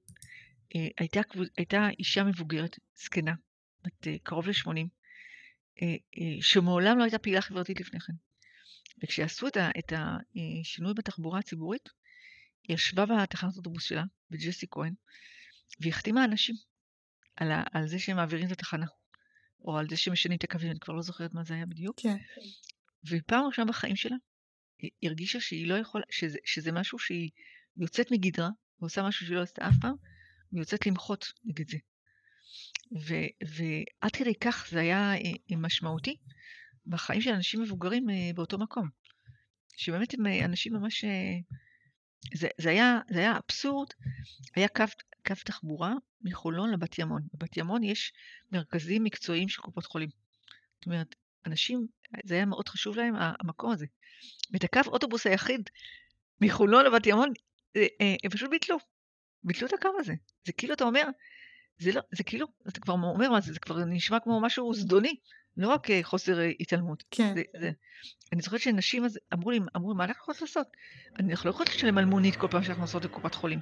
אה, 0.74 0.88
הייתה, 0.98 1.20
הייתה 1.56 1.88
אישה 1.98 2.24
מבוגרת, 2.24 2.78
זקנה, 2.96 3.34
בת 3.84 4.06
אה, 4.06 4.16
קרוב 4.22 4.48
ל-80, 4.48 4.86
אה, 5.82 5.96
שמעולם 6.40 6.98
לא 6.98 7.02
הייתה 7.02 7.18
פעילה 7.18 7.40
חברתית 7.40 7.80
לפני 7.80 8.00
כן. 8.00 8.12
וכשעשו 9.02 9.46
את 9.48 9.92
השינוי 9.92 10.94
בתחבורה 10.94 11.38
הציבורית, 11.38 11.88
היא 12.68 12.74
ישבה 12.74 13.06
בתחנת 13.06 13.56
אוטובוס 13.56 13.84
שלה, 13.84 14.04
בג'סי 14.30 14.66
כהן, 14.70 14.94
והחתימה 15.80 16.24
אנשים 16.24 16.54
על, 17.36 17.52
ה, 17.52 17.62
על 17.72 17.86
זה 17.86 17.98
שהם 17.98 18.16
מעבירים 18.16 18.46
את 18.46 18.52
התחנה, 18.52 18.86
או 19.64 19.78
על 19.78 19.88
זה 19.88 19.96
שמשנים 19.96 20.38
את 20.38 20.44
הקווים, 20.44 20.70
אני 20.70 20.80
כבר 20.80 20.94
לא 20.94 21.02
זוכרת 21.02 21.34
מה 21.34 21.44
זה 21.44 21.54
היה 21.54 21.66
בדיוק. 21.66 22.00
כן. 22.00 22.16
ופעם 23.10 23.44
ראשונה 23.46 23.70
בחיים 23.70 23.96
שלה, 23.96 24.16
היא 24.78 24.90
הרגישה 25.02 25.40
שהיא 25.40 25.66
לא 25.66 25.74
יכולה, 25.74 26.04
שזה, 26.10 26.38
שזה 26.44 26.72
משהו 26.72 26.98
שהיא 26.98 27.30
יוצאת 27.76 28.10
מגדרה, 28.10 28.48
ועושה 28.80 29.02
משהו 29.02 29.26
שהיא 29.26 29.36
לא 29.36 29.42
עשתה 29.42 29.68
אף 29.68 29.74
פעם, 29.80 29.94
והיא 30.52 30.60
יוצאת 30.60 30.86
למחות 30.86 31.32
נגד 31.44 31.70
זה. 31.70 31.78
ו, 33.06 33.14
ועד 33.42 34.12
כדי 34.12 34.34
כך 34.34 34.66
זה 34.70 34.80
היה 34.80 35.14
אה, 35.14 35.18
אה, 35.50 35.56
משמעותי 35.56 36.16
בחיים 36.86 37.20
של 37.20 37.30
אנשים 37.30 37.62
מבוגרים 37.62 38.10
אה, 38.10 38.30
באותו 38.34 38.58
מקום. 38.58 38.88
שבאמת 39.76 40.14
הם 40.14 40.26
אנשים 40.26 40.72
ממש... 40.72 41.04
זה, 42.34 42.48
זה, 42.58 42.70
היה, 42.70 43.00
זה 43.10 43.18
היה 43.18 43.38
אבסורד, 43.46 43.88
היה 44.56 44.68
קו, 44.68 44.84
קו 45.26 45.34
תחבורה 45.44 45.94
מחולון 46.22 46.70
לבת 46.70 46.98
ימון. 46.98 47.22
בבת 47.34 47.56
ימון 47.56 47.82
יש 47.82 48.12
מרכזים 48.52 49.04
מקצועיים 49.04 49.48
של 49.48 49.62
קופות 49.62 49.86
חולים. 49.86 50.08
זאת 50.78 50.86
אומרת, 50.86 51.14
אנשים, 51.46 51.86
זה 52.24 52.34
היה 52.34 52.46
מאוד 52.46 52.68
חשוב 52.68 52.96
להם, 52.96 53.14
המקום 53.18 53.72
הזה. 53.72 53.86
ואת 54.52 54.64
הקו 54.64 54.80
אוטובוס 54.86 55.26
היחיד 55.26 55.70
מחולון 56.40 56.84
לבת 56.84 57.06
ימון, 57.06 57.32
אה, 57.76 57.86
אה, 58.00 58.14
הם 58.24 58.30
פשוט 58.30 58.50
ביטלו. 58.50 58.76
ביטלו 59.44 59.68
את 59.68 59.72
הקו 59.72 59.88
הזה. 59.98 60.14
זה 60.46 60.52
כאילו, 60.52 60.74
אתה 60.74 60.84
אומר, 60.84 61.08
זה 61.78 61.92
לא, 61.92 62.00
זה 62.12 62.24
כאילו, 62.24 62.46
אתה 62.68 62.80
כבר 62.80 62.94
אומר 62.94 63.30
מה 63.30 63.40
זה, 63.40 63.52
זה 63.52 63.58
כבר 63.58 63.84
נשמע 63.84 64.20
כמו 64.20 64.40
משהו 64.40 64.74
זדוני, 64.74 65.16
לא 65.56 65.68
רק 65.68 65.90
אה, 65.90 66.00
חוסר 66.02 66.40
התעלמות. 66.60 67.04
כן. 67.10 67.34
זה, 67.34 67.42
זה, 67.60 67.70
אני 68.32 68.42
זוכרת 68.42 68.60
שנשים 68.60 69.04
אז 69.04 69.18
אמרו 69.34 69.50
לי, 69.50 69.58
אמרו 69.76 69.92
לי, 69.92 69.98
מה 69.98 70.04
אנחנו 70.04 70.20
יכולות 70.22 70.40
לעשות? 70.40 70.66
אנחנו 71.18 71.44
לא 71.44 71.50
יכולות 71.50 71.68
לשלם 71.68 71.98
על 71.98 72.04
מונית 72.04 72.36
כל 72.36 72.48
פעם 72.50 72.62
שאנחנו 72.62 72.82
נוסעות 72.82 73.04
לקופת 73.04 73.34
חולים. 73.34 73.60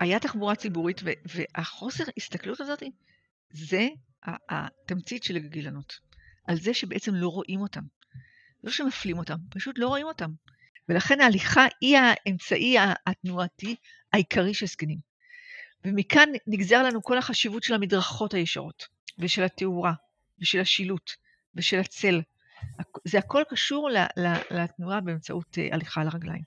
היה 0.00 0.18
תחבורה 0.18 0.54
ציבורית, 0.54 1.00
והחוסר 1.04 2.04
הסתכלות 2.16 2.60
הזאת, 2.60 2.82
זה 3.50 3.88
התמצית 4.50 5.22
של 5.22 5.36
הגילנות. 5.36 5.98
על 6.46 6.56
זה 6.56 6.74
שבעצם 6.74 7.14
לא 7.14 7.28
רואים 7.28 7.60
אותם. 7.60 7.82
לא 8.64 8.70
שמפלים 8.70 9.18
אותם, 9.18 9.36
פשוט 9.50 9.78
לא 9.78 9.88
רואים 9.88 10.06
אותם. 10.06 10.30
ולכן 10.88 11.20
ההליכה 11.20 11.66
היא 11.80 11.98
האמצעי 11.98 12.76
התנועתי 13.06 13.76
העיקרי 14.12 14.54
של 14.54 14.66
זקנים. 14.66 14.98
ומכאן 15.84 16.28
נגזר 16.46 16.82
לנו 16.82 17.02
כל 17.02 17.18
החשיבות 17.18 17.62
של 17.62 17.74
המדרכות 17.74 18.34
הישרות, 18.34 18.88
ושל 19.18 19.42
התאורה, 19.42 19.92
ושל 20.40 20.60
השילוט, 20.60 21.10
ושל 21.54 21.78
הצל. 21.78 22.22
זה 23.04 23.18
הכל 23.18 23.42
קשור 23.50 23.90
לתנועה 24.50 25.00
באמצעות 25.00 25.58
אה, 25.58 25.68
הליכה 25.72 26.00
על 26.00 26.08
הרגליים. 26.08 26.42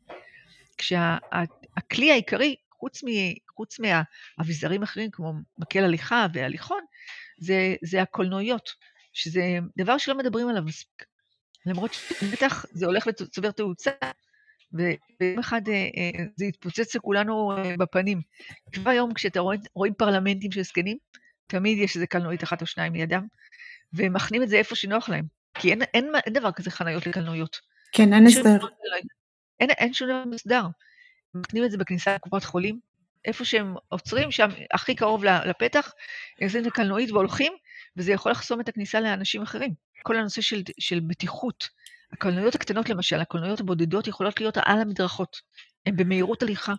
כשהכלי 0.78 2.12
העיקרי 2.12 2.56
חוץ, 2.84 3.03
מ, 3.03 3.07
חוץ 3.55 3.79
מהאביזרים 3.79 4.81
האחרים, 4.81 5.11
כמו 5.11 5.34
מקל 5.57 5.84
הליכה 5.84 6.27
והליכון, 6.34 6.84
זה, 7.38 7.75
זה 7.84 8.01
הקולנועיות, 8.01 8.69
שזה 9.13 9.41
דבר 9.77 9.97
שלא 9.97 10.17
מדברים 10.17 10.49
עליו 10.49 10.63
מספיק. 10.63 11.05
למרות 11.65 11.93
שבטח 11.93 12.65
זה 12.71 12.86
הולך 12.86 13.07
וצובר 13.07 13.51
תאוצה, 13.51 13.91
ויום 14.73 15.39
אחד 15.39 15.61
אה, 15.67 15.73
אה, 15.73 16.25
זה 16.36 16.45
יתפוצץ 16.45 16.95
לכולנו 16.95 17.57
אה, 17.57 17.75
בפנים. 17.79 18.21
כבר 18.71 18.91
היום 18.91 19.13
כשאתה 19.13 19.39
רואה, 19.39 19.57
רואים 19.73 19.93
פרלמנטים 19.93 20.51
של 20.51 20.61
זקנים, 20.61 20.97
תמיד 21.47 21.77
יש 21.77 21.95
איזה 21.95 22.07
קלנועית 22.07 22.43
אחת 22.43 22.61
או 22.61 22.65
שניים 22.65 22.93
לידם, 22.93 23.27
והם 23.93 24.13
מכנים 24.13 24.43
את 24.43 24.49
זה 24.49 24.55
איפה 24.55 24.75
שנוח 24.75 25.09
להם. 25.09 25.25
כי 25.53 25.69
אין, 25.69 25.81
אין, 25.81 26.11
אין 26.25 26.34
דבר 26.34 26.51
כזה 26.51 26.71
חניות 26.71 27.07
לקלנועיות. 27.07 27.59
כן, 27.91 28.13
אין 28.13 28.27
הסדר. 28.27 28.57
אין, 29.59 29.69
אין 29.69 29.93
שום 29.93 30.09
דבר 30.09 30.23
מסודר. 30.25 30.63
מכנים 31.36 31.65
את 31.65 31.71
זה 31.71 31.77
בכניסה 31.77 32.15
לקופת 32.15 32.43
חולים, 32.43 32.79
איפה 33.25 33.45
שהם 33.45 33.75
עוצרים, 33.89 34.31
שם 34.31 34.49
הכי 34.73 34.95
קרוב 34.95 35.23
לפתח, 35.23 35.91
את 36.43 36.65
הקלנועית 36.67 37.11
והולכים, 37.11 37.53
וזה 37.97 38.11
יכול 38.11 38.31
לחסום 38.31 38.61
את 38.61 38.69
הכניסה 38.69 39.01
לאנשים 39.01 39.41
אחרים. 39.41 39.73
כל 40.03 40.15
הנושא 40.15 40.41
של, 40.41 40.61
של 40.79 40.99
בטיחות. 40.99 41.69
הקלנועיות 42.13 42.55
הקטנות 42.55 42.89
למשל, 42.89 43.19
הקלנועיות 43.19 43.59
הבודדות 43.59 44.07
יכולות 44.07 44.39
להיות 44.39 44.57
על 44.57 44.81
המדרכות. 44.81 45.41
הן 45.86 45.95
במהירות 45.95 46.43
הליכה, 46.43 46.73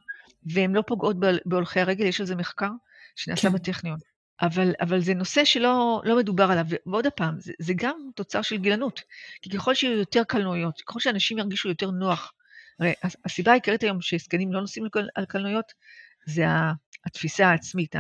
והן 0.47 0.73
לא 0.73 0.83
פוגעות 0.87 1.17
בהולכי 1.45 1.81
הרגל, 1.81 2.07
יש 2.07 2.21
על 2.21 2.27
זה 2.27 2.37
מחקר 2.37 2.71
שנעשה 3.17 3.49
כן. 3.49 3.55
בטכניון. 3.55 3.99
אבל, 4.43 4.73
אבל 4.81 5.01
זה 5.01 5.15
נושא 5.15 5.45
שלא 5.45 6.03
לא 6.05 6.17
מדובר 6.17 6.45
עליו, 6.45 6.65
ועוד 6.87 7.07
פעם, 7.17 7.41
זה, 7.41 7.53
זה 7.59 7.73
גם 7.77 7.97
תוצר 8.15 8.43
של 8.43 8.57
גילנות. 8.57 9.01
כי 9.43 9.51
ככל 9.51 9.75
שיהיו 9.75 9.99
יותר 9.99 10.25
קלנועיות, 10.25 10.81
ככל 10.81 11.01
שאנשים 11.01 11.39
ירגישו 11.39 11.69
יותר 11.69 11.91
נוח, 11.91 12.33
הרי 12.81 12.93
הסיבה 13.25 13.53
העיקרית 13.53 13.83
היום 13.83 14.01
שזקנים 14.01 14.53
לא 14.53 14.61
נוסעים 14.61 14.87
על 15.15 15.25
קלנועיות, 15.25 15.73
זה 16.27 16.45
התפיסה 17.07 17.49
העצמית, 17.49 17.95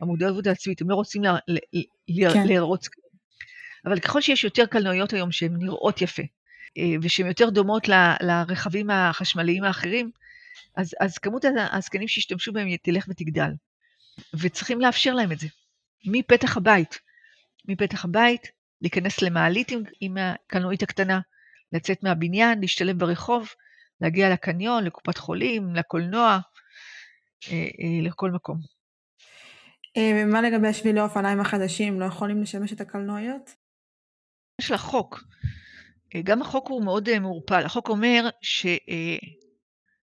המודעות 0.00 0.46
העצמית, 0.46 0.80
הם 0.80 0.90
לא 0.90 0.94
רוצים 0.94 1.24
לה, 1.24 1.36
לה, 1.48 2.32
כן. 2.32 2.46
להראות 2.46 2.82
זקנים. 2.82 3.10
אבל 3.86 4.00
ככל 4.00 4.20
שיש 4.20 4.44
יותר 4.44 4.66
קלנועיות 4.66 5.12
היום 5.12 5.32
שהן 5.32 5.56
נראות 5.58 6.02
יפה, 6.02 6.22
אה, 6.78 6.94
ושהן 7.02 7.26
יותר 7.26 7.50
דומות 7.50 7.88
ל, 7.88 7.92
לרכבים 8.20 8.90
החשמליים 8.90 9.64
האחרים, 9.64 10.10
אז, 10.76 10.94
אז 11.00 11.18
כמות 11.18 11.44
הזקנים 11.72 12.08
שישתמשו 12.08 12.52
בהם 12.52 12.76
תלך 12.82 13.06
ותגדל. 13.08 13.50
וצריכים 14.34 14.80
לאפשר 14.80 15.14
להם 15.14 15.32
את 15.32 15.38
זה. 15.38 15.46
מפתח 16.04 16.56
הבית, 16.56 16.98
מפתח 17.68 18.04
הבית, 18.04 18.46
להיכנס 18.82 19.22
למעלית 19.22 19.70
עם, 19.70 19.82
עם 20.00 20.16
הקלנועית 20.20 20.82
הקטנה, 20.82 21.20
לצאת 21.72 22.02
מהבניין, 22.02 22.60
להשתלב 22.60 22.98
ברחוב, 22.98 23.48
להגיע 24.00 24.30
לקניון, 24.30 24.84
לקופת 24.84 25.18
חולים, 25.18 25.74
לקולנוע, 25.74 26.38
אה, 27.48 27.56
אה, 27.56 28.02
לכל 28.02 28.30
מקום. 28.30 28.58
אה, 29.96 30.24
מה 30.24 30.42
לגבי 30.42 30.72
שבילי 30.72 31.00
אופניים 31.00 31.40
החדשים, 31.40 32.00
לא 32.00 32.04
יכולים 32.04 32.42
לשמש 32.42 32.72
את 32.72 32.80
הקלנועיות? 32.80 33.54
יש 34.60 34.70
לה 34.70 34.78
חוק. 34.78 35.24
גם 36.24 36.42
החוק 36.42 36.68
הוא 36.68 36.84
מאוד 36.84 37.18
מעורפל. 37.18 37.64
החוק 37.64 37.88
אומר 37.88 38.28
ש, 38.42 38.66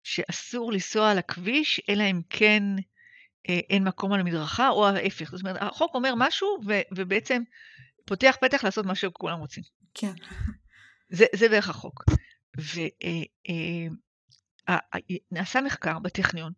שאסור 0.03 0.73
לנסוע 0.73 1.11
על 1.11 1.19
הכביש, 1.19 1.81
אלא 1.89 2.05
אם 2.11 2.21
כן 2.31 2.63
אין 3.49 3.85
מקום 3.85 4.13
על 4.13 4.21
המדרכה, 4.21 4.69
או 4.69 4.89
ההפך. 4.89 5.31
זאת 5.31 5.41
אומרת, 5.41 5.57
החוק 5.61 5.95
אומר 5.95 6.15
משהו, 6.17 6.49
ו, 6.67 6.81
ובעצם 6.97 7.43
פותח 8.05 8.37
פתח 8.41 8.65
לעשות 8.65 8.87
מה 8.87 8.95
שכולם 8.95 9.39
רוצים. 9.39 9.63
כן. 9.95 10.13
זה, 11.09 11.25
זה 11.35 11.49
בערך 11.49 11.69
החוק. 11.69 12.05
ונעשה 15.31 15.61
מחקר 15.61 15.99
בטכניון 15.99 16.53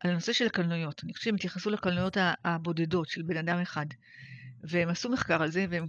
על 0.00 0.10
הנושא 0.10 0.32
של 0.32 0.46
הקלנועיות. 0.46 1.04
אני 1.04 1.12
חושבת 1.12 1.24
שהם 1.24 1.34
התייחסו 1.34 1.70
לקלנועיות 1.70 2.16
הבודדות 2.44 3.08
של 3.08 3.22
בן 3.22 3.36
אדם 3.36 3.58
אחד. 3.58 3.86
והם 4.62 4.88
עשו 4.88 5.08
מחקר 5.08 5.42
על 5.42 5.50
זה, 5.50 5.66
והם 5.70 5.86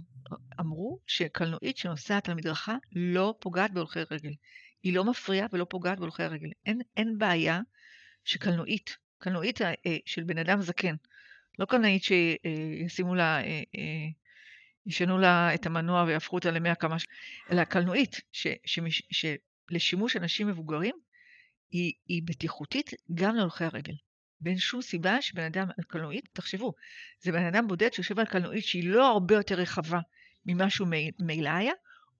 אמרו 0.60 0.98
שקלנועית 1.06 1.76
שנוסעת 1.76 2.28
על 2.28 2.34
מדרכה 2.34 2.76
לא 2.92 3.34
פוגעת 3.40 3.72
בהולכי 3.72 4.00
רגל. 4.10 4.32
היא 4.82 4.94
לא 4.94 5.04
מפריעה 5.04 5.46
ולא 5.52 5.66
פוגעת 5.70 5.98
בהולכי 5.98 6.22
הרגל. 6.22 6.50
אין, 6.66 6.80
אין 6.96 7.18
בעיה 7.18 7.60
שקלנועית, 8.24 8.96
קלנועית 9.18 9.62
אה, 9.62 9.74
של 10.06 10.24
בן 10.24 10.38
אדם 10.38 10.62
זקן, 10.62 10.94
לא 11.58 11.64
קלנועית 11.64 12.02
שישימו 12.04 13.14
לה, 13.14 13.40
אה, 13.40 13.62
אה, 13.76 14.08
ישנו 14.86 15.18
לה 15.18 15.54
את 15.54 15.66
המנוע 15.66 16.04
ויהפכו 16.04 16.36
אותה 16.36 16.50
למאה 16.50 16.74
כמה. 16.74 16.96
אלא 17.50 17.64
קלנועית, 17.64 18.20
ש, 18.32 18.46
שמש, 18.64 19.02
שלשימוש 19.10 20.16
אנשים 20.16 20.48
מבוגרים, 20.48 20.94
היא, 21.70 21.92
היא 22.08 22.22
בטיחותית 22.24 22.90
גם 23.14 23.36
להולכי 23.36 23.64
הרגל. 23.64 23.94
ואין 24.42 24.58
שום 24.58 24.82
סיבה 24.82 25.22
שבן 25.22 25.42
אדם 25.42 25.66
על 25.78 25.84
קלנועית, 25.88 26.28
תחשבו, 26.32 26.74
זה 27.20 27.32
בן 27.32 27.44
אדם 27.44 27.68
בודד 27.68 27.92
שיושב 27.92 28.18
על 28.18 28.26
קלנועית 28.26 28.64
שהיא 28.64 28.88
לא 28.88 29.10
הרבה 29.10 29.34
יותר 29.34 29.54
רחבה 29.54 30.00
ממה 30.46 30.70
שהוא 30.70 30.88
מילא 31.18 31.50
היה, 31.50 31.72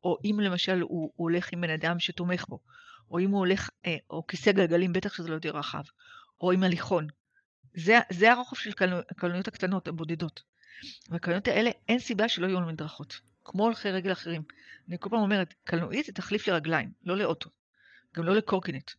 או 0.05 0.19
אם 0.25 0.41
למשל 0.41 0.81
הוא, 0.81 0.89
הוא 0.91 1.11
הולך 1.17 1.53
עם 1.53 1.61
בן 1.61 1.71
אדם 1.71 1.99
שתומך 1.99 2.45
בו, 2.49 2.59
או 3.11 3.19
אם 3.19 3.31
הוא 3.31 3.39
הולך, 3.39 3.71
אה, 3.87 3.97
או 4.11 4.27
כיסא 4.27 4.53
גלגלים, 4.53 4.93
בטח 4.93 5.15
שזה 5.15 5.29
לא 5.29 5.35
יותר 5.35 5.57
רחב, 5.57 5.83
או 6.41 6.53
עם 6.53 6.63
הליכון. 6.63 7.07
זה, 7.75 7.99
זה 8.11 8.33
הרוחב 8.33 8.57
של 8.57 8.71
הקלנועיות 9.11 9.49
הקטנות, 9.49 9.89
הבודדות. 9.89 10.43
והקלנועיות 11.11 11.49
האלה, 11.49 11.71
אין 11.89 11.99
סיבה 11.99 12.29
שלא 12.29 12.47
יהיו 12.47 12.59
על 12.59 12.65
מדרכות, 12.65 13.21
כמו 13.45 13.65
הולכי 13.65 13.91
רגל 13.91 14.13
אחרים. 14.13 14.43
אני 14.89 14.97
כל 15.01 15.11
פעם 15.11 15.21
אומרת, 15.21 15.55
קלנועית 15.65 16.07
זה 16.07 16.13
תחליף 16.13 16.49
לרגליים, 16.49 16.93
לא 17.05 17.17
לאוטו, 17.17 17.51
גם 18.17 18.25
לא 18.25 18.37
לקורקינט. 18.37 18.91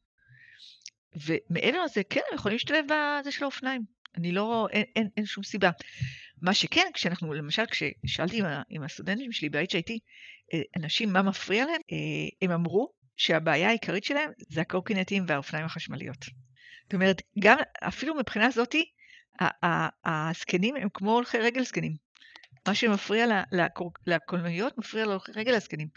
ומעבר 1.15 1.83
לזה, 1.83 2.01
כן, 2.09 2.21
הם 2.29 2.35
יכולים 2.35 2.55
להשתלב 2.55 2.85
בזה 2.85 3.31
של 3.31 3.43
האופניים. 3.43 3.85
אני 4.17 4.31
לא, 4.31 4.67
אין, 4.71 4.83
אין, 4.95 5.09
אין 5.17 5.25
שום 5.25 5.43
סיבה. 5.43 5.71
מה 6.41 6.53
שכן, 6.53 6.85
כשאנחנו, 6.93 7.33
למשל, 7.33 7.63
כששאלתי 7.65 8.39
עם, 8.39 8.45
עם 8.69 8.83
הסטודנטים 8.83 9.31
שלי 9.31 9.49
ב-HIT, 9.49 9.91
אה, 10.53 10.61
אנשים, 10.77 11.13
מה 11.13 11.21
מפריע 11.21 11.65
להם, 11.65 11.81
אה, 11.91 11.97
הם 12.41 12.51
אמרו 12.51 12.93
שהבעיה 13.17 13.67
העיקרית 13.67 14.03
שלהם 14.03 14.31
זה 14.49 14.61
הקורקינטים 14.61 15.23
והאופניים 15.27 15.65
החשמליות. 15.65 16.25
זאת 16.83 16.93
אומרת, 16.93 17.21
גם, 17.39 17.57
אפילו 17.79 18.15
מבחינה 18.15 18.49
זאתי, 18.49 18.91
הזקנים 20.05 20.75
הם 20.75 20.87
כמו 20.93 21.11
הולכי 21.11 21.37
רגל 21.37 21.63
זקנים. 21.63 21.93
מה 22.67 22.75
שמפריע 22.75 23.25
לקולנועיות 24.07 24.77
מפריע 24.77 25.05
להולכי 25.05 25.31
רגל 25.35 25.55
הזקנים. 25.55 25.87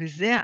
וזה 0.00 0.36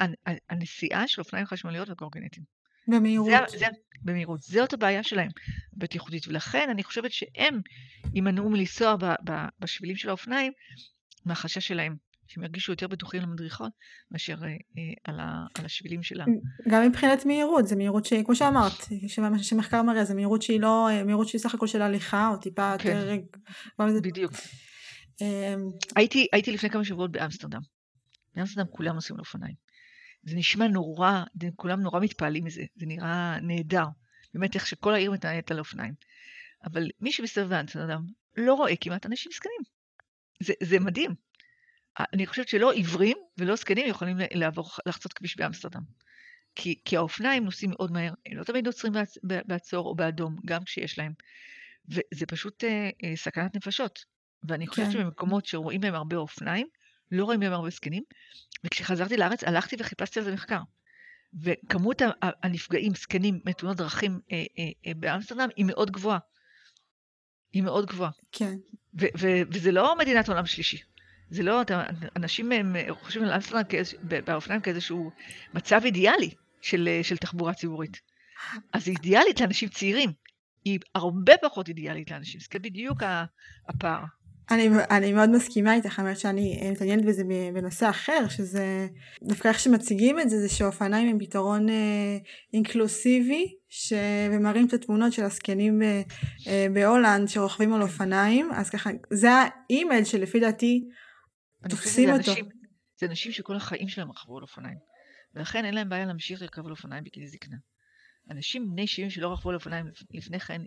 הנסיעה 0.51 1.09
של 1.09 1.20
אופניים 1.20 1.47
חשמליות 1.47 1.91
וקורקינטים. 1.91 2.43
במהירות. 2.88 3.30
זה, 3.49 3.59
זה, 3.59 3.66
במהירות. 4.03 4.43
זאת 4.43 4.72
הבעיה 4.72 5.03
שלהם, 5.03 5.30
בטיחותית. 5.72 6.28
ולכן 6.28 6.68
אני 6.70 6.84
חושבת 6.84 7.12
שהם 7.12 7.61
יימנעו 8.14 8.51
מלנסוע 8.51 8.97
בשבילים 9.59 9.97
של 9.97 10.09
האופניים 10.09 10.53
מהחשש 11.24 11.68
שלהם. 11.68 11.97
שהם 12.31 12.43
ירגישו 12.45 12.72
יותר 12.72 12.89
בטוחים 12.89 13.22
למדריכות 13.22 13.72
מאשר 14.11 14.37
אה, 14.43 14.49
אה, 14.49 14.57
על, 15.05 15.20
ה, 15.20 15.47
על 15.59 15.64
השבילים 15.64 16.03
שלה. 16.03 16.24
גם 16.68 16.89
מבחינת 16.89 17.26
מהירות, 17.26 17.66
זה 17.66 17.76
מהירות 17.76 18.05
שהיא, 18.05 18.24
כמו 18.24 18.35
שאמרת, 18.35 18.72
שמחקר 19.43 19.83
מראה, 19.83 20.05
זה 20.05 20.14
מהירות 20.14 20.43
שהיא 20.43 20.61
לא, 20.61 20.89
אה, 20.89 21.05
מהירות 21.05 21.28
שהיא 21.28 21.41
סך 21.41 21.55
הכל 21.55 21.66
של 21.66 21.83
הליכה, 21.83 22.28
או 22.28 22.37
טיפה 22.37 22.78
כן. 22.78 23.16
יותר... 23.78 24.01
בדיוק. 24.01 24.33
אמ, 25.20 25.26
הייתי, 25.97 26.26
הייתי 26.33 26.53
לפני 26.53 26.70
כמה 26.70 26.85
שבועות 26.85 27.12
באמסטרדם. 27.12 27.61
באמסטרדם 28.35 28.66
כולם 28.70 28.95
נוסעים 28.95 29.16
לאופניים. 29.16 29.55
זה 30.22 30.37
נשמע 30.37 30.68
נורא, 30.68 31.22
כולם 31.57 31.81
נורא 31.81 32.01
מתפעלים 32.01 32.45
מזה, 32.45 32.62
זה 32.76 32.87
נראה 32.87 33.41
נהדר. 33.41 33.85
באמת 34.35 34.55
איך 34.55 34.66
שכל 34.66 34.95
העיר 34.95 35.11
מתנהלת 35.11 35.51
על 35.51 35.59
אופניים. 35.59 35.95
אבל 36.64 36.89
מי 37.01 37.12
שמסתובב 37.12 37.49
באמסטרדם 37.49 38.03
לא 38.37 38.55
רואה 38.55 38.76
כמעט 38.76 39.07
אנשים 39.07 39.33
זקנים. 39.33 39.61
זה, 40.43 40.53
זה 40.62 40.81
מדהים. 40.81 41.30
אני 41.99 42.26
חושבת 42.26 42.49
שלא 42.49 42.72
עיוורים 42.72 43.16
ולא 43.38 43.57
זקנים 43.57 43.86
יכולים 43.86 44.16
לעבור, 44.34 44.70
לחצות 44.86 45.12
כביש 45.12 45.36
באמסטרדם. 45.36 45.82
כי, 46.55 46.80
כי 46.84 46.97
האופניים 46.97 47.45
נוסעים 47.45 47.70
מאוד 47.70 47.93
מהר, 47.93 48.12
הם 48.26 48.38
לא 48.38 48.45
תמיד 48.45 48.66
עוצרים 48.66 48.93
בעצור 49.45 49.86
או 49.86 49.95
באדום, 49.95 50.36
גם 50.47 50.64
כשיש 50.64 50.99
להם. 50.99 51.12
וזה 51.88 52.26
פשוט 52.26 52.64
אה, 52.64 52.91
אה, 53.05 53.16
סכנת 53.16 53.57
נפשות. 53.57 54.05
ואני 54.49 54.66
חושבת 54.66 54.86
כן. 54.86 54.93
שבמקומות 54.93 55.47
שרואים 55.47 55.80
בהם 55.80 55.95
הרבה 55.95 56.16
אופניים, 56.16 56.66
לא 57.11 57.24
רואים 57.24 57.41
בהם 57.41 57.53
הרבה 57.53 57.70
זקנים. 57.70 58.03
וכשחזרתי 58.64 59.16
לארץ 59.16 59.45
הלכתי 59.45 59.76
וחיפשתי 59.78 60.18
על 60.18 60.24
זה 60.24 60.32
מחקר. 60.32 60.61
וכמות 61.43 62.03
הנפגעים, 62.22 62.95
זקנים, 62.95 63.41
מתאונות 63.45 63.76
דרכים 63.76 64.20
אה, 64.32 64.45
אה, 64.59 64.64
אה, 64.86 64.93
באמסטרדם 64.97 65.49
היא 65.57 65.64
מאוד 65.64 65.91
גבוהה. 65.91 66.18
היא 67.53 67.62
מאוד 67.62 67.86
גבוהה. 67.86 68.11
כן. 68.32 68.57
וזה 69.51 69.72
לא 69.72 69.99
מדינת 69.99 70.28
עולם 70.28 70.47
שלישי. 70.47 70.78
זה 71.31 71.43
לא, 71.43 71.62
אנשים 72.16 72.53
הם 72.53 72.76
חושבים 73.03 73.24
על 73.24 73.33
אמסטרדם 73.33 73.62
באופניים 74.24 74.61
כאיזשהו 74.61 75.11
מצב 75.55 75.81
אידיאלי 75.85 76.31
של, 76.61 76.89
של 77.03 77.16
תחבורה 77.16 77.55
ציבורית. 77.55 78.01
אז 78.72 78.89
היא 78.89 78.97
אידיאלית 78.97 79.41
לאנשים 79.41 79.68
צעירים, 79.68 80.11
היא 80.64 80.78
הרבה 80.95 81.33
פחות 81.43 81.68
אידיאלית 81.68 82.11
לאנשים, 82.11 82.41
זה 82.41 82.59
בדיוק 82.59 83.03
הפער. 83.68 84.05
אני, 84.51 84.68
אני 84.91 85.12
מאוד 85.12 85.31
מסכימה 85.31 85.74
איתך, 85.74 85.99
האמת 85.99 86.18
שאני 86.18 86.70
מתעניינת 86.72 87.05
בזה 87.05 87.22
בנושא 87.55 87.91
אחר, 87.91 88.28
שזה 88.28 88.89
דווקא 89.22 89.49
איך 89.49 89.59
שמציגים 89.59 90.20
את 90.20 90.31
זה, 90.31 90.41
זה 90.41 90.49
שאופניים 90.49 91.09
הם 91.09 91.18
פתרון 91.18 91.68
אה, 91.68 92.18
אינקלוסיבי, 92.53 93.55
ש... 93.68 93.93
ומראים 94.33 94.66
את 94.66 94.72
התמונות 94.72 95.12
של 95.12 95.24
הזקנים 95.24 95.78
ב... 95.78 95.83
אה, 96.47 96.66
בהולנד 96.72 97.28
שרוכבים 97.28 97.74
על 97.74 97.83
אופניים, 97.83 98.51
אז 98.53 98.70
ככה, 98.70 98.91
זה 99.11 99.28
האימייל 99.33 100.05
שלפי 100.05 100.41
דעתי 100.41 100.85
תופסים 101.69 102.11
אותו. 102.11 102.31
אנשים, 102.31 102.49
זה 102.99 103.07
אנשים 103.07 103.33
שכל 103.33 103.57
החיים 103.57 103.89
שלהם 103.89 104.11
רכבו 104.11 104.37
על 104.37 104.43
אופניים, 104.43 104.79
ולכן 105.35 105.65
אין 105.65 105.75
להם 105.75 105.89
בעיה 105.89 106.07
להמשיך 106.07 106.43
לרכב 106.43 106.67
על 106.67 106.71
אופניים 106.71 107.05
בגיל 107.05 107.27
זקנה. 107.27 107.57
אנשים 108.31 108.71
בני 108.71 108.87
70 108.87 109.11
שלא 109.11 109.33
רכבו 109.33 109.51
על 109.51 109.55
אופניים 109.55 109.87
לפני 110.11 110.41
כן, 110.41 110.63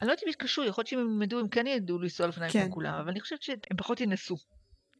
אני 0.00 0.08
לא 0.08 0.12
יודעת 0.12 0.24
אם 0.24 0.28
יתקשרו, 0.28 0.64
יכול 0.64 0.82
להיות 0.82 0.88
שאם 0.88 0.98
הם 0.98 1.22
ידעו, 1.22 1.40
הם 1.40 1.48
כן 1.48 1.66
ידעו 1.66 1.98
לנסוע 1.98 2.24
על 2.24 2.30
אופניים 2.30 2.52
כן. 2.52 2.66
כולם, 2.70 2.94
אבל 2.94 3.08
אני 3.08 3.20
חושבת 3.20 3.42
שהם 3.42 3.58
פחות 3.76 4.00
ינסו. 4.00 4.36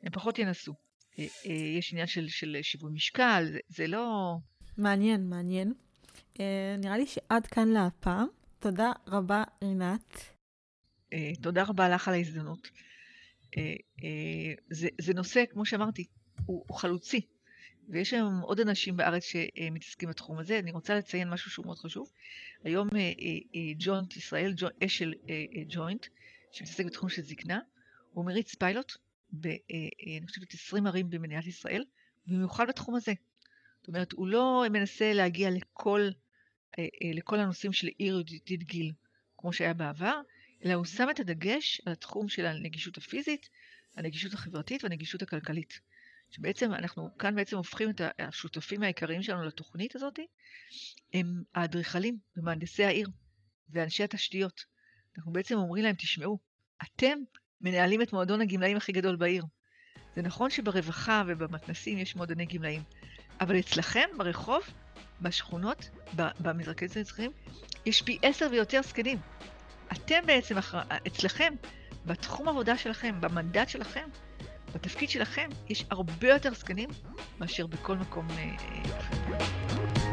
הם 0.02 0.12
פחות 0.12 0.38
ינסו. 0.38 0.74
אה, 1.18 1.26
אה, 1.46 1.52
יש 1.52 1.92
עניין 1.92 2.06
של, 2.06 2.28
של 2.28 2.56
שיווי 2.62 2.92
משקל, 2.92 3.48
זה, 3.52 3.58
זה 3.68 3.86
לא... 3.86 4.36
מעניין, 4.78 5.28
מעניין. 5.28 5.72
אה, 6.40 6.76
נראה 6.78 6.96
לי 6.96 7.06
שעד 7.06 7.46
כאן 7.46 7.68
להפעם. 7.68 8.26
תודה 8.58 8.92
רבה, 9.06 9.44
רינת. 9.62 10.28
תודה 11.42 11.62
רבה 11.62 11.88
לך 11.88 12.08
על 12.08 12.14
ההזדמנות. 12.14 12.68
זה, 14.70 14.88
זה 15.00 15.14
נושא, 15.14 15.44
כמו 15.50 15.64
שאמרתי, 15.64 16.06
הוא, 16.46 16.64
הוא 16.68 16.76
חלוצי. 16.76 17.20
ויש 17.88 18.12
היום 18.12 18.40
עוד 18.40 18.60
אנשים 18.60 18.96
בארץ 18.96 19.24
שמתעסקים 19.24 20.08
בתחום 20.08 20.38
הזה. 20.38 20.58
אני 20.58 20.72
רוצה 20.72 20.94
לציין 20.94 21.30
משהו 21.30 21.50
שהוא 21.50 21.66
מאוד 21.66 21.78
חשוב. 21.78 22.10
היום 22.64 22.88
ג'וינט 23.78 24.16
ישראל, 24.16 24.54
אשל 24.86 25.12
ג'וינט, 25.68 26.06
שמתעסק 26.52 26.84
בתחום 26.84 27.08
של 27.08 27.22
זקנה, 27.22 27.60
הוא 28.12 28.24
מריץ 28.24 28.54
פיילוט 28.54 28.92
ב, 29.32 29.46
אה, 29.46 29.56
אה, 29.70 30.18
אני 30.18 30.26
חושבת, 30.26 30.54
20 30.54 30.86
ערים 30.86 31.10
במדינת 31.10 31.46
ישראל, 31.46 31.84
במיוחד 32.26 32.68
בתחום 32.68 32.94
הזה. 32.94 33.12
זאת 33.80 33.88
אומרת, 33.88 34.12
הוא 34.12 34.28
לא 34.28 34.64
מנסה 34.70 35.12
להגיע 35.12 35.50
לכל, 35.50 36.08
אה, 36.78 36.84
לכל 37.14 37.40
הנושאים 37.40 37.72
של 37.72 37.88
עיר 37.98 38.20
ידידית 38.20 38.62
גיל, 38.62 38.92
כמו 39.38 39.52
שהיה 39.52 39.74
בעבר, 39.74 40.20
אלא 40.64 40.74
הוא 40.74 40.84
שם 40.84 41.10
את 41.10 41.20
הדגש 41.20 41.80
על 41.86 41.92
התחום 41.92 42.28
של 42.28 42.46
הנגישות 42.46 42.98
הפיזית, 42.98 43.48
הנגישות 43.96 44.34
החברתית 44.34 44.84
והנגישות 44.84 45.22
הכלכלית. 45.22 45.80
שבעצם 46.30 46.74
אנחנו 46.74 47.18
כאן 47.18 47.34
בעצם 47.34 47.56
הופכים 47.56 47.90
את 47.90 48.00
השותפים 48.18 48.82
העיקריים 48.82 49.22
שלנו 49.22 49.42
לתוכנית 49.42 49.96
הזאת, 49.96 50.18
הם 51.14 51.42
האדריכלים 51.54 52.18
ומהנדסי 52.36 52.84
העיר 52.84 53.08
ואנשי 53.70 54.04
התשתיות. 54.04 54.64
אנחנו 55.16 55.32
בעצם 55.32 55.54
אומרים 55.54 55.84
להם, 55.84 55.94
תשמעו, 55.94 56.38
אתם 56.82 57.18
מנהלים 57.60 58.02
את 58.02 58.12
מועדון 58.12 58.40
הגמלאים 58.40 58.76
הכי 58.76 58.92
גדול 58.92 59.16
בעיר. 59.16 59.44
זה 60.14 60.22
נכון 60.22 60.50
שברווחה 60.50 61.22
ובמתנסים 61.26 61.98
יש 61.98 62.16
מועדוני 62.16 62.46
גמלאים, 62.46 62.82
אבל 63.40 63.58
אצלכם, 63.58 64.08
ברחוב, 64.18 64.62
בשכונות, 65.20 65.90
במזרקי 66.40 66.88
זכרים, 66.88 67.30
יש 67.86 68.02
פי 68.02 68.18
עשר 68.22 68.48
ויותר 68.50 68.82
זקנים. 68.82 69.18
אתם 69.92 70.26
בעצם, 70.26 70.54
אצלכם, 71.06 71.54
בתחום 72.06 72.48
עבודה 72.48 72.78
שלכם, 72.78 73.20
במנדט 73.20 73.68
שלכם, 73.68 74.08
בתפקיד 74.74 75.10
שלכם, 75.10 75.48
יש 75.68 75.84
הרבה 75.90 76.28
יותר 76.28 76.54
זקנים 76.54 76.88
מאשר 77.40 77.66
בכל 77.66 77.96
מקום 77.96 78.26
אה, 78.30 78.54
אחר. 78.98 80.11